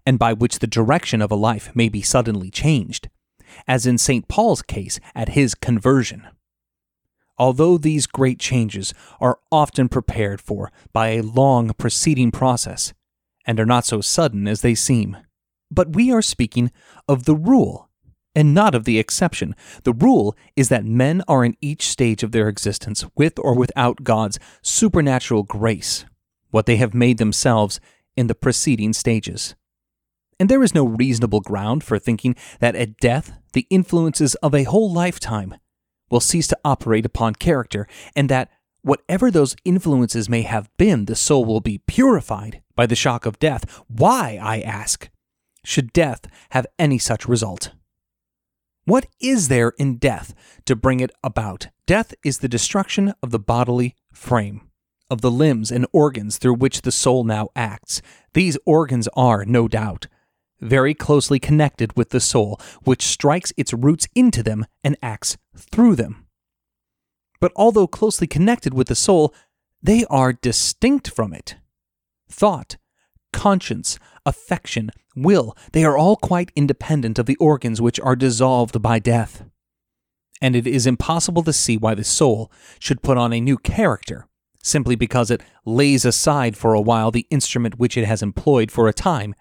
and 0.05 0.17
by 0.17 0.33
which 0.33 0.59
the 0.59 0.67
direction 0.67 1.21
of 1.21 1.31
a 1.31 1.35
life 1.35 1.75
may 1.75 1.89
be 1.89 2.01
suddenly 2.01 2.49
changed, 2.49 3.09
as 3.67 3.85
in 3.85 3.97
St. 3.97 4.27
Paul's 4.27 4.61
case 4.61 4.99
at 5.13 5.29
his 5.29 5.55
conversion. 5.55 6.27
Although 7.37 7.77
these 7.77 8.07
great 8.07 8.39
changes 8.39 8.93
are 9.19 9.39
often 9.51 9.89
prepared 9.89 10.41
for 10.41 10.71
by 10.93 11.09
a 11.09 11.23
long 11.23 11.71
preceding 11.77 12.31
process, 12.31 12.93
and 13.45 13.59
are 13.59 13.65
not 13.65 13.85
so 13.85 14.01
sudden 14.01 14.47
as 14.47 14.61
they 14.61 14.75
seem. 14.75 15.17
But 15.71 15.93
we 15.93 16.11
are 16.11 16.21
speaking 16.21 16.71
of 17.07 17.25
the 17.25 17.35
rule 17.35 17.88
and 18.35 18.53
not 18.53 18.75
of 18.75 18.85
the 18.85 18.99
exception. 18.99 19.55
The 19.83 19.93
rule 19.93 20.35
is 20.55 20.69
that 20.69 20.85
men 20.85 21.23
are 21.27 21.43
in 21.43 21.57
each 21.61 21.87
stage 21.87 22.23
of 22.23 22.31
their 22.31 22.47
existence, 22.47 23.05
with 23.15 23.39
or 23.39 23.55
without 23.55 24.03
God's 24.03 24.39
supernatural 24.61 25.43
grace, 25.43 26.05
what 26.51 26.65
they 26.65 26.77
have 26.77 26.93
made 26.93 27.17
themselves 27.17 27.79
in 28.15 28.27
the 28.27 28.35
preceding 28.35 28.93
stages. 28.93 29.55
And 30.39 30.47
there 30.47 30.63
is 30.63 30.75
no 30.75 30.85
reasonable 30.85 31.41
ground 31.41 31.83
for 31.83 31.99
thinking 31.99 32.35
that 32.59 32.75
at 32.75 32.97
death 32.97 33.33
the 33.53 33.67
influences 33.69 34.35
of 34.35 34.55
a 34.55 34.63
whole 34.63 34.91
lifetime 34.91 35.55
will 36.09 36.19
cease 36.19 36.47
to 36.47 36.57
operate 36.63 37.05
upon 37.05 37.35
character, 37.35 37.87
and 38.15 38.29
that 38.29 38.49
whatever 38.81 39.29
those 39.29 39.55
influences 39.65 40.29
may 40.29 40.43
have 40.43 40.69
been, 40.77 41.05
the 41.05 41.15
soul 41.15 41.45
will 41.45 41.59
be 41.59 41.79
purified 41.79 42.61
by 42.75 42.85
the 42.85 42.95
shock 42.95 43.25
of 43.25 43.39
death. 43.39 43.83
Why, 43.87 44.39
I 44.41 44.61
ask, 44.61 45.09
should 45.63 45.91
death 45.93 46.21
have 46.51 46.65
any 46.77 46.97
such 46.97 47.27
result? 47.27 47.73
What 48.89 49.05
is 49.21 49.49
there 49.49 49.73
in 49.77 49.97
death 49.97 50.33
to 50.65 50.75
bring 50.75 50.99
it 50.99 51.11
about? 51.23 51.67
Death 51.85 52.15
is 52.25 52.39
the 52.39 52.49
destruction 52.49 53.13
of 53.21 53.29
the 53.29 53.37
bodily 53.37 53.93
frame, 54.11 54.61
of 55.11 55.21
the 55.21 55.29
limbs 55.29 55.69
and 55.69 55.85
organs 55.93 56.39
through 56.39 56.55
which 56.55 56.81
the 56.81 56.91
soul 56.91 57.23
now 57.23 57.49
acts. 57.55 58.01
These 58.33 58.57
organs 58.65 59.07
are, 59.15 59.45
no 59.45 59.67
doubt, 59.67 60.07
very 60.59 60.95
closely 60.95 61.37
connected 61.37 61.95
with 61.95 62.09
the 62.09 62.19
soul, 62.19 62.59
which 62.83 63.03
strikes 63.03 63.53
its 63.57 63.73
roots 63.73 64.07
into 64.15 64.41
them 64.41 64.65
and 64.83 64.97
acts 65.03 65.37
through 65.55 65.95
them. 65.95 66.25
But 67.39 67.51
although 67.55 67.85
closely 67.85 68.25
connected 68.25 68.73
with 68.73 68.87
the 68.87 68.95
soul, 68.95 69.35
they 69.83 70.03
are 70.05 70.33
distinct 70.33 71.11
from 71.11 71.31
it. 71.31 71.57
Thought, 72.27 72.77
conscience, 73.33 73.99
affection, 74.25 74.91
will, 75.15 75.55
they 75.71 75.83
are 75.83 75.97
all 75.97 76.15
quite 76.15 76.51
independent 76.55 77.19
of 77.19 77.25
the 77.25 77.35
organs 77.37 77.81
which 77.81 77.99
are 77.99 78.15
dissolved 78.15 78.81
by 78.81 78.99
death. 78.99 79.43
And 80.41 80.55
it 80.55 80.65
is 80.65 80.87
impossible 80.87 81.43
to 81.43 81.53
see 81.53 81.77
why 81.77 81.95
the 81.95 82.03
soul 82.03 82.51
should 82.79 83.01
put 83.01 83.17
on 83.17 83.33
a 83.33 83.41
new 83.41 83.57
character, 83.57 84.27
simply 84.63 84.95
because 84.95 85.29
it 85.29 85.41
lays 85.65 86.05
aside 86.05 86.55
for 86.55 86.73
a 86.73 86.81
while 86.81 87.11
the 87.11 87.27
instrument 87.29 87.79
which 87.79 87.97
it 87.97 88.05
has 88.05 88.21
employed 88.21 88.71
for 88.71 88.87
a 88.87 88.93
time, 88.93 89.35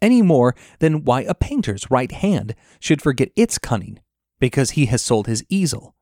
any 0.00 0.22
more 0.22 0.54
than 0.78 1.04
why 1.04 1.22
a 1.22 1.34
painter's 1.34 1.90
right 1.90 2.12
hand 2.12 2.54
should 2.78 3.02
forget 3.02 3.30
its 3.34 3.58
cunning 3.58 3.98
because 4.38 4.72
he 4.72 4.86
has 4.86 5.02
sold 5.02 5.26
his 5.26 5.44
easel, 5.48 5.94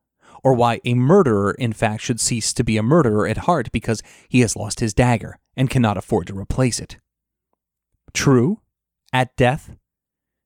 or 0.43 0.53
why 0.53 0.81
a 0.85 0.95
murderer, 0.95 1.53
in 1.53 1.73
fact, 1.73 2.03
should 2.03 2.21
cease 2.21 2.53
to 2.53 2.65
be 2.65 2.77
a 2.77 2.83
murderer 2.83 3.27
at 3.27 3.39
heart 3.39 3.71
because 3.73 4.03
he 4.29 4.41
has 4.41 4.57
lost 4.57 4.81
his 4.81 4.93
dagger 4.93 5.39
and 5.57 5.71
cannot 5.71 5.97
afford 5.97 6.27
to 6.27 6.39
replace 6.39 6.81
it. 6.81 6.99
True, 8.15 8.61
at 9.13 9.37
death, 9.37 9.77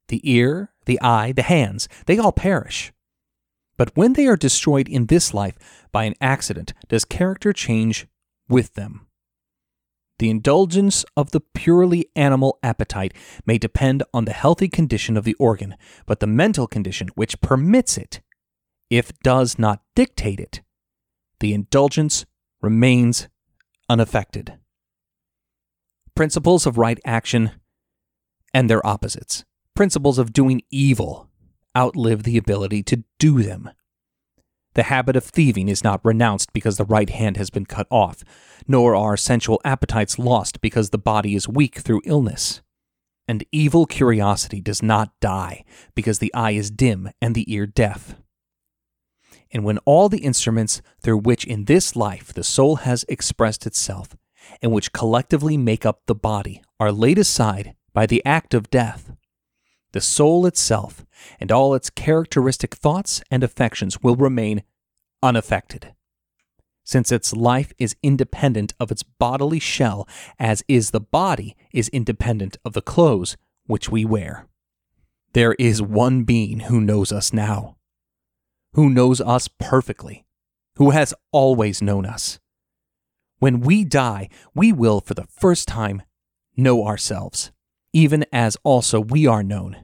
the 0.09 0.21
ear, 0.25 0.73
the 0.87 1.01
eye, 1.01 1.33
the 1.33 1.43
hands, 1.43 1.89
they 2.07 2.19
all 2.19 2.33
perish. 2.33 2.93
But 3.77 3.97
when 3.97 4.15
they 4.15 4.27
are 4.27 4.37
destroyed 4.37 4.89
in 4.89 5.07
this 5.07 5.33
life 5.33 5.57
by 5.93 6.05
an 6.05 6.15
accident, 6.21 6.73
does 6.89 7.05
character 7.05 7.53
change 7.53 8.07
with 8.49 8.75
them? 8.75 9.07
The 10.19 10.31
indulgence 10.31 11.05
of 11.17 11.31
the 11.31 11.41
purely 11.41 12.11
animal 12.17 12.59
appetite 12.63 13.15
may 13.47 13.57
depend 13.57 14.03
on 14.13 14.25
the 14.25 14.33
healthy 14.33 14.69
condition 14.69 15.17
of 15.17 15.23
the 15.25 15.35
organ, 15.35 15.77
but 16.07 16.19
the 16.19 16.27
mental 16.27 16.67
condition 16.67 17.09
which 17.15 17.41
permits 17.41 17.97
it, 17.97 18.21
if 18.91 19.17
does 19.21 19.59
not 19.59 19.83
dictate 19.95 20.41
it, 20.41 20.63
the 21.39 21.55
indulgence 21.55 22.27
remains 22.61 23.29
unaffected 23.89 24.58
principles 26.19 26.67
of 26.67 26.77
right 26.77 26.99
action 27.05 27.53
and 28.53 28.69
their 28.69 28.85
opposites. 28.85 29.45
Principles 29.77 30.19
of 30.19 30.33
doing 30.33 30.61
evil 30.69 31.31
outlive 31.77 32.25
the 32.25 32.37
ability 32.37 32.83
to 32.83 33.05
do 33.21 33.41
them. 33.45 33.71
The 34.75 34.83
habit 34.83 35.15
of 35.15 35.23
thieving 35.23 35.69
is 35.69 35.85
not 35.85 36.05
renounced 36.05 36.53
because 36.53 36.77
the 36.77 36.85
right 36.85 37.09
hand 37.09 37.37
has 37.37 37.51
been 37.51 37.67
cut 37.67 37.87
off, 37.89 38.25
nor 38.67 38.97
are 38.97 39.17
sensual 39.17 39.61
appetites 39.65 40.19
lost 40.19 40.61
because 40.61 40.91
the 40.91 40.99
body 40.99 41.37
is 41.37 41.47
weak 41.47 41.77
through 41.77 42.03
illness. 42.05 42.63
And 43.29 43.47
evil 43.53 43.87
curiosity 43.87 44.61
does 44.61 44.83
not 44.83 45.13
die 45.21 45.65
because 45.95 46.19
the 46.19 46.35
eye 46.35 46.51
is 46.51 46.73
dim 46.73 47.11
and 47.23 47.37
the 47.37 47.45
ear 47.47 47.65
deaf. 47.65 48.17
And 49.53 49.63
when 49.63 49.79
all 49.85 50.09
the 50.09 50.25
instruments 50.25 50.83
through 51.01 51.19
which 51.19 51.45
in 51.45 51.67
this 51.67 51.95
life 51.95 52.33
the 52.33 52.43
soul 52.43 52.75
has 52.75 53.05
expressed 53.09 53.69
itself 53.69 54.17
and 54.63 54.73
which 54.73 54.93
collectively 54.93 55.57
make 55.57 55.87
up 55.87 56.03
the 56.07 56.15
body 56.15 56.63
are 56.81 56.93
laid 56.93 57.19
aside 57.19 57.75
by 57.93 58.07
the 58.07 58.25
act 58.25 58.55
of 58.55 58.71
death, 58.71 59.13
the 59.93 60.01
soul 60.01 60.47
itself 60.47 61.05
and 61.41 61.51
all 61.51 61.75
its 61.75 61.91
characteristic 61.91 62.75
thoughts 62.75 63.23
and 63.31 63.43
affections 63.43 64.03
will 64.03 64.17
remain 64.17 64.63
unaffected. 65.23 65.95
Since 66.85 67.13
its 67.13 67.35
life 67.35 67.73
is 67.79 67.97
independent 68.03 68.73
of 68.81 68.91
its 68.91 69.03
bodily 69.03 69.59
shell, 69.59 70.09
as 70.39 70.63
is 70.69 70.91
the 70.91 71.01
body 71.01 71.57
is 71.73 71.89
independent 71.89 72.57
of 72.65 72.73
the 72.73 72.83
clothes 72.83 73.37
which 73.67 73.91
we 73.91 74.05
wear. 74.05 74.47
There 75.35 75.55
is 75.59 75.83
one 75.83 76.25
being 76.25 76.61
who 76.61 76.81
knows 76.81 77.13
us 77.13 77.33
now, 77.33 77.77
who 78.73 78.89
knows 78.89 79.21
us 79.21 79.49
perfectly, 79.49 80.25
who 80.77 80.91
has 80.91 81.13
always 81.33 81.83
known 81.83 82.07
us 82.07 82.39
when 83.39 83.61
we 83.61 83.85
die, 83.85 84.29
we 84.55 84.73
will 84.73 85.01
for 85.01 85.15
the 85.15 85.27
first 85.27 85.69
time 85.69 86.03
know 86.57 86.85
ourselves, 86.85 87.51
even 87.93 88.25
as 88.33 88.57
also 88.65 89.01
we 89.01 89.27
are 89.27 89.43
known. 89.43 89.77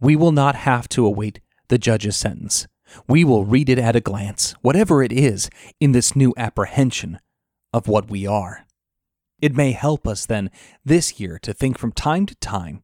We 0.00 0.16
will 0.16 0.32
not 0.32 0.54
have 0.56 0.88
to 0.90 1.06
await 1.06 1.40
the 1.68 1.78
judge's 1.78 2.16
sentence. 2.16 2.66
We 3.08 3.24
will 3.24 3.44
read 3.44 3.68
it 3.68 3.78
at 3.78 3.96
a 3.96 4.00
glance, 4.00 4.52
whatever 4.62 5.02
it 5.02 5.12
is, 5.12 5.50
in 5.80 5.92
this 5.92 6.14
new 6.14 6.32
apprehension 6.36 7.18
of 7.72 7.88
what 7.88 8.08
we 8.08 8.26
are. 8.26 8.66
It 9.40 9.56
may 9.56 9.72
help 9.72 10.06
us 10.06 10.24
then 10.24 10.50
this 10.84 11.18
year 11.20 11.38
to 11.42 11.52
think 11.52 11.78
from 11.78 11.92
time 11.92 12.26
to 12.26 12.34
time 12.36 12.82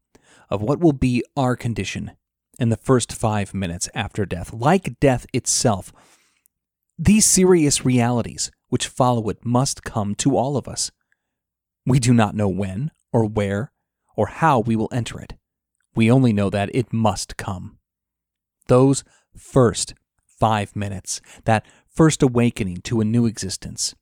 of 0.51 0.61
what 0.61 0.81
will 0.81 0.93
be 0.93 1.23
our 1.37 1.57
condition 1.57 2.13
in 2.59 2.69
the 2.69 2.77
first 2.77 3.13
five 3.13 3.55
minutes 3.55 3.89
after 3.95 4.27
death. 4.27 4.53
Like 4.53 5.01
death 5.01 5.25
itself, 5.33 5.93
these 6.99 7.25
serious 7.25 7.85
realities 7.85 8.51
which 8.73 8.89
follow 8.89 9.29
it 9.29 9.45
must 9.45 9.85
come 9.85 10.15
to 10.15 10.35
all 10.35 10.57
of 10.57 10.67
us. 10.67 10.91
We 11.85 12.01
do 12.01 12.15
not 12.15 12.35
know 12.35 12.49
when, 12.49 12.91
or 13.13 13.27
where, 13.27 13.71
or 14.17 14.29
how 14.29 14.61
we 14.61 14.77
will 14.77 14.89
enter 14.91 15.21
it. 15.21 15.35
We 15.95 16.11
only 16.11 16.33
know 16.33 16.49
that 16.49 16.71
it 16.73 16.91
must 16.91 17.37
come. 17.37 17.77
Those 18.69 19.05
first 19.37 19.93
five 20.25 20.75
minutes, 20.75 21.21
that 21.45 21.67
first 21.87 22.23
awakening 22.23 22.79
to 22.85 23.03
a 23.03 23.05
new 23.05 23.27
existence, 23.27 23.95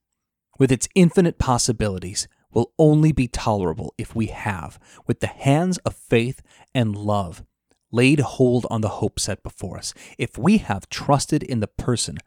with 0.57 0.71
its 0.71 0.87
infinite 0.95 1.37
possibilities, 1.37 2.29
will 2.53 2.73
only 2.79 3.11
be 3.11 3.27
tolerable 3.27 3.93
if 3.99 4.15
we 4.15 4.27
have, 4.27 4.79
with 5.05 5.19
the 5.19 5.27
hands 5.27 5.79
of 5.79 5.97
faith 5.97 6.43
and 6.73 6.95
love, 6.95 7.43
laid 7.91 8.21
hold 8.21 8.69
on 8.71 8.83
the 8.83 9.01
hope 9.01 9.19
set 9.19 9.43
before 9.43 9.79
us, 9.79 9.93
if 10.17 10.39
we 10.39 10.59
have 10.59 10.89
trusted 10.89 11.43
in 11.43 11.59
the 11.59 11.67
person 11.67 12.19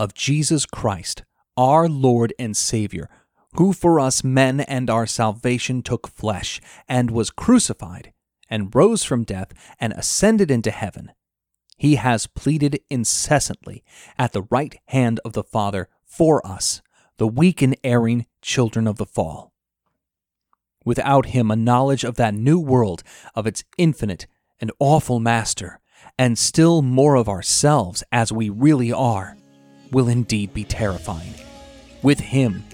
of 0.00 0.14
Jesus 0.14 0.66
Christ, 0.66 1.22
our 1.56 1.88
Lord 1.88 2.32
and 2.38 2.56
Savior, 2.56 3.08
who 3.54 3.72
for 3.72 4.00
us 4.00 4.24
men 4.24 4.60
and 4.60 4.88
our 4.88 5.06
salvation 5.06 5.82
took 5.82 6.08
flesh, 6.08 6.60
and 6.88 7.10
was 7.10 7.30
crucified, 7.30 8.12
and 8.48 8.74
rose 8.74 9.04
from 9.04 9.24
death, 9.24 9.52
and 9.78 9.92
ascended 9.92 10.50
into 10.50 10.70
heaven. 10.70 11.12
He 11.76 11.96
has 11.96 12.26
pleaded 12.26 12.80
incessantly 12.90 13.82
at 14.18 14.32
the 14.32 14.46
right 14.50 14.74
hand 14.86 15.20
of 15.24 15.32
the 15.32 15.42
Father 15.42 15.88
for 16.04 16.46
us, 16.46 16.80
the 17.18 17.26
weak 17.26 17.60
and 17.60 17.76
erring 17.82 18.26
children 18.40 18.86
of 18.86 18.96
the 18.96 19.06
fall. 19.06 19.52
Without 20.84 21.26
him, 21.26 21.50
a 21.50 21.56
knowledge 21.56 22.04
of 22.04 22.16
that 22.16 22.34
new 22.34 22.58
world, 22.58 23.02
of 23.34 23.46
its 23.46 23.64
infinite 23.78 24.26
and 24.60 24.72
awful 24.78 25.20
master, 25.20 25.80
and 26.18 26.38
still 26.38 26.82
more 26.82 27.14
of 27.14 27.28
ourselves 27.28 28.02
as 28.10 28.32
we 28.32 28.48
really 28.48 28.92
are, 28.92 29.36
will 29.92 30.08
indeed 30.08 30.52
be 30.52 30.64
terrifying. 30.64 31.34
With 32.02 32.18
him, 32.18 32.64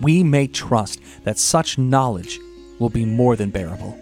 we 0.00 0.22
may 0.22 0.46
trust 0.46 1.00
that 1.24 1.38
such 1.38 1.76
knowledge 1.76 2.38
will 2.78 2.88
be 2.88 3.04
more 3.04 3.36
than 3.36 3.50
bearable. 3.50 3.98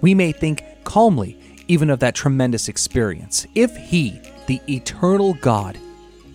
We 0.00 0.14
may 0.14 0.32
think 0.32 0.62
calmly 0.84 1.38
even 1.68 1.90
of 1.90 2.00
that 2.00 2.14
tremendous 2.14 2.68
experience 2.68 3.46
if 3.54 3.74
he, 3.76 4.20
the 4.46 4.60
eternal 4.68 5.34
God, 5.34 5.78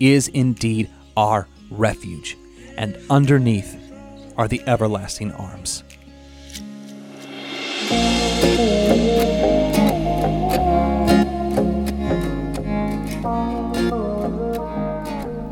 is 0.00 0.28
indeed 0.28 0.90
our 1.16 1.48
refuge, 1.70 2.36
and 2.76 2.98
underneath 3.10 3.76
are 4.36 4.48
the 4.48 4.62
everlasting 4.66 5.32
arms. 5.32 5.84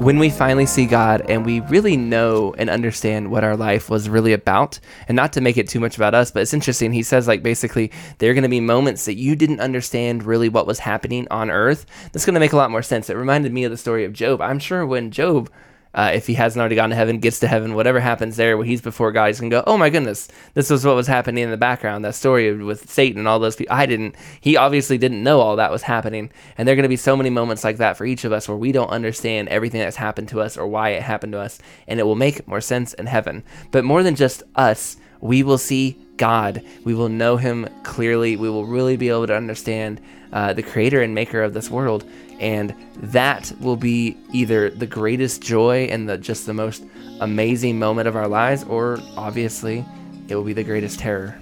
When 0.06 0.20
we 0.20 0.30
finally 0.30 0.66
see 0.66 0.86
God 0.86 1.28
and 1.28 1.44
we 1.44 1.58
really 1.62 1.96
know 1.96 2.54
and 2.58 2.70
understand 2.70 3.28
what 3.28 3.42
our 3.42 3.56
life 3.56 3.90
was 3.90 4.08
really 4.08 4.32
about, 4.32 4.78
and 5.08 5.16
not 5.16 5.32
to 5.32 5.40
make 5.40 5.56
it 5.56 5.68
too 5.68 5.80
much 5.80 5.96
about 5.96 6.14
us, 6.14 6.30
but 6.30 6.42
it's 6.42 6.54
interesting. 6.54 6.92
He 6.92 7.02
says, 7.02 7.26
like, 7.26 7.42
basically, 7.42 7.90
there 8.18 8.30
are 8.30 8.34
going 8.34 8.44
to 8.44 8.48
be 8.48 8.60
moments 8.60 9.04
that 9.06 9.16
you 9.16 9.34
didn't 9.34 9.58
understand 9.58 10.22
really 10.22 10.48
what 10.48 10.64
was 10.64 10.78
happening 10.78 11.26
on 11.28 11.50
earth. 11.50 11.86
That's 12.12 12.24
going 12.24 12.34
to 12.34 12.40
make 12.40 12.52
a 12.52 12.56
lot 12.56 12.70
more 12.70 12.84
sense. 12.84 13.10
It 13.10 13.16
reminded 13.16 13.52
me 13.52 13.64
of 13.64 13.72
the 13.72 13.76
story 13.76 14.04
of 14.04 14.12
Job. 14.12 14.40
I'm 14.40 14.60
sure 14.60 14.86
when 14.86 15.10
Job 15.10 15.50
uh, 15.96 16.10
if 16.12 16.26
he 16.26 16.34
hasn't 16.34 16.60
already 16.60 16.76
gone 16.76 16.90
to 16.90 16.94
heaven, 16.94 17.18
gets 17.18 17.40
to 17.40 17.48
heaven, 17.48 17.74
whatever 17.74 17.98
happens 17.98 18.36
there, 18.36 18.58
when 18.58 18.66
he's 18.66 18.82
before 18.82 19.12
God, 19.12 19.28
he's 19.28 19.40
gonna 19.40 19.50
go, 19.50 19.64
"Oh 19.66 19.78
my 19.78 19.88
goodness, 19.88 20.28
this 20.52 20.68
was 20.68 20.84
what 20.84 20.94
was 20.94 21.06
happening 21.06 21.42
in 21.42 21.50
the 21.50 21.56
background." 21.56 22.04
That 22.04 22.14
story 22.14 22.54
with 22.54 22.90
Satan 22.90 23.18
and 23.18 23.26
all 23.26 23.38
those 23.38 23.56
people. 23.56 23.74
I 23.74 23.86
didn't. 23.86 24.14
He 24.40 24.58
obviously 24.58 24.98
didn't 24.98 25.22
know 25.22 25.40
all 25.40 25.56
that 25.56 25.72
was 25.72 25.82
happening, 25.82 26.30
and 26.58 26.68
there 26.68 26.74
are 26.74 26.76
gonna 26.76 26.88
be 26.88 26.96
so 26.96 27.16
many 27.16 27.30
moments 27.30 27.64
like 27.64 27.78
that 27.78 27.96
for 27.96 28.04
each 28.04 28.24
of 28.24 28.32
us 28.32 28.46
where 28.46 28.58
we 28.58 28.72
don't 28.72 28.90
understand 28.90 29.48
everything 29.48 29.80
that's 29.80 29.96
happened 29.96 30.28
to 30.28 30.42
us 30.42 30.58
or 30.58 30.66
why 30.66 30.90
it 30.90 31.02
happened 31.02 31.32
to 31.32 31.40
us, 31.40 31.58
and 31.88 31.98
it 31.98 32.02
will 32.02 32.14
make 32.14 32.46
more 32.46 32.60
sense 32.60 32.92
in 32.94 33.06
heaven. 33.06 33.42
But 33.70 33.84
more 33.84 34.02
than 34.02 34.16
just 34.16 34.42
us, 34.54 34.98
we 35.20 35.42
will 35.42 35.58
see 35.58 35.96
God. 36.18 36.62
We 36.84 36.94
will 36.94 37.08
know 37.08 37.36
Him 37.38 37.68
clearly. 37.84 38.36
We 38.36 38.50
will 38.50 38.66
really 38.66 38.96
be 38.96 39.08
able 39.08 39.26
to 39.26 39.36
understand 39.36 40.00
uh, 40.36 40.52
the 40.52 40.62
Creator 40.62 41.00
and 41.00 41.14
Maker 41.14 41.42
of 41.42 41.54
this 41.54 41.70
world 41.70 42.04
and 42.38 42.74
that 42.96 43.50
will 43.58 43.78
be 43.78 44.18
either 44.32 44.68
the 44.68 44.86
greatest 44.86 45.40
joy 45.40 45.84
and 45.84 46.06
the 46.06 46.18
just 46.18 46.44
the 46.44 46.52
most 46.52 46.84
amazing 47.22 47.78
moment 47.78 48.06
of 48.06 48.16
our 48.16 48.28
lives 48.28 48.62
or 48.64 48.98
obviously 49.16 49.82
it 50.28 50.36
will 50.36 50.44
be 50.44 50.52
the 50.52 50.62
greatest 50.62 50.98
terror 50.98 51.40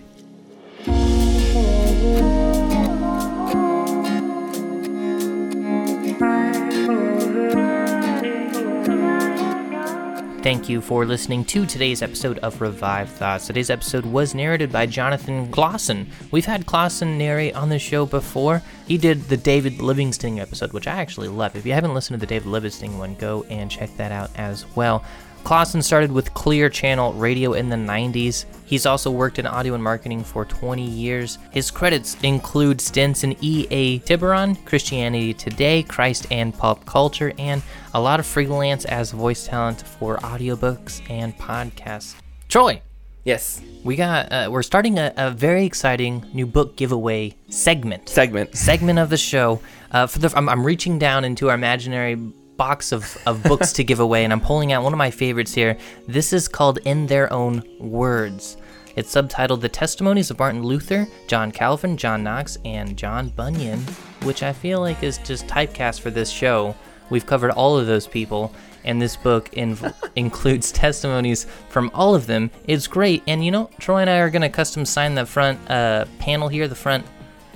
Thank 10.44 10.68
you 10.68 10.82
for 10.82 11.06
listening 11.06 11.46
to 11.46 11.64
today's 11.64 12.02
episode 12.02 12.38
of 12.40 12.60
Revive 12.60 13.08
Thoughts. 13.08 13.46
Today's 13.46 13.70
episode 13.70 14.04
was 14.04 14.34
narrated 14.34 14.70
by 14.70 14.84
Jonathan 14.84 15.50
Clausen. 15.50 16.06
We've 16.32 16.44
had 16.44 16.66
Clausen 16.66 17.16
narrate 17.16 17.54
on 17.54 17.70
the 17.70 17.78
show 17.78 18.04
before. 18.04 18.60
He 18.86 18.98
did 18.98 19.22
the 19.22 19.38
David 19.38 19.80
Livingstone 19.80 20.38
episode, 20.38 20.74
which 20.74 20.86
I 20.86 20.96
actually 20.96 21.28
love. 21.28 21.56
If 21.56 21.64
you 21.64 21.72
haven't 21.72 21.94
listened 21.94 22.20
to 22.20 22.26
the 22.26 22.28
David 22.28 22.48
Livingstone 22.48 22.98
one, 22.98 23.14
go 23.14 23.44
and 23.44 23.70
check 23.70 23.96
that 23.96 24.12
out 24.12 24.32
as 24.36 24.66
well. 24.76 25.02
Clausen 25.44 25.82
started 25.82 26.10
with 26.10 26.32
Clear 26.32 26.70
Channel 26.70 27.12
Radio 27.12 27.52
in 27.52 27.68
the 27.68 27.76
90s. 27.76 28.46
He's 28.64 28.86
also 28.86 29.10
worked 29.10 29.38
in 29.38 29.46
audio 29.46 29.74
and 29.74 29.82
marketing 29.84 30.24
for 30.24 30.46
20 30.46 30.82
years. 30.82 31.38
His 31.50 31.70
credits 31.70 32.16
include 32.22 32.80
stints 32.80 33.24
in 33.24 33.36
EA 33.42 33.98
Tiburon, 33.98 34.56
Christianity 34.64 35.34
Today, 35.34 35.82
Christ 35.82 36.26
and 36.30 36.56
Pop 36.56 36.86
Culture, 36.86 37.34
and 37.38 37.62
a 37.92 38.00
lot 38.00 38.20
of 38.20 38.26
freelance 38.26 38.86
as 38.86 39.10
voice 39.12 39.46
talent 39.46 39.82
for 39.86 40.16
audiobooks 40.18 41.02
and 41.10 41.36
podcasts. 41.36 42.14
Troy, 42.48 42.80
Yes. 43.24 43.60
we 43.84 43.96
got 43.96 44.32
uh, 44.32 44.48
we're 44.50 44.62
starting 44.62 44.98
a, 44.98 45.12
a 45.16 45.30
very 45.30 45.66
exciting 45.66 46.24
new 46.32 46.46
book 46.46 46.76
giveaway 46.76 47.34
segment. 47.50 48.08
Segment. 48.08 48.54
segment 48.56 48.98
of 48.98 49.10
the 49.10 49.16
show. 49.18 49.60
Uh, 49.90 50.06
for 50.06 50.18
the 50.20 50.32
I'm, 50.34 50.48
I'm 50.48 50.64
reaching 50.64 50.98
down 50.98 51.24
into 51.24 51.48
our 51.50 51.54
imaginary 51.54 52.18
box 52.56 52.92
of, 52.92 53.16
of 53.26 53.42
books 53.42 53.72
to 53.74 53.84
give 53.84 54.00
away, 54.00 54.24
and 54.24 54.32
I'm 54.32 54.40
pulling 54.40 54.72
out 54.72 54.82
one 54.82 54.92
of 54.92 54.98
my 54.98 55.10
favorites 55.10 55.54
here. 55.54 55.76
This 56.06 56.32
is 56.32 56.48
called 56.48 56.78
In 56.84 57.06
Their 57.06 57.32
Own 57.32 57.62
Words. 57.78 58.56
It's 58.96 59.12
subtitled 59.12 59.60
The 59.60 59.68
Testimonies 59.68 60.30
of 60.30 60.38
Martin 60.38 60.62
Luther, 60.62 61.08
John 61.26 61.50
Calvin, 61.50 61.96
John 61.96 62.22
Knox, 62.22 62.58
and 62.64 62.96
John 62.96 63.28
Bunyan, 63.30 63.80
which 64.22 64.42
I 64.42 64.52
feel 64.52 64.80
like 64.80 65.02
is 65.02 65.18
just 65.18 65.48
typecast 65.48 66.00
for 66.00 66.10
this 66.10 66.30
show. 66.30 66.76
We've 67.10 67.26
covered 67.26 67.50
all 67.50 67.76
of 67.76 67.86
those 67.86 68.06
people, 68.06 68.54
and 68.84 69.02
this 69.02 69.16
book 69.16 69.50
inv- 69.50 69.92
includes 70.16 70.70
testimonies 70.70 71.46
from 71.68 71.90
all 71.92 72.14
of 72.14 72.26
them. 72.26 72.50
It's 72.66 72.86
great, 72.86 73.24
and 73.26 73.44
you 73.44 73.50
know, 73.50 73.68
Troy 73.80 73.98
and 73.98 74.10
I 74.10 74.18
are 74.18 74.30
going 74.30 74.42
to 74.42 74.48
custom 74.48 74.86
sign 74.86 75.14
the 75.16 75.26
front 75.26 75.58
uh, 75.68 76.04
panel 76.20 76.48
here, 76.48 76.68
the 76.68 76.74
front 76.76 77.04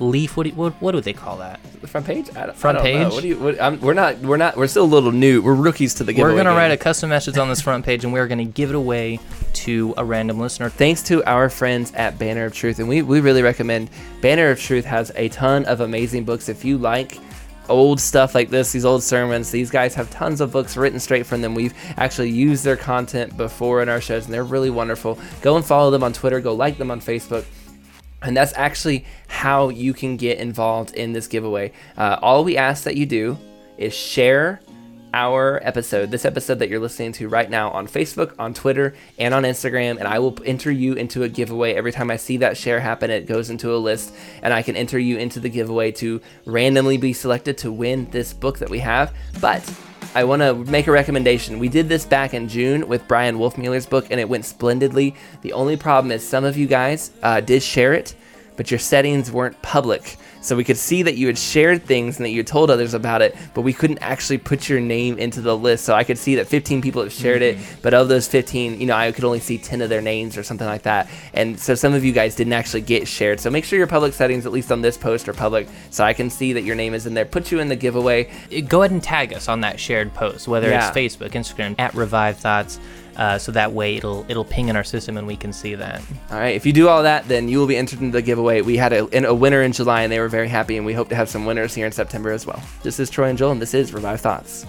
leaf. 0.01 0.37
What 0.37 0.45
do, 0.45 0.51
you, 0.51 0.55
what, 0.55 0.75
what 0.81 0.93
do 0.93 1.01
they 1.01 1.13
call 1.13 1.39
that? 1.39 1.61
The 1.81 1.87
front 1.87 2.07
page? 2.07 2.29
I 2.37 2.47
don't, 2.47 2.57
Front 2.57 2.79
I 2.79 2.93
don't 2.93 3.01
know. 3.01 3.05
page? 3.05 3.13
What 3.15 3.23
do 3.23 3.29
you, 3.29 3.39
what, 3.39 3.61
I'm, 3.61 3.81
we're 3.81 3.95
not. 3.95 4.19
We're 4.19 4.37
not. 4.37 4.57
We're 4.57 4.67
still 4.67 4.85
a 4.85 4.87
little 4.87 5.13
new. 5.13 5.43
We're 5.43 5.55
rookies 5.55 5.95
to 5.95 6.05
the 6.05 6.13
giveaway. 6.13 6.33
We're 6.33 6.39
gonna 6.39 6.51
game. 6.51 6.57
write 6.59 6.71
a 6.71 6.77
custom 6.77 7.11
message 7.11 7.39
on 7.39 7.49
this 7.49 7.61
front 7.61 7.85
page, 7.85 8.05
and 8.05 8.13
we're 8.13 8.29
gonna 8.29 8.45
give 8.45 8.71
it 8.71 8.77
away 8.77 9.21
to 9.55 9.95
a 9.97 10.05
random 10.05 10.39
listener. 10.39 10.69
Thanks 10.69 11.03
to 11.05 11.25
our 11.25 11.49
friends 11.49 11.93
at 11.95 12.19
Banner 12.19 12.45
of 12.45 12.55
Truth, 12.55 12.79
and 12.79 12.89
we, 12.89 13.03
we 13.03 13.21
really 13.21 13.43
recommend 13.43 13.91
Banner 14.21 14.51
of 14.51 14.61
Truth 14.61 14.85
has 14.85 15.11
a 15.17 15.29
ton 15.29 15.65
of 15.65 15.81
amazing 15.81 16.25
books. 16.25 16.49
If 16.49 16.65
you 16.65 16.79
like 16.79 17.19
old 17.69 18.01
stuff 18.01 18.35
like 18.35 18.49
this, 18.49 18.73
these 18.73 18.85
old 18.85 19.03
sermons, 19.03 19.51
these 19.51 19.71
guys 19.71 19.95
have 19.95 20.11
tons 20.11 20.41
of 20.41 20.51
books 20.53 20.77
written 20.77 20.99
straight 20.99 21.27
from 21.27 21.43
them. 21.43 21.55
We've 21.55 21.75
actually 21.97 22.31
used 22.31 22.65
their 22.65 22.77
content 22.77 23.37
before 23.37 23.83
in 23.83 23.89
our 23.89 24.01
shows, 24.01 24.25
and 24.25 24.33
they're 24.33 24.45
really 24.45 24.71
wonderful. 24.71 25.19
Go 25.43 25.57
and 25.57 25.65
follow 25.65 25.91
them 25.91 26.03
on 26.03 26.13
Twitter. 26.13 26.41
Go 26.41 26.55
like 26.55 26.79
them 26.79 26.91
on 26.91 27.01
Facebook. 27.01 27.45
And 28.23 28.37
that's 28.37 28.53
actually 28.57 29.05
how 29.29 29.69
you 29.69 29.93
can 29.93 30.17
get 30.17 30.39
involved 30.39 30.95
in 30.95 31.13
this 31.13 31.27
giveaway. 31.27 31.73
Uh, 31.97 32.19
all 32.21 32.45
we 32.45 32.57
ask 32.57 32.85
that 32.85 32.97
you 32.97 33.07
do 33.07 33.39
is 33.77 33.95
share 33.95 34.61
our 35.15 35.61
episode, 35.63 36.11
this 36.11 36.25
episode 36.25 36.59
that 36.59 36.69
you're 36.69 36.81
listening 36.81 37.13
to 37.13 37.29
right 37.29 37.49
now 37.49 37.71
on 37.71 37.87
Facebook, 37.87 38.35
on 38.39 38.53
Twitter, 38.53 38.95
and 39.19 39.33
on 39.33 39.45
Instagram, 39.45 39.99
and 39.99 40.07
I 40.07 40.19
will 40.19 40.37
enter 40.45 40.71
you 40.71 40.95
into 40.95 41.23
a 41.23 41.29
giveaway. 41.29 41.75
Every 41.75 41.93
time 41.93 42.11
I 42.11 42.17
see 42.17 42.37
that 42.39 42.57
share 42.57 42.81
happen, 42.81 43.11
it 43.11 43.27
goes 43.27 43.51
into 43.51 43.75
a 43.75 43.79
list, 43.79 44.13
and 44.43 44.53
I 44.53 44.63
can 44.63 44.77
enter 44.77 44.99
you 44.99 45.17
into 45.17 45.41
the 45.41 45.49
giveaway 45.49 45.93
to 45.93 46.21
randomly 46.45 46.99
be 46.99 47.13
selected 47.13 47.57
to 47.59 47.73
win 47.73 48.11
this 48.11 48.35
book 48.35 48.59
that 48.59 48.69
we 48.69 48.81
have. 48.81 49.15
But 49.41 49.63
I 50.15 50.25
want 50.25 50.41
to 50.41 50.55
make 50.55 50.87
a 50.87 50.91
recommendation. 50.91 51.59
We 51.59 51.69
did 51.69 51.89
this 51.89 52.07
back 52.07 52.33
in 52.33 52.49
June 52.49 52.89
with 52.89 53.07
Bryan 53.07 53.39
Wolfmueller's 53.39 53.87
book, 53.87 54.07
and 54.11 54.19
it 54.19 54.29
went 54.29 54.47
splendidly. 54.47 55.15
The 55.43 55.53
only 55.53 55.77
problem 55.77 56.11
is 56.11 56.27
some 56.27 56.45
of 56.45 56.57
you 56.57 56.67
guys 56.67 57.11
uh, 57.23 57.41
did 57.41 57.63
share 57.63 57.93
it, 57.93 58.15
but 58.57 58.71
your 58.71 58.81
settings 58.81 59.31
weren't 59.31 59.61
public. 59.61 60.17
So 60.41 60.57
we 60.57 60.65
could 60.65 60.77
see 60.77 61.03
that 61.03 61.17
you 61.17 61.27
had 61.27 61.39
shared 61.39 61.85
things 61.85 62.17
and 62.17 62.27
that 62.27 62.31
you 62.31 62.39
had 62.39 62.47
told 62.47 62.71
others 62.71 62.95
about 62.95 63.23
it, 63.23 63.37
but 63.55 63.63
we 63.63 63.73
couldn't 63.73 63.99
actually 63.99 64.39
put 64.39 64.69
your 64.69 64.81
name 64.81 65.19
into 65.19 65.41
the 65.41 65.57
list. 65.57 65.85
So 65.85 65.95
I 65.95 66.05
could 66.05 66.19
see 66.19 66.37
that 66.37 66.47
15 66.47 66.81
people 66.81 67.03
have 67.03 67.13
shared 67.13 67.43
it, 67.43 67.57
mm-hmm. 67.57 67.81
but 67.83 67.95
of 67.95 68.09
those 68.09 68.29
15, 68.29 68.81
you 68.81 68.87
know, 68.87 68.95
I 68.97 69.13
could 69.13 69.25
only 69.25 69.41
see 69.41 69.59
10 69.59 69.81
of 69.81 69.89
their 69.89 70.01
names 70.01 70.37
or 70.37 70.43
something 70.43 70.67
like 70.67 70.83
that. 70.83 71.09
And 71.35 71.59
so 71.59 71.75
some 71.75 71.95
of 71.95 72.05
you 72.05 72.13
guys 72.13 72.35
didn't 72.35 72.53
actually 72.53 72.83
get 72.83 73.09
shared. 73.09 73.41
So 73.41 73.51
make 73.51 73.65
sure 73.65 73.79
your 73.79 73.89
public 73.89 74.15
settings, 74.15 74.47
at 74.47 74.53
least 74.53 74.71
on 74.71 74.81
this 74.83 74.97
post, 74.97 75.29
are 75.29 75.33
public 75.33 75.69
so 75.91 76.05
I 76.05 76.13
can 76.13 76.31
see 76.31 76.53
that 76.53 76.63
your 76.63 76.77
name 76.77 76.95
is 76.95 77.07
in 77.07 77.15
there. 77.15 77.25
Put 77.25 77.51
you 77.51 77.61
in 77.61 77.69
the 77.69 77.77
giveaway. 77.77 78.31
Go 78.69 78.83
ahead 78.83 78.93
and 78.93 79.03
tag 79.03 79.33
us 79.33 79.49
on 79.49 79.61
that 79.63 79.81
shared 79.81 80.15
post, 80.15 80.49
whether 80.49 80.69
Yeah. 80.69 80.89
it's 80.89 80.97
Facebook, 80.97 81.31
Instagram, 81.31 81.75
at 81.79 81.95
Revive 81.95 82.39
Thoughts, 82.39 82.79
uh, 83.19 83.39
so 83.39 83.53
that 83.53 83.73
way 83.73 83.97
it'll 83.97 84.25
it'll 84.29 84.45
ping 84.45 84.69
in 84.69 84.77
our 84.77 84.85
system 84.85 85.17
and 85.17 85.27
we 85.27 85.37
can 85.37 85.53
see 85.53 85.75
that. 85.75 86.01
All 86.31 86.39
right. 86.39 86.55
If 86.55 86.65
you 86.65 86.73
do 86.73 86.89
all 86.89 87.03
that, 87.03 87.29
then 87.29 87.49
you 87.49 87.59
will 87.59 87.67
be 87.67 87.77
entered 87.77 88.01
into 88.01 88.13
the 88.13 88.23
giveaway. 88.23 88.63
We 88.63 88.77
had 88.77 88.93
a, 88.93 89.29
a 89.29 89.35
winner 89.35 89.63
in 89.63 89.73
July, 89.73 90.03
and 90.03 90.13
they 90.13 90.21
were 90.21 90.29
very 90.29 90.49
happy, 90.49 90.77
and 90.77 90.87
we 90.87 90.95
hope 90.95 91.09
to 91.11 91.17
have 91.17 91.29
some 91.29 91.45
winners 91.45 91.75
here 91.75 91.87
in 91.87 91.93
September 91.93 92.31
as 92.31 92.47
well. 92.47 92.63
This 92.83 93.01
is 93.01 93.11
Troy 93.11 93.29
and 93.29 93.39
Joel, 93.39 93.53
and 93.53 93.63
this 93.63 93.75
is 93.75 93.93
Revive 93.93 94.21
Thoughts. 94.21 94.67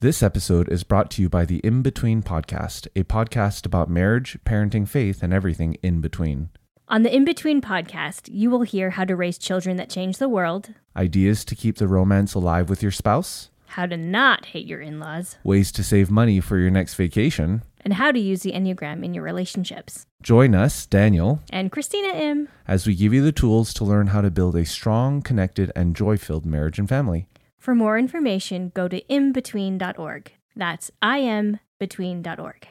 This 0.00 0.22
episode 0.22 0.70
is 0.72 0.82
brought 0.82 1.10
to 1.12 1.22
you 1.22 1.28
by 1.28 1.44
the 1.44 1.58
In 1.58 1.82
Between 1.82 2.22
Podcast, 2.22 2.88
a 2.96 3.04
podcast 3.04 3.66
about 3.66 3.90
marriage, 3.90 4.38
parenting, 4.46 4.88
faith, 4.88 5.22
and 5.22 5.30
everything 5.30 5.74
in 5.82 6.00
between. 6.00 6.48
On 6.88 7.02
the 7.02 7.14
In 7.14 7.24
Between 7.26 7.60
podcast, 7.60 8.30
you 8.32 8.48
will 8.50 8.62
hear 8.62 8.90
how 8.90 9.04
to 9.04 9.14
raise 9.14 9.36
children 9.36 9.76
that 9.76 9.90
change 9.90 10.16
the 10.16 10.28
world, 10.28 10.70
Ideas 10.96 11.44
to 11.44 11.54
keep 11.54 11.76
the 11.76 11.86
romance 11.86 12.32
alive 12.34 12.70
with 12.70 12.82
your 12.82 12.90
spouse, 12.92 13.50
how 13.66 13.84
to 13.86 13.96
not 13.98 14.46
hate 14.46 14.66
your 14.66 14.80
in 14.80 14.98
laws, 14.98 15.36
ways 15.44 15.70
to 15.72 15.84
save 15.84 16.10
money 16.10 16.40
for 16.40 16.56
your 16.56 16.70
next 16.70 16.94
vacation. 16.94 17.62
and 17.82 17.94
how 17.94 18.10
to 18.12 18.18
use 18.18 18.40
the 18.42 18.52
Enneagram 18.52 19.02
in 19.04 19.14
your 19.14 19.24
relationships. 19.24 20.04
Join 20.22 20.54
us, 20.54 20.84
Daniel, 20.86 21.40
And 21.50 21.70
Christina 21.72 22.08
M. 22.14 22.48
as 22.66 22.86
we 22.86 22.94
give 22.94 23.12
you 23.14 23.22
the 23.22 23.32
tools 23.32 23.72
to 23.74 23.84
learn 23.84 24.08
how 24.08 24.20
to 24.22 24.30
build 24.30 24.56
a 24.56 24.64
strong, 24.66 25.22
connected, 25.22 25.70
and 25.76 25.94
joy 25.96 26.16
filled 26.18 26.44
marriage 26.46 26.78
and 26.78 26.88
family. 26.88 27.26
For 27.60 27.74
more 27.74 27.98
information, 27.98 28.72
go 28.74 28.88
to 28.88 29.02
inbetween.org. 29.02 30.32
That's 30.56 30.90
inbetween.org. 31.02 32.68